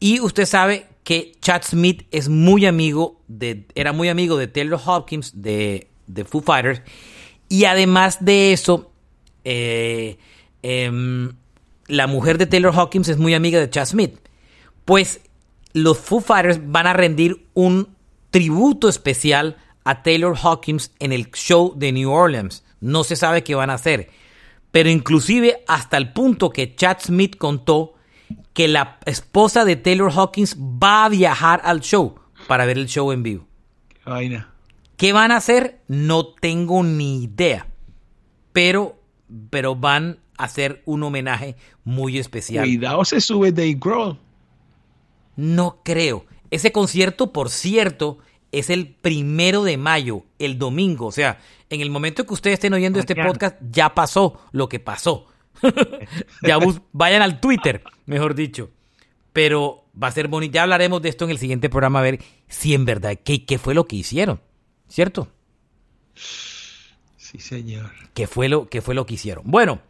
Y 0.01 0.21
usted 0.21 0.47
sabe 0.47 0.87
que 1.05 1.33
Chad 1.41 1.63
Smith 1.63 2.07
es 2.11 2.29
muy 2.29 2.67
amigo 2.67 3.21
de, 3.29 3.67
era 3.75 3.93
muy 3.93 4.09
amigo 4.09 4.37
de 4.37 4.47
Taylor 4.47 4.81
Hopkins 4.85 5.43
de, 5.43 5.89
de 6.07 6.25
Foo 6.25 6.41
Fighters. 6.41 6.83
Y 7.49 7.65
además 7.67 8.25
de 8.25 8.53
eso, 8.53 8.91
eh, 9.45 10.19
em, 10.63 11.33
la 11.87 12.07
mujer 12.07 12.39
de 12.39 12.47
Taylor 12.47 12.73
Hawkins 12.75 13.09
es 13.09 13.19
muy 13.19 13.35
amiga 13.35 13.59
de 13.59 13.69
Chad 13.69 13.87
Smith. 13.87 14.19
Pues 14.85 15.21
los 15.73 15.99
Foo 15.99 16.21
Fighters 16.21 16.61
van 16.63 16.87
a 16.87 16.93
rendir 16.93 17.47
un 17.55 17.89
tributo 18.31 18.89
especial 18.89 19.57
a 19.85 20.03
Taylor 20.03 20.37
Hawkins 20.41 20.93
en 20.99 21.13
el 21.13 21.31
show 21.33 21.75
de 21.77 21.93
New 21.93 22.11
Orleans. 22.11 22.65
No 22.81 23.05
se 23.05 23.17
sabe 23.17 23.43
qué 23.43 23.55
van 23.55 23.71
a 23.71 23.75
hacer. 23.75 24.11
Pero 24.71 24.89
inclusive 24.89 25.65
hasta 25.67 25.97
el 25.97 26.13
punto 26.13 26.51
que 26.51 26.75
Chad 26.75 26.99
Smith 27.01 27.37
contó 27.37 27.95
que 28.53 28.69
la 28.69 28.99
esposa 29.07 29.65
de 29.65 29.77
Taylor 29.77 30.13
Hawkins 30.13 30.57
va 30.59 31.05
a 31.05 31.09
viajar 31.09 31.61
al 31.65 31.81
show 31.81 32.17
para 32.47 32.67
ver 32.67 32.79
el 32.79 32.87
show 32.87 33.13
en 33.13 33.23
vivo. 33.23 33.47
Qué 33.89 34.11
vaina. 34.11 34.55
¿Qué 34.97 35.13
van 35.13 35.31
a 35.31 35.37
hacer? 35.37 35.81
No 35.89 36.27
tengo 36.27 36.83
ni 36.83 37.25
idea. 37.25 37.69
Pero, 38.53 39.01
pero 39.49 39.77
van 39.77 40.19
a 40.37 40.45
hacer 40.45 40.83
un 40.85 41.03
homenaje 41.03 41.57
muy 41.85 42.19
especial. 42.19 42.65
Cuidado, 42.65 43.05
se 43.05 43.21
sube 43.21 43.53
Dave 43.53 43.79
Grohl. 43.79 44.19
No 45.37 45.81
creo. 45.83 46.27
Ese 46.51 46.73
concierto, 46.73 47.33
por 47.33 47.49
cierto, 47.49 48.19
es 48.53 48.69
el 48.69 48.89
primero 48.89 49.63
de 49.63 49.77
mayo, 49.77 50.25
el 50.39 50.59
domingo. 50.59 51.07
O 51.07 51.13
sea, 51.13 51.39
en 51.71 51.81
el 51.81 51.91
momento 51.91 52.27
que 52.27 52.35
ustedes 52.35 52.55
estén 52.55 52.75
oyendo 52.75 52.99
este 52.99 53.15
podcast, 53.15 53.57
ya 53.71 53.95
pasó 53.95 54.41
lo 54.53 54.69
que 54.69 54.81
pasó. 54.81 55.27
ya 56.43 56.59
vayan 56.93 57.23
al 57.23 57.41
Twitter, 57.41 57.83
mejor 58.07 58.35
dicho. 58.35 58.71
Pero 59.33 59.85
va 60.01 60.09
a 60.09 60.13
ser 60.13 60.29
bonito. 60.29 60.55
Ya 60.55 60.63
hablaremos 60.63 61.03
de 61.03 61.09
esto 61.09 61.25
en 61.25 61.31
el 61.31 61.39
siguiente 61.39 61.69
programa 61.69 62.01
a 62.01 62.03
ver 62.03 62.21
si 62.49 62.75
en 62.75 62.85
verdad 62.85 63.19
qué, 63.23 63.45
qué 63.45 63.59
fue 63.59 63.75
lo 63.75 63.87
que 63.87 63.97
hicieron. 63.97 64.41
¿Cierto? 64.89 65.29
Sí, 66.15 67.39
señor. 67.39 67.93
¿Qué 68.13 68.27
fue 68.27 68.49
lo, 68.49 68.69
qué 68.69 68.83
fue 68.83 68.95
lo 68.95 69.07
que 69.07 69.15
hicieron? 69.15 69.45
Bueno, 69.47 69.81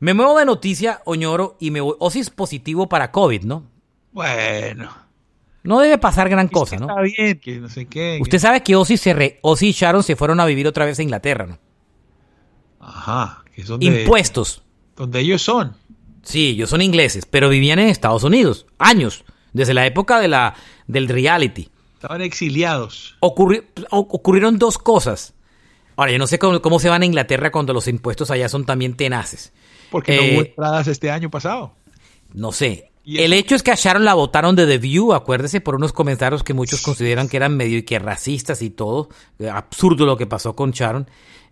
me 0.00 0.12
muevo 0.12 0.38
de 0.38 0.44
noticia, 0.44 1.00
Oñoro, 1.06 1.56
y 1.60 1.70
me 1.70 1.80
voy. 1.80 1.94
Osis 1.98 2.28
positivo 2.30 2.88
para 2.88 3.10
COVID, 3.10 3.44
¿no? 3.44 3.64
Bueno. 4.12 4.90
No 5.62 5.80
debe 5.80 5.98
pasar 5.98 6.28
gran 6.28 6.48
cosa, 6.48 6.76
¿no? 6.76 6.88
Está 6.88 7.02
bien, 7.02 7.38
que 7.38 7.58
no 7.58 7.68
sé 7.68 7.86
qué. 7.86 8.18
Usted 8.20 8.38
sabe 8.38 8.62
que 8.62 8.76
Ozzy, 8.76 8.96
se 8.96 9.40
y 9.60 9.72
Sharon 9.72 10.02
se 10.02 10.16
fueron 10.16 10.40
a 10.40 10.46
vivir 10.46 10.66
otra 10.66 10.86
vez 10.86 10.98
a 10.98 11.02
Inglaterra, 11.02 11.46
¿no? 11.46 11.58
Ajá. 12.80 13.44
Que 13.54 13.64
son 13.64 13.82
Impuestos. 13.82 14.62
Donde 15.00 15.20
ellos 15.20 15.40
son. 15.40 15.72
Sí, 16.22 16.48
ellos 16.48 16.68
son 16.68 16.82
ingleses, 16.82 17.24
pero 17.24 17.48
vivían 17.48 17.78
en 17.78 17.88
Estados 17.88 18.22
Unidos, 18.22 18.66
años, 18.78 19.24
desde 19.54 19.72
la 19.72 19.86
época 19.86 20.20
de 20.20 20.28
la, 20.28 20.54
del 20.86 21.08
reality. 21.08 21.70
Estaban 21.94 22.20
exiliados. 22.20 23.16
ocurrieron 23.20 24.58
dos 24.58 24.76
cosas. 24.76 25.32
Ahora, 25.96 26.12
yo 26.12 26.18
no 26.18 26.26
sé 26.26 26.38
cómo, 26.38 26.78
se 26.78 26.90
van 26.90 27.00
a 27.00 27.06
Inglaterra 27.06 27.50
cuando 27.50 27.72
los 27.72 27.88
impuestos 27.88 28.30
allá 28.30 28.50
son 28.50 28.66
también 28.66 28.94
tenaces. 28.94 29.54
Porque 29.90 30.14
no 30.16 30.22
hubo 30.22 30.42
eh, 30.42 30.48
entradas 30.50 30.86
este 30.86 31.10
año 31.10 31.30
pasado. 31.30 31.72
No 32.34 32.52
sé. 32.52 32.90
El 33.06 33.32
hecho 33.32 33.54
es 33.54 33.62
que 33.62 33.70
a 33.70 33.74
Sharon 33.74 34.04
la 34.04 34.12
votaron 34.12 34.54
de 34.54 34.66
The 34.66 34.76
View, 34.76 35.14
acuérdese, 35.14 35.62
por 35.62 35.76
unos 35.76 35.94
comentarios 35.94 36.44
que 36.44 36.52
muchos 36.52 36.82
consideran 36.82 37.26
que 37.26 37.38
eran 37.38 37.56
medio 37.56 37.78
y 37.78 37.84
que 37.84 37.98
racistas 37.98 38.60
y 38.60 38.68
todo. 38.68 39.08
Absurdo 39.50 40.04
lo 40.04 40.18
que 40.18 40.26
pasó 40.26 40.54
con 40.54 40.72
Sharon. 40.72 41.08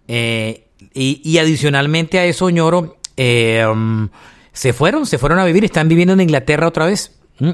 Eh, 0.07 0.67
y, 0.93 1.21
y, 1.25 1.39
adicionalmente 1.39 2.19
a 2.19 2.27
eso, 2.27 2.51
ñoro, 2.51 2.98
eh, 3.19 3.67
um, 3.67 4.09
se 4.53 4.73
fueron, 4.73 5.05
se 5.05 5.19
fueron 5.19 5.41
a 5.41 5.45
vivir, 5.45 5.65
están 5.65 5.89
viviendo 5.89 6.15
en 6.15 6.21
Inglaterra 6.21 6.69
otra 6.69 6.87
vez. 6.87 7.19
Mm. 7.41 7.51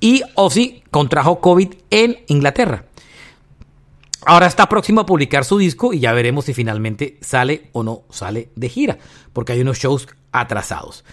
Y 0.00 0.22
Ozzy 0.34 0.82
contrajo 0.90 1.40
COVID 1.40 1.74
en 1.90 2.18
Inglaterra. 2.26 2.86
Ahora 4.24 4.46
está 4.46 4.66
próximo 4.68 5.02
a 5.02 5.06
publicar 5.06 5.44
su 5.44 5.58
disco 5.58 5.92
y 5.92 6.00
ya 6.00 6.12
veremos 6.12 6.46
si 6.46 6.54
finalmente 6.54 7.18
sale 7.20 7.68
o 7.72 7.82
no 7.82 8.02
sale 8.10 8.50
de 8.56 8.68
gira, 8.68 8.98
porque 9.32 9.52
hay 9.52 9.60
unos 9.60 9.78
shows 9.78 10.08
atrasados. 10.32 11.04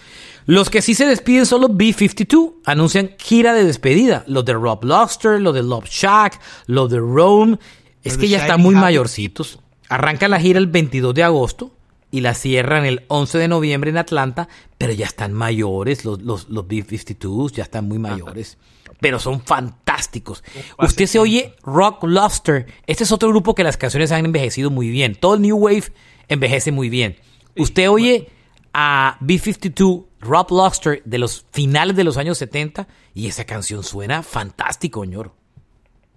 Los 0.45 0.69
que 0.69 0.81
sí 0.81 0.95
se 0.95 1.05
despiden 1.05 1.45
son 1.45 1.61
los 1.61 1.75
B-52, 1.75 2.53
anuncian 2.65 3.11
gira 3.17 3.53
de 3.53 3.65
despedida. 3.65 4.23
Los 4.27 4.45
de 4.45 4.53
Rob 4.53 4.83
Lobster, 4.83 5.41
los 5.41 5.53
de 5.53 5.63
Love 5.63 5.89
Shack, 5.89 6.39
los 6.67 6.89
de 6.89 6.99
Rome. 6.99 7.57
Es 8.03 8.17
que 8.17 8.29
ya 8.29 8.39
están 8.39 8.61
muy 8.61 8.75
mayorcitos. 8.75 9.59
Arranca 9.89 10.27
la 10.27 10.39
gira 10.39 10.59
el 10.59 10.67
22 10.67 11.13
de 11.13 11.23
agosto 11.23 11.74
y 12.15 12.21
la 12.21 12.33
cierran 12.33 12.85
el 12.85 13.03
11 13.09 13.39
de 13.39 13.47
noviembre 13.49 13.89
en 13.89 13.97
Atlanta, 13.97 14.47
pero 14.77 14.93
ya 14.93 15.05
están 15.05 15.33
mayores, 15.33 16.05
los, 16.05 16.21
los, 16.21 16.47
los 16.47 16.65
B-52 16.65 17.51
ya 17.51 17.63
están 17.63 17.89
muy 17.89 17.99
mayores, 17.99 18.57
pero 19.01 19.19
son 19.19 19.41
fantásticos. 19.41 20.41
Usted 20.79 21.07
se 21.07 21.19
oye 21.19 21.55
Rock 21.63 22.05
Lobster, 22.05 22.67
este 22.87 23.03
es 23.03 23.11
otro 23.11 23.27
grupo 23.27 23.53
que 23.53 23.65
las 23.65 23.75
canciones 23.75 24.13
han 24.13 24.23
envejecido 24.23 24.71
muy 24.71 24.87
bien, 24.87 25.15
todo 25.15 25.35
el 25.35 25.41
New 25.41 25.57
Wave 25.57 25.91
envejece 26.29 26.71
muy 26.71 26.87
bien. 26.87 27.17
Usted 27.57 27.89
oye 27.89 28.29
a 28.73 29.17
B-52, 29.19 30.05
Rock 30.21 30.51
Lobster 30.51 31.01
de 31.03 31.17
los 31.17 31.45
finales 31.51 31.97
de 31.97 32.05
los 32.05 32.15
años 32.15 32.37
70 32.37 32.87
y 33.13 33.27
esa 33.27 33.43
canción 33.43 33.83
suena 33.83 34.23
fantástico, 34.23 35.03
ñoro. 35.03 35.35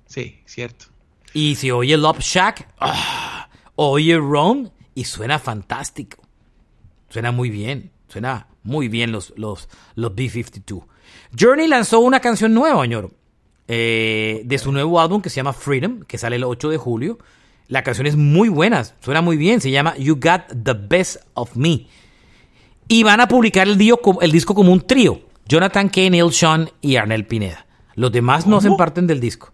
Sí, 0.06 0.38
cierto. 0.46 0.86
Y 1.34 1.56
si 1.56 1.72
oye 1.72 1.96
Love 1.96 2.20
Shack, 2.20 2.68
ah, 2.78 3.48
oye 3.74 4.16
Ron 4.16 4.77
y 4.98 5.04
suena 5.04 5.38
fantástico. 5.38 6.18
Suena 7.08 7.30
muy 7.30 7.50
bien. 7.50 7.92
Suena 8.08 8.48
muy 8.64 8.88
bien 8.88 9.12
los, 9.12 9.32
los, 9.36 9.68
los 9.94 10.12
B-52. 10.12 10.82
Journey 11.38 11.68
lanzó 11.68 12.00
una 12.00 12.18
canción 12.18 12.52
nueva, 12.52 12.82
señor. 12.82 13.12
Eh, 13.68 14.42
de 14.44 14.58
su 14.58 14.72
nuevo 14.72 15.00
álbum 15.00 15.22
que 15.22 15.30
se 15.30 15.36
llama 15.36 15.52
Freedom, 15.52 16.00
que 16.02 16.18
sale 16.18 16.34
el 16.34 16.42
8 16.42 16.70
de 16.70 16.78
julio. 16.78 17.18
La 17.68 17.84
canción 17.84 18.08
es 18.08 18.16
muy 18.16 18.48
buena, 18.48 18.82
suena 19.00 19.22
muy 19.22 19.36
bien. 19.36 19.60
Se 19.60 19.70
llama 19.70 19.96
You 19.98 20.16
Got 20.16 20.64
the 20.64 20.72
Best 20.74 21.18
of 21.34 21.54
Me. 21.54 21.86
Y 22.88 23.04
van 23.04 23.20
a 23.20 23.28
publicar 23.28 23.68
el, 23.68 23.80
el 24.20 24.32
disco 24.32 24.54
como 24.54 24.72
un 24.72 24.80
trío. 24.80 25.20
Jonathan 25.46 25.90
K. 25.90 26.10
Neil 26.10 26.32
Sean 26.32 26.70
y 26.80 26.96
Arnel 26.96 27.24
Pineda. 27.24 27.66
Los 27.94 28.10
demás 28.10 28.48
no 28.48 28.60
se 28.60 28.72
parten 28.72 29.06
del 29.06 29.20
disco. 29.20 29.52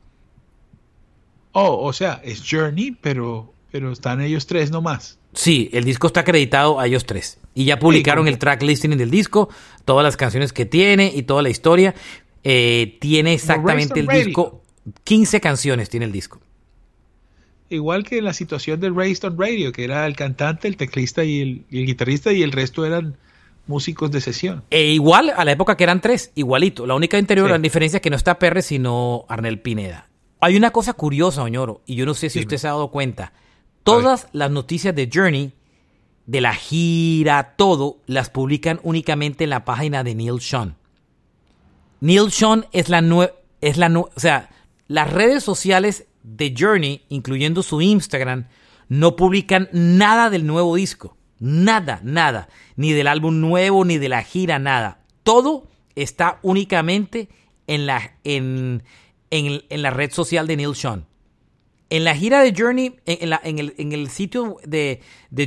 Oh, 1.52 1.86
o 1.86 1.92
sea, 1.92 2.22
es 2.24 2.42
Journey, 2.50 2.92
pero 2.92 3.53
pero 3.74 3.90
están 3.90 4.20
ellos 4.20 4.46
tres 4.46 4.70
nomás. 4.70 5.18
Sí, 5.32 5.68
el 5.72 5.82
disco 5.82 6.06
está 6.06 6.20
acreditado 6.20 6.78
a 6.78 6.86
ellos 6.86 7.06
tres. 7.06 7.40
Y 7.56 7.64
ya 7.64 7.80
publicaron 7.80 8.26
Sí, 8.26 8.32
el 8.32 8.38
track 8.38 8.62
listing 8.62 8.90
del 8.96 9.10
disco, 9.10 9.48
todas 9.84 10.04
las 10.04 10.16
canciones 10.16 10.52
que 10.52 10.64
tiene 10.64 11.10
y 11.12 11.24
toda 11.24 11.42
la 11.42 11.50
historia. 11.50 11.92
Eh, 12.44 12.98
tiene 13.00 13.34
exactamente 13.34 13.98
el 13.98 14.06
disco, 14.06 14.62
15 15.02 15.40
canciones 15.40 15.90
tiene 15.90 16.06
el 16.06 16.12
disco. 16.12 16.38
Igual 17.68 18.04
que 18.04 18.22
la 18.22 18.32
situación 18.32 18.78
de 18.78 18.90
Raised 18.90 19.24
on 19.24 19.36
Radio, 19.36 19.72
que 19.72 19.82
era 19.82 20.06
el 20.06 20.14
cantante, 20.14 20.68
el 20.68 20.76
teclista 20.76 21.24
y 21.24 21.40
el, 21.40 21.64
y 21.68 21.80
el 21.80 21.86
guitarrista, 21.86 22.32
y 22.32 22.44
el 22.44 22.52
resto 22.52 22.86
eran 22.86 23.16
músicos 23.66 24.12
de 24.12 24.20
sesión. 24.20 24.62
E 24.70 24.84
igual 24.92 25.32
a 25.36 25.44
la 25.44 25.50
época 25.50 25.76
que 25.76 25.82
eran 25.82 26.00
tres, 26.00 26.30
igualito. 26.36 26.86
La 26.86 26.94
única 26.94 27.18
interior, 27.18 27.48
Sí. 27.48 27.52
la 27.52 27.58
diferencia 27.58 27.96
es 27.96 28.02
que 28.02 28.10
no 28.10 28.14
está 28.16 28.38
Perre, 28.38 28.62
sino 28.62 29.24
Arnel 29.28 29.58
Pineda. 29.58 30.08
Hay 30.38 30.56
una 30.56 30.70
cosa 30.70 30.92
curiosa, 30.92 31.42
Oñoro, 31.42 31.80
y 31.86 31.96
yo 31.96 32.06
no 32.06 32.14
sé 32.14 32.30
si 32.30 32.38
usted 32.38 32.56
se 32.56 32.68
ha 32.68 32.70
dado 32.70 32.92
cuenta. 32.92 33.32
Todas 33.84 34.28
las 34.32 34.50
noticias 34.50 34.94
de 34.94 35.10
Journey, 35.12 35.52
de 36.26 36.40
la 36.40 36.54
gira, 36.54 37.54
todo, 37.56 37.98
las 38.06 38.30
publican 38.30 38.80
únicamente 38.82 39.44
en 39.44 39.50
la 39.50 39.64
página 39.64 40.02
de 40.02 40.14
Neil 40.14 40.40
Sean. 40.40 40.76
Neil 42.00 42.32
Sean 42.32 42.66
es 42.72 42.88
la 42.88 43.02
nueva, 43.02 43.32
es 43.60 43.76
la 43.76 43.88
o 43.88 44.10
sea, 44.16 44.48
las 44.88 45.12
redes 45.12 45.44
sociales 45.44 46.06
de 46.22 46.54
Journey, 46.58 47.02
incluyendo 47.10 47.62
su 47.62 47.82
Instagram, 47.82 48.46
no 48.88 49.16
publican 49.16 49.68
nada 49.72 50.30
del 50.30 50.46
nuevo 50.46 50.76
disco. 50.76 51.16
Nada, 51.38 52.00
nada. 52.02 52.48
Ni 52.76 52.92
del 52.92 53.06
álbum 53.06 53.40
nuevo, 53.40 53.84
ni 53.84 53.98
de 53.98 54.08
la 54.08 54.22
gira, 54.22 54.58
nada. 54.58 55.02
Todo 55.22 55.68
está 55.94 56.38
únicamente 56.42 57.28
en 57.66 57.86
la, 57.86 58.16
en, 58.24 58.82
en, 59.30 59.62
en 59.68 59.82
la 59.82 59.90
red 59.90 60.10
social 60.10 60.46
de 60.46 60.56
Neil 60.56 60.74
Sean. 60.74 61.06
En 61.94 62.02
la 62.02 62.14
gira 62.16 62.42
de 62.42 62.52
Journey, 62.56 62.96
en, 63.06 63.30
la- 63.30 63.40
en 63.44 63.58
el, 63.60 63.74
en 63.78 63.92
el 63.92 64.08
sitio 64.10 64.56
de, 64.66 65.00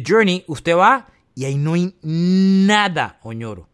Journey, 0.07 0.43
usted 0.47 0.75
va 0.77 1.07
y 1.35 1.43
ahí 1.45 1.55
no 1.57 1.73
hay 1.73 1.93
nada, 2.01 3.19
Oñoro. 3.23 3.67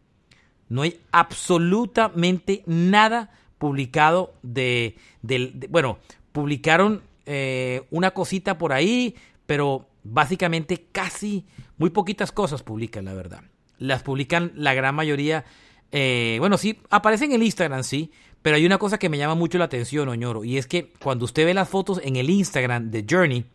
No 0.69 0.81
hay 0.81 0.99
absolutamente 1.11 2.63
nada 2.65 3.29
publicado 3.59 4.33
de- 4.41 4.95
bueno, 5.69 5.99
publicaron 6.31 7.03
eh, 7.25 7.83
una 7.91 8.11
cosita 8.11 8.57
por 8.57 8.73
ahí, 8.73 9.15
pero 9.45 9.87
básicamente 10.03 10.87
casi 10.91 11.45
muy 11.77 11.91
poquitas 11.91 12.31
cosas 12.31 12.63
publican, 12.63 13.05
la 13.05 13.13
verdad. 13.13 13.41
Las 13.77 14.01
publican 14.03 14.51
la 14.55 14.73
gran 14.73 14.95
mayoría, 14.95 15.45
eh, 15.91 16.37
bueno, 16.39 16.57
sí, 16.57 16.79
aparecen 16.89 17.29
en 17.31 17.35
el 17.35 17.43
Instagram, 17.43 17.83
sí, 17.83 18.11
pero 18.43 18.57
hay 18.57 18.65
una 18.67 18.77
cosa 18.77 18.99
que 18.99 19.09
me 19.09 19.17
llama 19.17 19.33
mucho 19.33 19.57
la 19.57 19.65
atención, 19.65 20.07
Oñoro, 20.09 20.43
y 20.43 20.57
es 20.59 20.67
que 20.67 20.91
cuando 21.01 21.25
usted 21.25 21.45
ve 21.45 21.55
las 21.55 21.67
fotos 21.69 21.99
en 22.03 22.15
el 22.17 22.29
Instagram 22.29 22.91
de 22.91 23.03
Journey, 23.09 23.45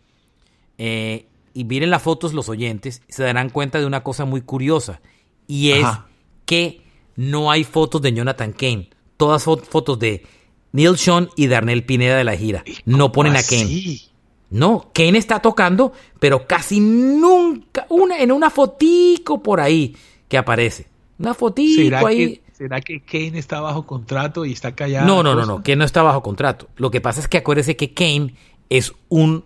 eh, 0.79 1.27
y 1.55 1.65
miren 1.65 1.91
las 1.91 2.03
fotos 2.03 2.35
los 2.35 2.49
oyentes, 2.49 3.03
se 3.09 3.23
darán 3.23 3.51
cuenta 3.51 3.79
de 3.81 3.87
una 3.87 4.03
cosa 4.03 4.25
muy 4.25 4.41
curiosa. 4.43 5.01
Y 5.47 5.71
es 5.71 5.85
Ajá. 5.85 6.07
que 6.45 6.83
no 7.17 7.51
hay 7.51 7.65
fotos 7.65 8.01
de 8.03 8.13
Jonathan 8.13 8.53
Kane. 8.53 8.91
Todas 9.17 9.47
fo- 9.47 9.61
fotos 9.63 9.99
de 9.99 10.25
Neil 10.73 10.97
Sean 10.99 11.29
y 11.37 11.47
Darnell 11.49 11.85
Pineda 11.85 12.17
de 12.17 12.25
la 12.25 12.37
gira. 12.37 12.65
No 12.85 13.11
ponen 13.13 13.35
a 13.37 13.43
Kane. 13.43 13.63
Así. 13.65 14.05
No, 14.51 14.91
Kane 14.95 15.19
está 15.19 15.41
tocando, 15.43 15.93
pero 16.21 16.47
casi 16.47 16.81
nunca, 16.81 17.87
una, 17.91 18.19
en 18.19 18.31
una 18.33 18.51
fotico 18.51 19.43
por 19.43 19.61
ahí 19.61 19.97
que 20.29 20.39
aparece. 20.39 20.87
Una 21.19 21.35
fotico 21.35 21.83
¿Será 21.83 22.07
ahí. 22.07 22.17
que, 22.37 22.43
¿Será 22.59 22.81
que 22.81 22.99
Kane 22.99 23.39
está 23.39 23.61
bajo 23.61 23.87
contrato 23.87 24.45
y 24.45 24.51
está 24.51 24.75
callado? 24.75 25.07
No, 25.07 25.23
no, 25.23 25.37
no, 25.37 25.47
no, 25.47 25.63
que 25.63 25.77
no 25.77 25.85
está 25.85 26.03
bajo 26.03 26.25
contrato. 26.25 26.69
Lo 26.77 26.91
que 26.91 27.01
pasa 27.01 27.21
es 27.21 27.29
que 27.29 27.39
acuérdese 27.39 27.77
que 27.77 27.95
Kane 27.95 28.35
es 28.69 28.95
un, 29.09 29.45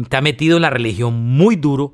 está 0.00 0.20
metido 0.20 0.58
en 0.58 0.62
la 0.62 0.70
religión 0.70 1.12
muy 1.14 1.56
duro. 1.56 1.92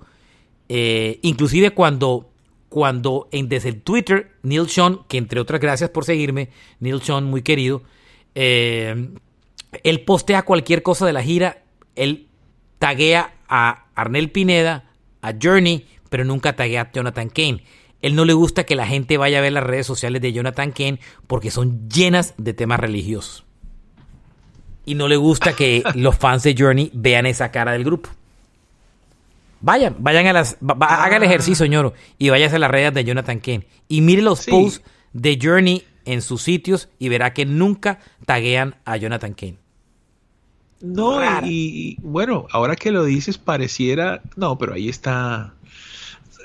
Eh, 0.69 1.21
inclusive 1.23 1.71
cuando, 1.71 2.29
cuando 2.69 3.29
en, 3.33 3.49
desde 3.49 3.71
el 3.71 3.81
Twitter, 3.81 4.33
Neil 4.43 4.69
Sean, 4.69 5.01
que 5.09 5.17
entre 5.17 5.41
otras 5.41 5.59
gracias 5.59 5.89
por 5.89 6.05
seguirme, 6.05 6.51
Neil 6.81 7.01
Sean, 7.01 7.25
muy 7.25 7.41
querido, 7.41 7.83
eh, 8.35 9.09
él 9.83 10.01
postea 10.03 10.43
cualquier 10.43 10.83
cosa 10.83 11.07
de 11.07 11.15
la 11.15 11.23
gira, 11.23 11.63
él 11.97 12.27
taguea 12.79 13.33
a 13.49 13.87
Arnel 13.95 14.31
Pineda, 14.31 14.85
a 15.23 15.33
Journey, 15.43 15.87
pero 16.11 16.27
nunca 16.27 16.57
taguea 16.57 16.83
a 16.83 16.93
Jonathan 16.93 17.31
Kane. 17.31 17.63
Él 18.03 18.15
no 18.15 18.25
le 18.25 18.33
gusta 18.33 18.65
que 18.65 18.77
la 18.77 18.87
gente 18.87 19.17
vaya 19.17 19.39
a 19.39 19.43
ver 19.43 19.53
las 19.53 19.65
redes 19.65 19.87
sociales 19.87 20.23
de 20.23 20.33
Jonathan 20.33 20.71
Kane 20.73 21.01
porque 21.27 21.51
son 21.51 21.89
llenas 21.89 22.35
de 22.39 22.55
temas 22.55 22.79
religiosos. 22.81 23.45
Y 24.85 24.95
no 24.95 25.09
le 25.09 25.17
gusta 25.17 25.55
que 25.55 25.83
los 25.95 26.17
fans 26.17 26.43
de 26.45 26.55
Journey 26.57 26.91
vean 26.95 27.27
esa 27.27 27.51
cara 27.51 27.73
del 27.73 27.85
grupo. 27.85 28.09
Vayan, 29.61 29.97
vayan 29.99 30.27
a 30.29 30.33
las. 30.33 30.57
va- 30.57 30.75
va- 30.75 31.05
haga 31.05 31.17
el 31.17 31.25
ejercicio, 31.25 31.65
señor, 31.65 31.93
y 32.17 32.29
váyase 32.31 32.57
a 32.57 32.61
las 32.61 32.71
redes 32.71 32.95
de 32.95 33.05
Jonathan 33.05 33.41
Kane. 33.41 33.67
Y 33.89 34.01
mire 34.03 34.23
los 34.23 34.41
Sí. 34.41 34.51
posts 34.53 34.83
de 35.13 35.39
Journey 35.43 35.85
en 36.05 36.23
sus 36.23 36.43
sitios 36.43 36.89
y 37.01 37.09
verá 37.09 37.35
que 37.35 37.45
nunca 37.45 37.99
taguean 38.25 38.77
a 38.85 38.97
Jonathan 38.97 39.35
Kane. 39.35 39.59
No, 40.81 41.21
y, 41.45 41.97
bueno, 42.03 42.47
ahora 42.53 42.77
que 42.77 42.93
lo 42.93 43.05
dices 43.05 43.37
pareciera, 43.37 44.23
no, 44.37 44.57
pero 44.59 44.75
ahí 44.75 44.89
está. 44.89 45.55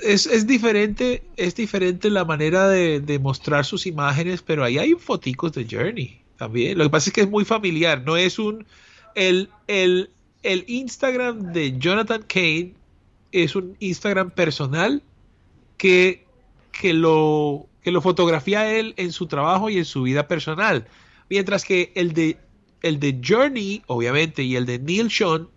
Es, 0.02 0.26
es 0.26 0.46
diferente, 0.46 1.22
es 1.36 1.54
diferente 1.54 2.10
la 2.10 2.24
manera 2.24 2.68
de, 2.68 3.00
de 3.00 3.18
mostrar 3.18 3.64
sus 3.64 3.86
imágenes, 3.86 4.42
pero 4.42 4.64
ahí 4.64 4.78
hay 4.78 4.94
foticos 4.94 5.52
de 5.52 5.66
Journey 5.70 6.20
también. 6.36 6.76
Lo 6.76 6.84
que 6.84 6.90
pasa 6.90 7.10
es 7.10 7.14
que 7.14 7.20
es 7.22 7.30
muy 7.30 7.44
familiar, 7.44 8.02
no 8.04 8.16
es 8.16 8.38
un 8.38 8.66
el, 9.14 9.48
el, 9.68 10.10
el 10.42 10.64
Instagram 10.66 11.52
de 11.52 11.78
Jonathan 11.78 12.24
Kane 12.26 12.74
es 13.32 13.56
un 13.56 13.76
Instagram 13.80 14.30
personal 14.30 15.02
que, 15.76 16.24
que 16.72 16.92
lo 16.92 17.66
que 17.82 17.90
lo 17.90 18.00
fotografía 18.00 18.72
él 18.72 18.94
en 18.96 19.12
su 19.12 19.26
trabajo 19.26 19.68
y 19.68 19.76
en 19.76 19.84
su 19.84 20.02
vida 20.02 20.26
personal. 20.26 20.86
Mientras 21.28 21.64
que 21.64 21.92
el 21.94 22.14
de 22.14 22.38
el 22.80 23.00
de 23.00 23.20
Journey, 23.22 23.82
obviamente, 23.86 24.42
y 24.42 24.56
el 24.56 24.66
de 24.66 24.78
Neil 24.78 25.10
Sean 25.10 25.48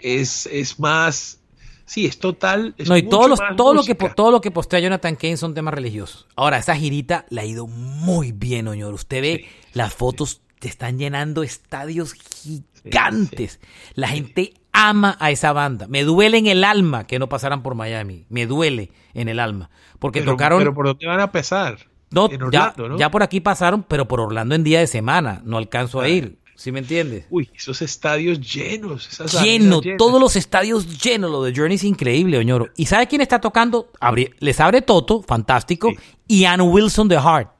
es, 0.00 0.46
es 0.46 0.78
más. 0.78 1.40
Sí, 1.86 2.06
es 2.06 2.18
total. 2.18 2.74
es 2.78 2.88
No, 2.88 2.96
y 2.96 3.02
mucho 3.02 3.16
todo, 3.16 3.28
los, 3.28 3.40
todo, 3.56 3.74
lo 3.74 3.82
que, 3.82 3.94
todo 3.94 4.30
lo 4.30 4.40
que 4.40 4.50
postea 4.50 4.80
Jonathan 4.80 5.16
Kane 5.16 5.36
son 5.36 5.54
temas 5.54 5.74
religiosos. 5.74 6.26
Ahora, 6.36 6.58
esa 6.58 6.74
girita 6.76 7.26
le 7.28 7.42
ha 7.42 7.44
ido 7.44 7.66
muy 7.66 8.32
bien, 8.32 8.68
Oñor. 8.68 8.94
Usted 8.94 9.20
ve 9.20 9.44
Sí, 9.44 9.46
las 9.72 9.92
fotos, 9.92 10.40
te 10.58 10.68
están 10.68 10.98
llenando 10.98 11.42
estadios 11.42 12.14
gigantes. 12.14 13.60
La 13.94 14.08
gente 14.08 14.54
ama 14.72 15.16
a 15.20 15.30
esa 15.30 15.52
banda. 15.52 15.86
Me 15.88 16.04
duele 16.04 16.38
en 16.38 16.46
el 16.46 16.64
alma 16.64 17.06
que 17.06 17.18
no 17.18 17.28
pasaran 17.28 17.62
por 17.62 17.74
Miami. 17.74 18.26
Me 18.28 18.46
duele 18.46 18.90
en 19.12 19.28
el 19.28 19.40
alma. 19.40 19.70
Porque 19.98 20.20
Pero, 20.20 20.32
tocaron... 20.32 20.58
pero 20.58 20.74
¿por 20.74 20.86
dónde 20.86 21.06
van 21.06 21.20
a 21.20 21.32
pesar? 21.32 21.78
no, 22.10 22.30
ya, 22.50 22.74
ya 22.96 23.10
por 23.10 23.24
aquí 23.24 23.40
pasaron, 23.40 23.82
pero 23.82 24.06
por 24.06 24.20
Orlando 24.20 24.54
en 24.54 24.64
día 24.64 24.78
de 24.78 24.86
semana. 24.86 25.42
No 25.44 25.58
alcanzo 25.58 26.00
a 26.00 26.08
ir. 26.08 26.38
¿Sí 26.56 26.70
me 26.72 26.78
entiendes? 26.78 27.26
Uy, 27.30 27.50
esos 27.54 27.82
estadios 27.82 28.40
llenos. 28.40 29.08
Esas 29.08 29.42
Lleno, 29.42 29.80
llenas. 29.80 29.98
todos 29.98 30.20
los 30.20 30.36
estadios 30.36 31.02
llenos. 31.02 31.30
Lo 31.30 31.42
de 31.42 31.52
Journey 31.54 31.74
es 31.76 31.84
increíble, 31.84 32.38
Oñoro. 32.38 32.68
¿Y 32.76 32.86
sabe 32.86 33.06
quién 33.08 33.20
está 33.20 33.40
tocando? 33.40 33.90
Abri- 34.00 34.32
les 34.38 34.60
abre 34.60 34.80
Toto, 34.82 35.22
fantástico. 35.22 35.90
Sí. 35.90 35.96
Y 36.28 36.44
Ann 36.44 36.60
Wilson 36.60 37.08
de 37.08 37.16
Heart, 37.16 37.50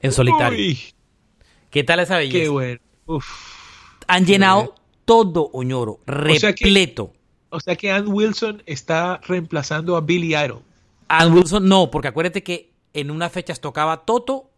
en 0.00 0.12
solitario. 0.12 0.58
Uy, 0.58 0.78
¿Qué 1.70 1.82
tal 1.82 1.98
esa 2.00 2.16
belleza? 2.18 2.38
qué 2.44 2.48
bueno. 2.48 2.80
Uf. 3.06 3.26
Han 4.06 4.24
llenado 4.24 4.74
todo, 5.04 5.50
Oñoro, 5.52 6.00
sea 6.06 6.54
que- 6.54 6.64
repleto. 6.64 7.12
O 7.50 7.60
sea 7.60 7.76
que 7.76 7.90
Ann 7.90 8.06
Wilson 8.08 8.62
está 8.66 9.20
reemplazando 9.26 9.96
a 9.96 10.00
Billy 10.00 10.34
Idol. 10.36 10.62
Ann 11.08 11.32
Wilson 11.34 11.68
no, 11.68 11.90
porque 11.90 12.08
acuérdate 12.08 12.42
que 12.42 12.72
en 12.92 13.10
unas 13.10 13.30
fechas 13.32 13.60
tocaba 13.60 14.04
Toto 14.04 14.50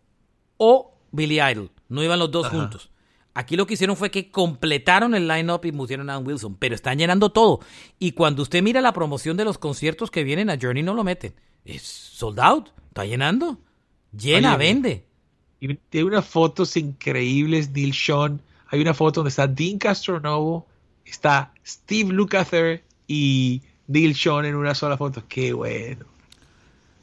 o 0.58 0.94
Billy 1.12 1.40
Idol. 1.40 1.70
No 1.88 2.02
iban 2.02 2.18
los 2.18 2.30
dos 2.30 2.46
Ajá. 2.46 2.56
juntos. 2.56 2.90
Aquí 3.36 3.54
lo 3.54 3.66
que 3.66 3.74
hicieron 3.74 3.98
fue 3.98 4.10
que 4.10 4.30
completaron 4.30 5.14
el 5.14 5.28
line-up 5.28 5.60
y 5.64 5.70
pusieron 5.70 6.08
a 6.08 6.14
Ann 6.14 6.26
Wilson, 6.26 6.56
pero 6.56 6.74
están 6.74 6.96
llenando 6.96 7.32
todo. 7.32 7.60
Y 7.98 8.12
cuando 8.12 8.40
usted 8.40 8.62
mira 8.62 8.80
la 8.80 8.94
promoción 8.94 9.36
de 9.36 9.44
los 9.44 9.58
conciertos 9.58 10.10
que 10.10 10.24
vienen 10.24 10.48
a 10.48 10.56
Journey, 10.58 10.82
no 10.82 10.94
lo 10.94 11.04
meten. 11.04 11.34
Es 11.62 11.82
sold 11.82 12.40
out, 12.40 12.70
está 12.88 13.04
llenando. 13.04 13.60
Llena, 14.10 14.56
Oye, 14.56 14.66
vende. 14.66 15.04
Y 15.60 15.74
tiene 15.74 16.06
unas 16.06 16.24
fotos 16.24 16.78
increíbles, 16.78 17.68
Neil 17.72 17.92
Sean. 17.92 18.40
Hay 18.68 18.80
una 18.80 18.94
foto 18.94 19.20
donde 19.20 19.28
está 19.28 19.46
Dean 19.46 19.76
Castronovo, 19.76 20.66
está 21.04 21.52
Steve 21.62 22.14
Lukather 22.14 22.84
y 23.06 23.60
Neil 23.86 24.16
Sean 24.16 24.46
en 24.46 24.54
una 24.54 24.74
sola 24.74 24.96
foto. 24.96 25.22
Qué 25.28 25.52
bueno. 25.52 26.06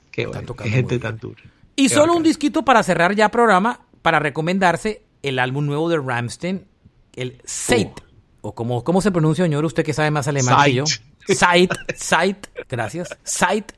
Qué 0.09 0.25
bueno. 0.25 0.55
Qué 0.55 0.67
gente 0.67 0.97
tan 0.97 1.19
dura. 1.19 1.43
Y 1.75 1.89
Qué 1.89 1.93
solo 1.93 2.15
un 2.15 2.23
disquito 2.23 2.65
para 2.65 2.81
cerrar 2.81 3.13
ya 3.13 3.29
programa, 3.29 3.81
para 4.01 4.17
recomendarse 4.17 5.02
el 5.23 5.39
álbum 5.39 5.65
nuevo 5.65 5.89
de 5.89 5.97
Ramstein, 5.97 6.67
el 7.15 7.41
Zeit. 7.45 7.99
O 8.41 8.53
como, 8.53 8.83
¿cómo 8.83 9.01
se 9.01 9.11
pronuncia, 9.11 9.45
señor? 9.45 9.65
Usted 9.65 9.83
que 9.83 9.93
sabe 9.93 10.11
más 10.11 10.27
alemán 10.27 10.63
que 10.65 10.73
yo. 10.73 10.83
Zeit, 11.27 11.71
Zeit, 11.95 12.47
gracias. 12.69 13.17
Zeit 13.23 13.71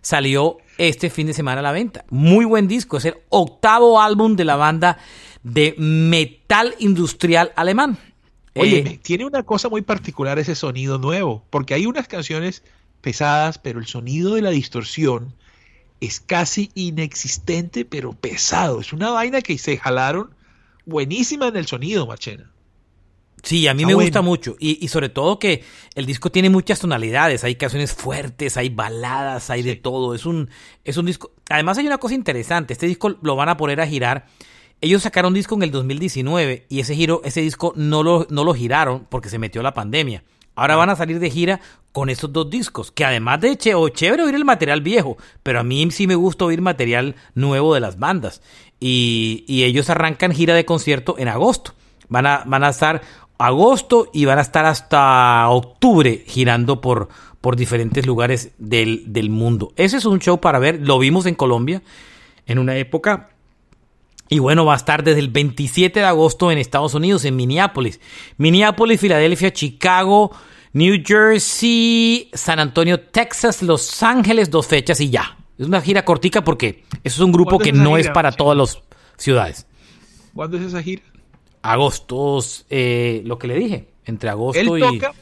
salió 0.00 0.58
este 0.78 1.10
fin 1.10 1.26
de 1.26 1.34
semana 1.34 1.58
a 1.60 1.62
la 1.62 1.72
venta. 1.72 2.04
Muy 2.08 2.44
buen 2.44 2.68
disco. 2.68 2.96
Es 2.96 3.04
el 3.04 3.16
octavo 3.28 4.00
álbum 4.00 4.36
de 4.36 4.44
la 4.44 4.56
banda 4.56 4.98
de 5.42 5.74
metal 5.76 6.74
industrial 6.78 7.52
alemán. 7.56 7.98
Oye, 8.54 8.78
eh, 8.78 9.00
tiene 9.02 9.24
una 9.24 9.42
cosa 9.42 9.68
muy 9.68 9.82
particular 9.82 10.38
ese 10.38 10.54
sonido 10.54 10.98
nuevo, 10.98 11.44
porque 11.50 11.74
hay 11.74 11.86
unas 11.86 12.06
canciones 12.06 12.62
pesadas, 13.00 13.58
pero 13.58 13.80
el 13.80 13.86
sonido 13.86 14.34
de 14.34 14.42
la 14.42 14.50
distorsión 14.50 15.34
es 16.00 16.20
casi 16.20 16.70
inexistente, 16.74 17.84
pero 17.84 18.12
pesado. 18.12 18.80
Es 18.80 18.92
una 18.92 19.10
vaina 19.10 19.40
que 19.40 19.56
se 19.58 19.78
jalaron 19.78 20.34
buenísima 20.84 21.48
en 21.48 21.56
el 21.56 21.66
sonido, 21.66 22.06
Machena. 22.06 22.50
Sí, 23.42 23.66
a 23.66 23.74
mí 23.74 23.84
me 23.84 23.94
gusta 23.94 24.22
mucho. 24.22 24.56
Y, 24.60 24.86
sobre 24.86 25.08
todo 25.08 25.38
que 25.38 25.64
el 25.96 26.06
disco 26.06 26.30
tiene 26.30 26.48
muchas 26.48 26.78
tonalidades. 26.78 27.42
Hay 27.42 27.56
canciones 27.56 27.92
fuertes, 27.92 28.56
hay 28.56 28.68
baladas, 28.68 29.50
hay 29.50 29.62
de 29.62 29.74
todo. 29.74 30.14
Es 30.14 30.26
un, 30.26 30.48
es 30.84 30.96
un 30.96 31.06
disco. 31.06 31.32
Además, 31.50 31.76
hay 31.78 31.86
una 31.86 31.98
cosa 31.98 32.14
interesante. 32.14 32.72
Este 32.72 32.86
disco 32.86 33.16
lo 33.20 33.34
van 33.34 33.48
a 33.48 33.56
poner 33.56 33.80
a 33.80 33.86
girar. 33.86 34.26
Ellos 34.80 35.02
sacaron 35.02 35.30
un 35.30 35.34
disco 35.34 35.56
en 35.56 35.62
el 35.62 35.72
2019 35.72 36.66
y 36.68 36.80
ese 36.80 36.94
giro, 36.94 37.20
ese 37.24 37.40
disco 37.40 37.72
no 37.76 38.02
lo, 38.02 38.26
no 38.30 38.44
lo 38.44 38.54
giraron 38.54 39.06
porque 39.08 39.28
se 39.28 39.38
metió 39.38 39.62
la 39.62 39.74
pandemia. 39.74 40.22
Ahora 40.54 40.76
van 40.76 40.90
a 40.90 40.96
salir 40.96 41.18
de 41.18 41.30
gira 41.30 41.60
con 41.92 42.10
estos 42.10 42.32
dos 42.32 42.50
discos, 42.50 42.90
que 42.90 43.04
además 43.04 43.40
de 43.40 43.56
che, 43.56 43.74
o 43.74 43.88
chévere 43.88 44.22
oír 44.22 44.34
el 44.34 44.44
material 44.44 44.82
viejo, 44.82 45.16
pero 45.42 45.60
a 45.60 45.62
mí 45.62 45.90
sí 45.90 46.06
me 46.06 46.14
gusta 46.14 46.44
oír 46.44 46.60
material 46.60 47.16
nuevo 47.34 47.74
de 47.74 47.80
las 47.80 47.98
bandas. 47.98 48.42
Y, 48.84 49.44
ellos 49.64 49.90
arrancan 49.90 50.32
gira 50.32 50.54
de 50.54 50.64
concierto 50.64 51.14
en 51.18 51.28
agosto. 51.28 51.72
Van 52.08 52.26
a, 52.26 52.42
van 52.46 52.64
a 52.64 52.70
estar 52.70 53.02
agosto 53.38 54.08
y 54.12 54.24
van 54.24 54.38
a 54.38 54.42
estar 54.42 54.64
hasta 54.64 55.48
octubre 55.48 56.24
girando 56.26 56.80
por, 56.80 57.08
por 57.40 57.56
diferentes 57.56 58.06
lugares 58.06 58.52
del, 58.58 59.12
del 59.12 59.30
mundo. 59.30 59.72
Ese 59.76 59.96
es 59.96 60.04
un 60.04 60.18
show 60.18 60.40
para 60.40 60.58
ver, 60.58 60.80
lo 60.86 60.98
vimos 60.98 61.26
en 61.26 61.34
Colombia 61.34 61.82
en 62.46 62.58
una 62.58 62.76
época 62.76 63.30
y 64.32 64.38
bueno, 64.38 64.64
va 64.64 64.72
a 64.72 64.76
estar 64.76 65.04
desde 65.04 65.20
el 65.20 65.28
27 65.28 66.00
de 66.00 66.06
agosto 66.06 66.50
en 66.50 66.56
Estados 66.56 66.94
Unidos, 66.94 67.26
en 67.26 67.36
Minneapolis. 67.36 68.00
Minneapolis, 68.38 68.98
Filadelfia, 68.98 69.52
Chicago, 69.52 70.32
New 70.72 71.02
Jersey, 71.04 72.30
San 72.32 72.58
Antonio, 72.58 72.98
Texas, 72.98 73.62
Los 73.62 74.02
Ángeles, 74.02 74.50
dos 74.50 74.66
fechas 74.66 75.02
y 75.02 75.10
ya. 75.10 75.36
Es 75.58 75.66
una 75.66 75.80
gira 75.80 76.04
cortica 76.04 76.42
porque 76.44 76.84
eso 77.04 77.16
es 77.16 77.20
un 77.20 77.32
grupo 77.32 77.58
que 77.58 77.72
no 77.72 77.96
es 77.96 78.08
para 78.10 78.32
todas 78.32 78.56
las 78.56 78.82
ciudades. 79.16 79.66
¿Cuándo 80.34 80.56
es 80.56 80.64
esa 80.64 80.82
gira? 80.82 81.02
Agosto, 81.62 82.40
eh, 82.70 83.22
lo 83.24 83.38
que 83.38 83.46
le 83.46 83.54
dije, 83.56 83.88
entre 84.04 84.30
agosto 84.30 84.60
él 84.60 84.82
y... 84.82 84.98
Toca, 84.98 85.14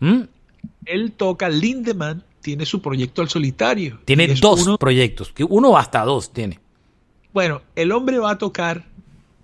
¿Mm? 0.00 0.22
Él 0.86 1.12
toca, 1.12 1.48
Lindemann 1.48 2.24
tiene 2.40 2.66
su 2.66 2.80
proyecto 2.80 3.22
al 3.22 3.28
solitario. 3.28 4.00
Tiene 4.04 4.26
dos 4.34 4.76
proyectos, 4.78 5.32
que 5.32 5.44
uno 5.44 5.76
hasta 5.76 6.04
dos 6.04 6.32
tiene. 6.32 6.58
Bueno, 7.32 7.62
el 7.76 7.92
hombre 7.92 8.18
va 8.18 8.32
a 8.32 8.38
tocar 8.38 8.86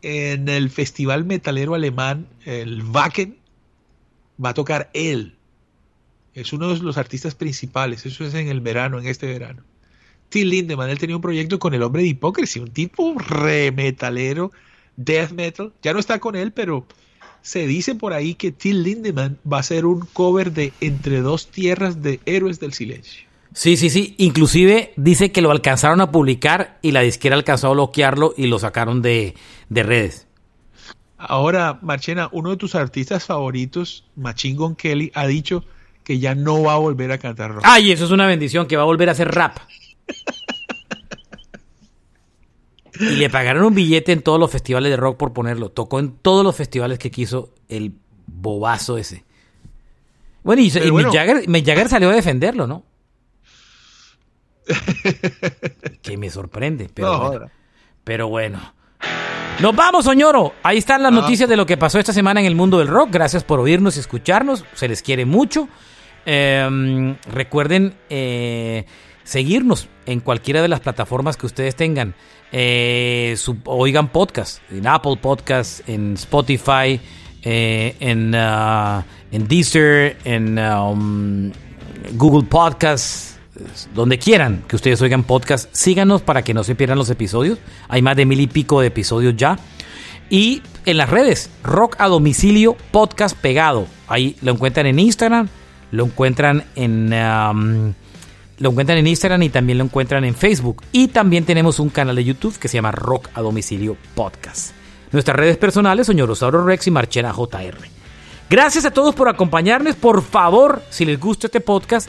en 0.02 0.48
el 0.48 0.70
festival 0.70 1.24
metalero 1.24 1.74
alemán, 1.74 2.26
el 2.44 2.82
Wacken, 2.82 3.38
va 4.42 4.50
a 4.50 4.54
tocar 4.54 4.90
él. 4.94 5.36
Es 6.34 6.52
uno 6.52 6.74
de 6.74 6.80
los 6.80 6.98
artistas 6.98 7.34
principales, 7.34 8.04
eso 8.06 8.24
es 8.24 8.34
en 8.34 8.48
el 8.48 8.60
verano, 8.60 8.98
en 8.98 9.06
este 9.06 9.26
verano. 9.26 9.62
Till 10.28 10.50
Lindemann, 10.50 10.90
él 10.90 10.98
tenía 10.98 11.16
un 11.16 11.22
proyecto 11.22 11.58
con 11.58 11.74
el 11.74 11.82
hombre 11.82 12.02
de 12.02 12.08
hipócrisis, 12.08 12.62
un 12.62 12.70
tipo 12.70 13.14
re 13.18 13.72
metalero 13.72 14.50
death 14.96 15.30
metal. 15.32 15.72
Ya 15.82 15.92
no 15.92 15.98
está 15.98 16.18
con 16.18 16.36
él, 16.36 16.52
pero 16.52 16.86
se 17.42 17.66
dice 17.66 17.94
por 17.94 18.12
ahí 18.12 18.34
que 18.34 18.50
Till 18.50 18.82
Lindemann 18.82 19.38
va 19.50 19.58
a 19.58 19.60
hacer 19.60 19.86
un 19.86 20.00
cover 20.12 20.52
de 20.52 20.72
Entre 20.80 21.20
dos 21.20 21.48
tierras 21.48 22.02
de 22.02 22.20
Héroes 22.26 22.58
del 22.58 22.72
Silencio. 22.72 23.26
Sí, 23.52 23.76
sí, 23.76 23.88
sí. 23.88 24.14
Inclusive 24.18 24.92
dice 24.96 25.32
que 25.32 25.40
lo 25.40 25.50
alcanzaron 25.50 26.00
a 26.00 26.10
publicar 26.10 26.78
y 26.82 26.90
la 26.90 27.00
disquera 27.00 27.36
alcanzó 27.36 27.68
a 27.68 27.72
bloquearlo 27.72 28.34
y 28.36 28.48
lo 28.48 28.58
sacaron 28.58 29.00
de, 29.00 29.34
redes. 29.70 30.26
Ahora, 31.16 31.78
Marchena, 31.80 32.28
uno 32.32 32.50
de 32.50 32.56
tus 32.56 32.74
artistas 32.74 33.24
favoritos, 33.24 34.04
Machine 34.16 34.58
Gun 34.58 34.76
Kelly, 34.76 35.10
ha 35.14 35.26
dicho 35.26 35.64
que 36.04 36.18
ya 36.18 36.34
no 36.34 36.62
va 36.62 36.74
a 36.74 36.78
volver 36.78 37.10
a 37.12 37.18
cantar 37.18 37.54
rock. 37.54 37.64
Ay, 37.64 37.92
eso 37.92 38.04
es 38.04 38.10
una 38.10 38.26
bendición, 38.26 38.66
que 38.66 38.76
va 38.76 38.82
a 38.82 38.86
volver 38.86 39.08
a 39.08 39.12
hacer 39.12 39.28
rap. 39.28 39.56
Y 42.98 43.16
le 43.16 43.28
pagaron 43.28 43.64
un 43.64 43.74
billete 43.74 44.12
en 44.12 44.22
todos 44.22 44.40
los 44.40 44.50
festivales 44.50 44.90
de 44.90 44.96
rock 44.96 45.16
por 45.18 45.32
ponerlo. 45.32 45.70
Tocó 45.70 46.00
en 46.00 46.16
todos 46.16 46.44
los 46.44 46.56
festivales 46.56 46.98
que 46.98 47.10
quiso 47.10 47.52
el 47.68 47.94
bobazo 48.26 48.96
ese. 48.98 49.24
Bueno, 50.42 50.62
y, 50.62 50.70
Mick, 51.46 51.66
Jagger, 51.66 51.88
salió 51.88 52.10
a 52.10 52.14
defenderlo, 52.14 52.66
¿no? 52.66 52.84
que 56.02 56.16
me 56.16 56.30
sorprende, 56.30 56.88
pero, 56.92 57.20
bueno, 57.20 57.50
pero 58.04 58.28
bueno. 58.28 58.74
Nos 59.60 59.74
vamos, 59.74 60.04
Soñoro. 60.04 60.54
Ahí 60.62 60.78
están 60.78 61.02
las 61.02 61.12
ah. 61.12 61.14
noticias 61.14 61.48
de 61.48 61.56
lo 61.56 61.66
que 61.66 61.76
pasó 61.76 61.98
esta 61.98 62.12
semana 62.12 62.40
en 62.40 62.46
el 62.46 62.54
mundo 62.54 62.78
del 62.78 62.88
rock. 62.88 63.10
Gracias 63.10 63.42
por 63.42 63.58
oírnos 63.58 63.96
y 63.96 64.00
escucharnos. 64.00 64.64
Se 64.74 64.86
les 64.86 65.02
quiere 65.02 65.24
mucho. 65.24 65.68
Em, 66.26 67.16
recuerden 67.30 67.94
eh, 68.10 68.84
seguirnos 69.26 69.88
en 70.06 70.20
cualquiera 70.20 70.62
de 70.62 70.68
las 70.68 70.80
plataformas 70.80 71.36
que 71.36 71.46
ustedes 71.46 71.76
tengan. 71.76 72.14
Eh, 72.52 73.36
oigan 73.64 74.08
podcast, 74.08 74.62
en 74.70 74.86
Apple 74.86 75.16
Podcast, 75.20 75.86
en 75.88 76.14
Spotify, 76.14 77.00
eh, 77.42 77.96
en, 78.00 78.34
uh, 78.34 79.02
en 79.32 79.48
Deezer, 79.48 80.16
en 80.24 80.58
um, 80.58 81.52
Google 82.14 82.46
Podcast, 82.48 83.38
donde 83.94 84.18
quieran 84.18 84.62
que 84.68 84.76
ustedes 84.76 85.02
oigan 85.02 85.24
podcast, 85.24 85.68
síganos 85.74 86.22
para 86.22 86.42
que 86.42 86.54
no 86.54 86.62
se 86.62 86.74
pierdan 86.74 86.98
los 86.98 87.10
episodios. 87.10 87.58
Hay 87.88 88.02
más 88.02 88.16
de 88.16 88.26
mil 88.26 88.40
y 88.40 88.46
pico 88.46 88.80
de 88.80 88.86
episodios 88.86 89.34
ya. 89.36 89.58
Y 90.30 90.62
en 90.84 90.96
las 90.98 91.10
redes, 91.10 91.50
Rock 91.64 91.96
a 91.98 92.06
Domicilio 92.06 92.76
Podcast 92.92 93.36
Pegado. 93.36 93.86
Ahí 94.06 94.36
lo 94.40 94.52
encuentran 94.52 94.86
en 94.86 95.00
Instagram, 95.00 95.48
lo 95.90 96.04
encuentran 96.04 96.64
en... 96.76 97.12
Um, 97.12 97.94
lo 98.58 98.70
encuentran 98.70 98.98
en 98.98 99.06
Instagram 99.06 99.42
y 99.42 99.48
también 99.48 99.78
lo 99.78 99.84
encuentran 99.84 100.24
en 100.24 100.34
Facebook. 100.34 100.82
Y 100.92 101.08
también 101.08 101.44
tenemos 101.44 101.78
un 101.78 101.90
canal 101.90 102.16
de 102.16 102.24
YouTube 102.24 102.58
que 102.58 102.68
se 102.68 102.74
llama 102.74 102.92
Rock 102.92 103.28
a 103.34 103.42
Domicilio 103.42 103.96
Podcast. 104.14 104.72
Nuestras 105.12 105.36
redes 105.36 105.56
personales 105.56 106.06
son 106.06 106.16
Ñorosauro 106.16 106.64
Rex 106.64 106.86
y 106.86 106.90
Marchena 106.90 107.32
JR. 107.32 107.76
Gracias 108.48 108.84
a 108.84 108.90
todos 108.90 109.14
por 109.14 109.28
acompañarnos. 109.28 109.96
Por 109.96 110.22
favor, 110.22 110.82
si 110.90 111.04
les 111.04 111.18
gusta 111.18 111.48
este 111.48 111.60
podcast, 111.60 112.08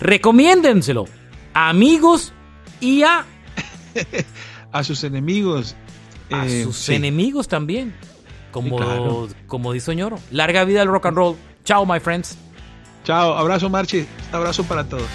recomiéndenselo 0.00 1.06
a 1.52 1.68
amigos 1.68 2.32
y 2.80 3.02
a... 3.02 3.24
a 4.72 4.84
sus 4.84 5.04
enemigos. 5.04 5.76
A 6.30 6.46
eh, 6.46 6.64
sus 6.64 6.88
enemigos 6.88 7.48
también. 7.48 7.94
Como, 8.50 9.28
como 9.46 9.72
dice 9.72 9.94
Ñoro. 9.94 10.18
Larga 10.30 10.64
vida 10.64 10.82
al 10.82 10.88
rock 10.88 11.06
and 11.06 11.16
roll. 11.16 11.36
Chao, 11.64 11.84
my 11.84 11.98
friends. 11.98 12.36
Chao, 13.04 13.34
abrazo 13.34 13.68
Marchi, 13.68 14.06
abrazo 14.32 14.64
para 14.64 14.84
todos. 14.88 15.08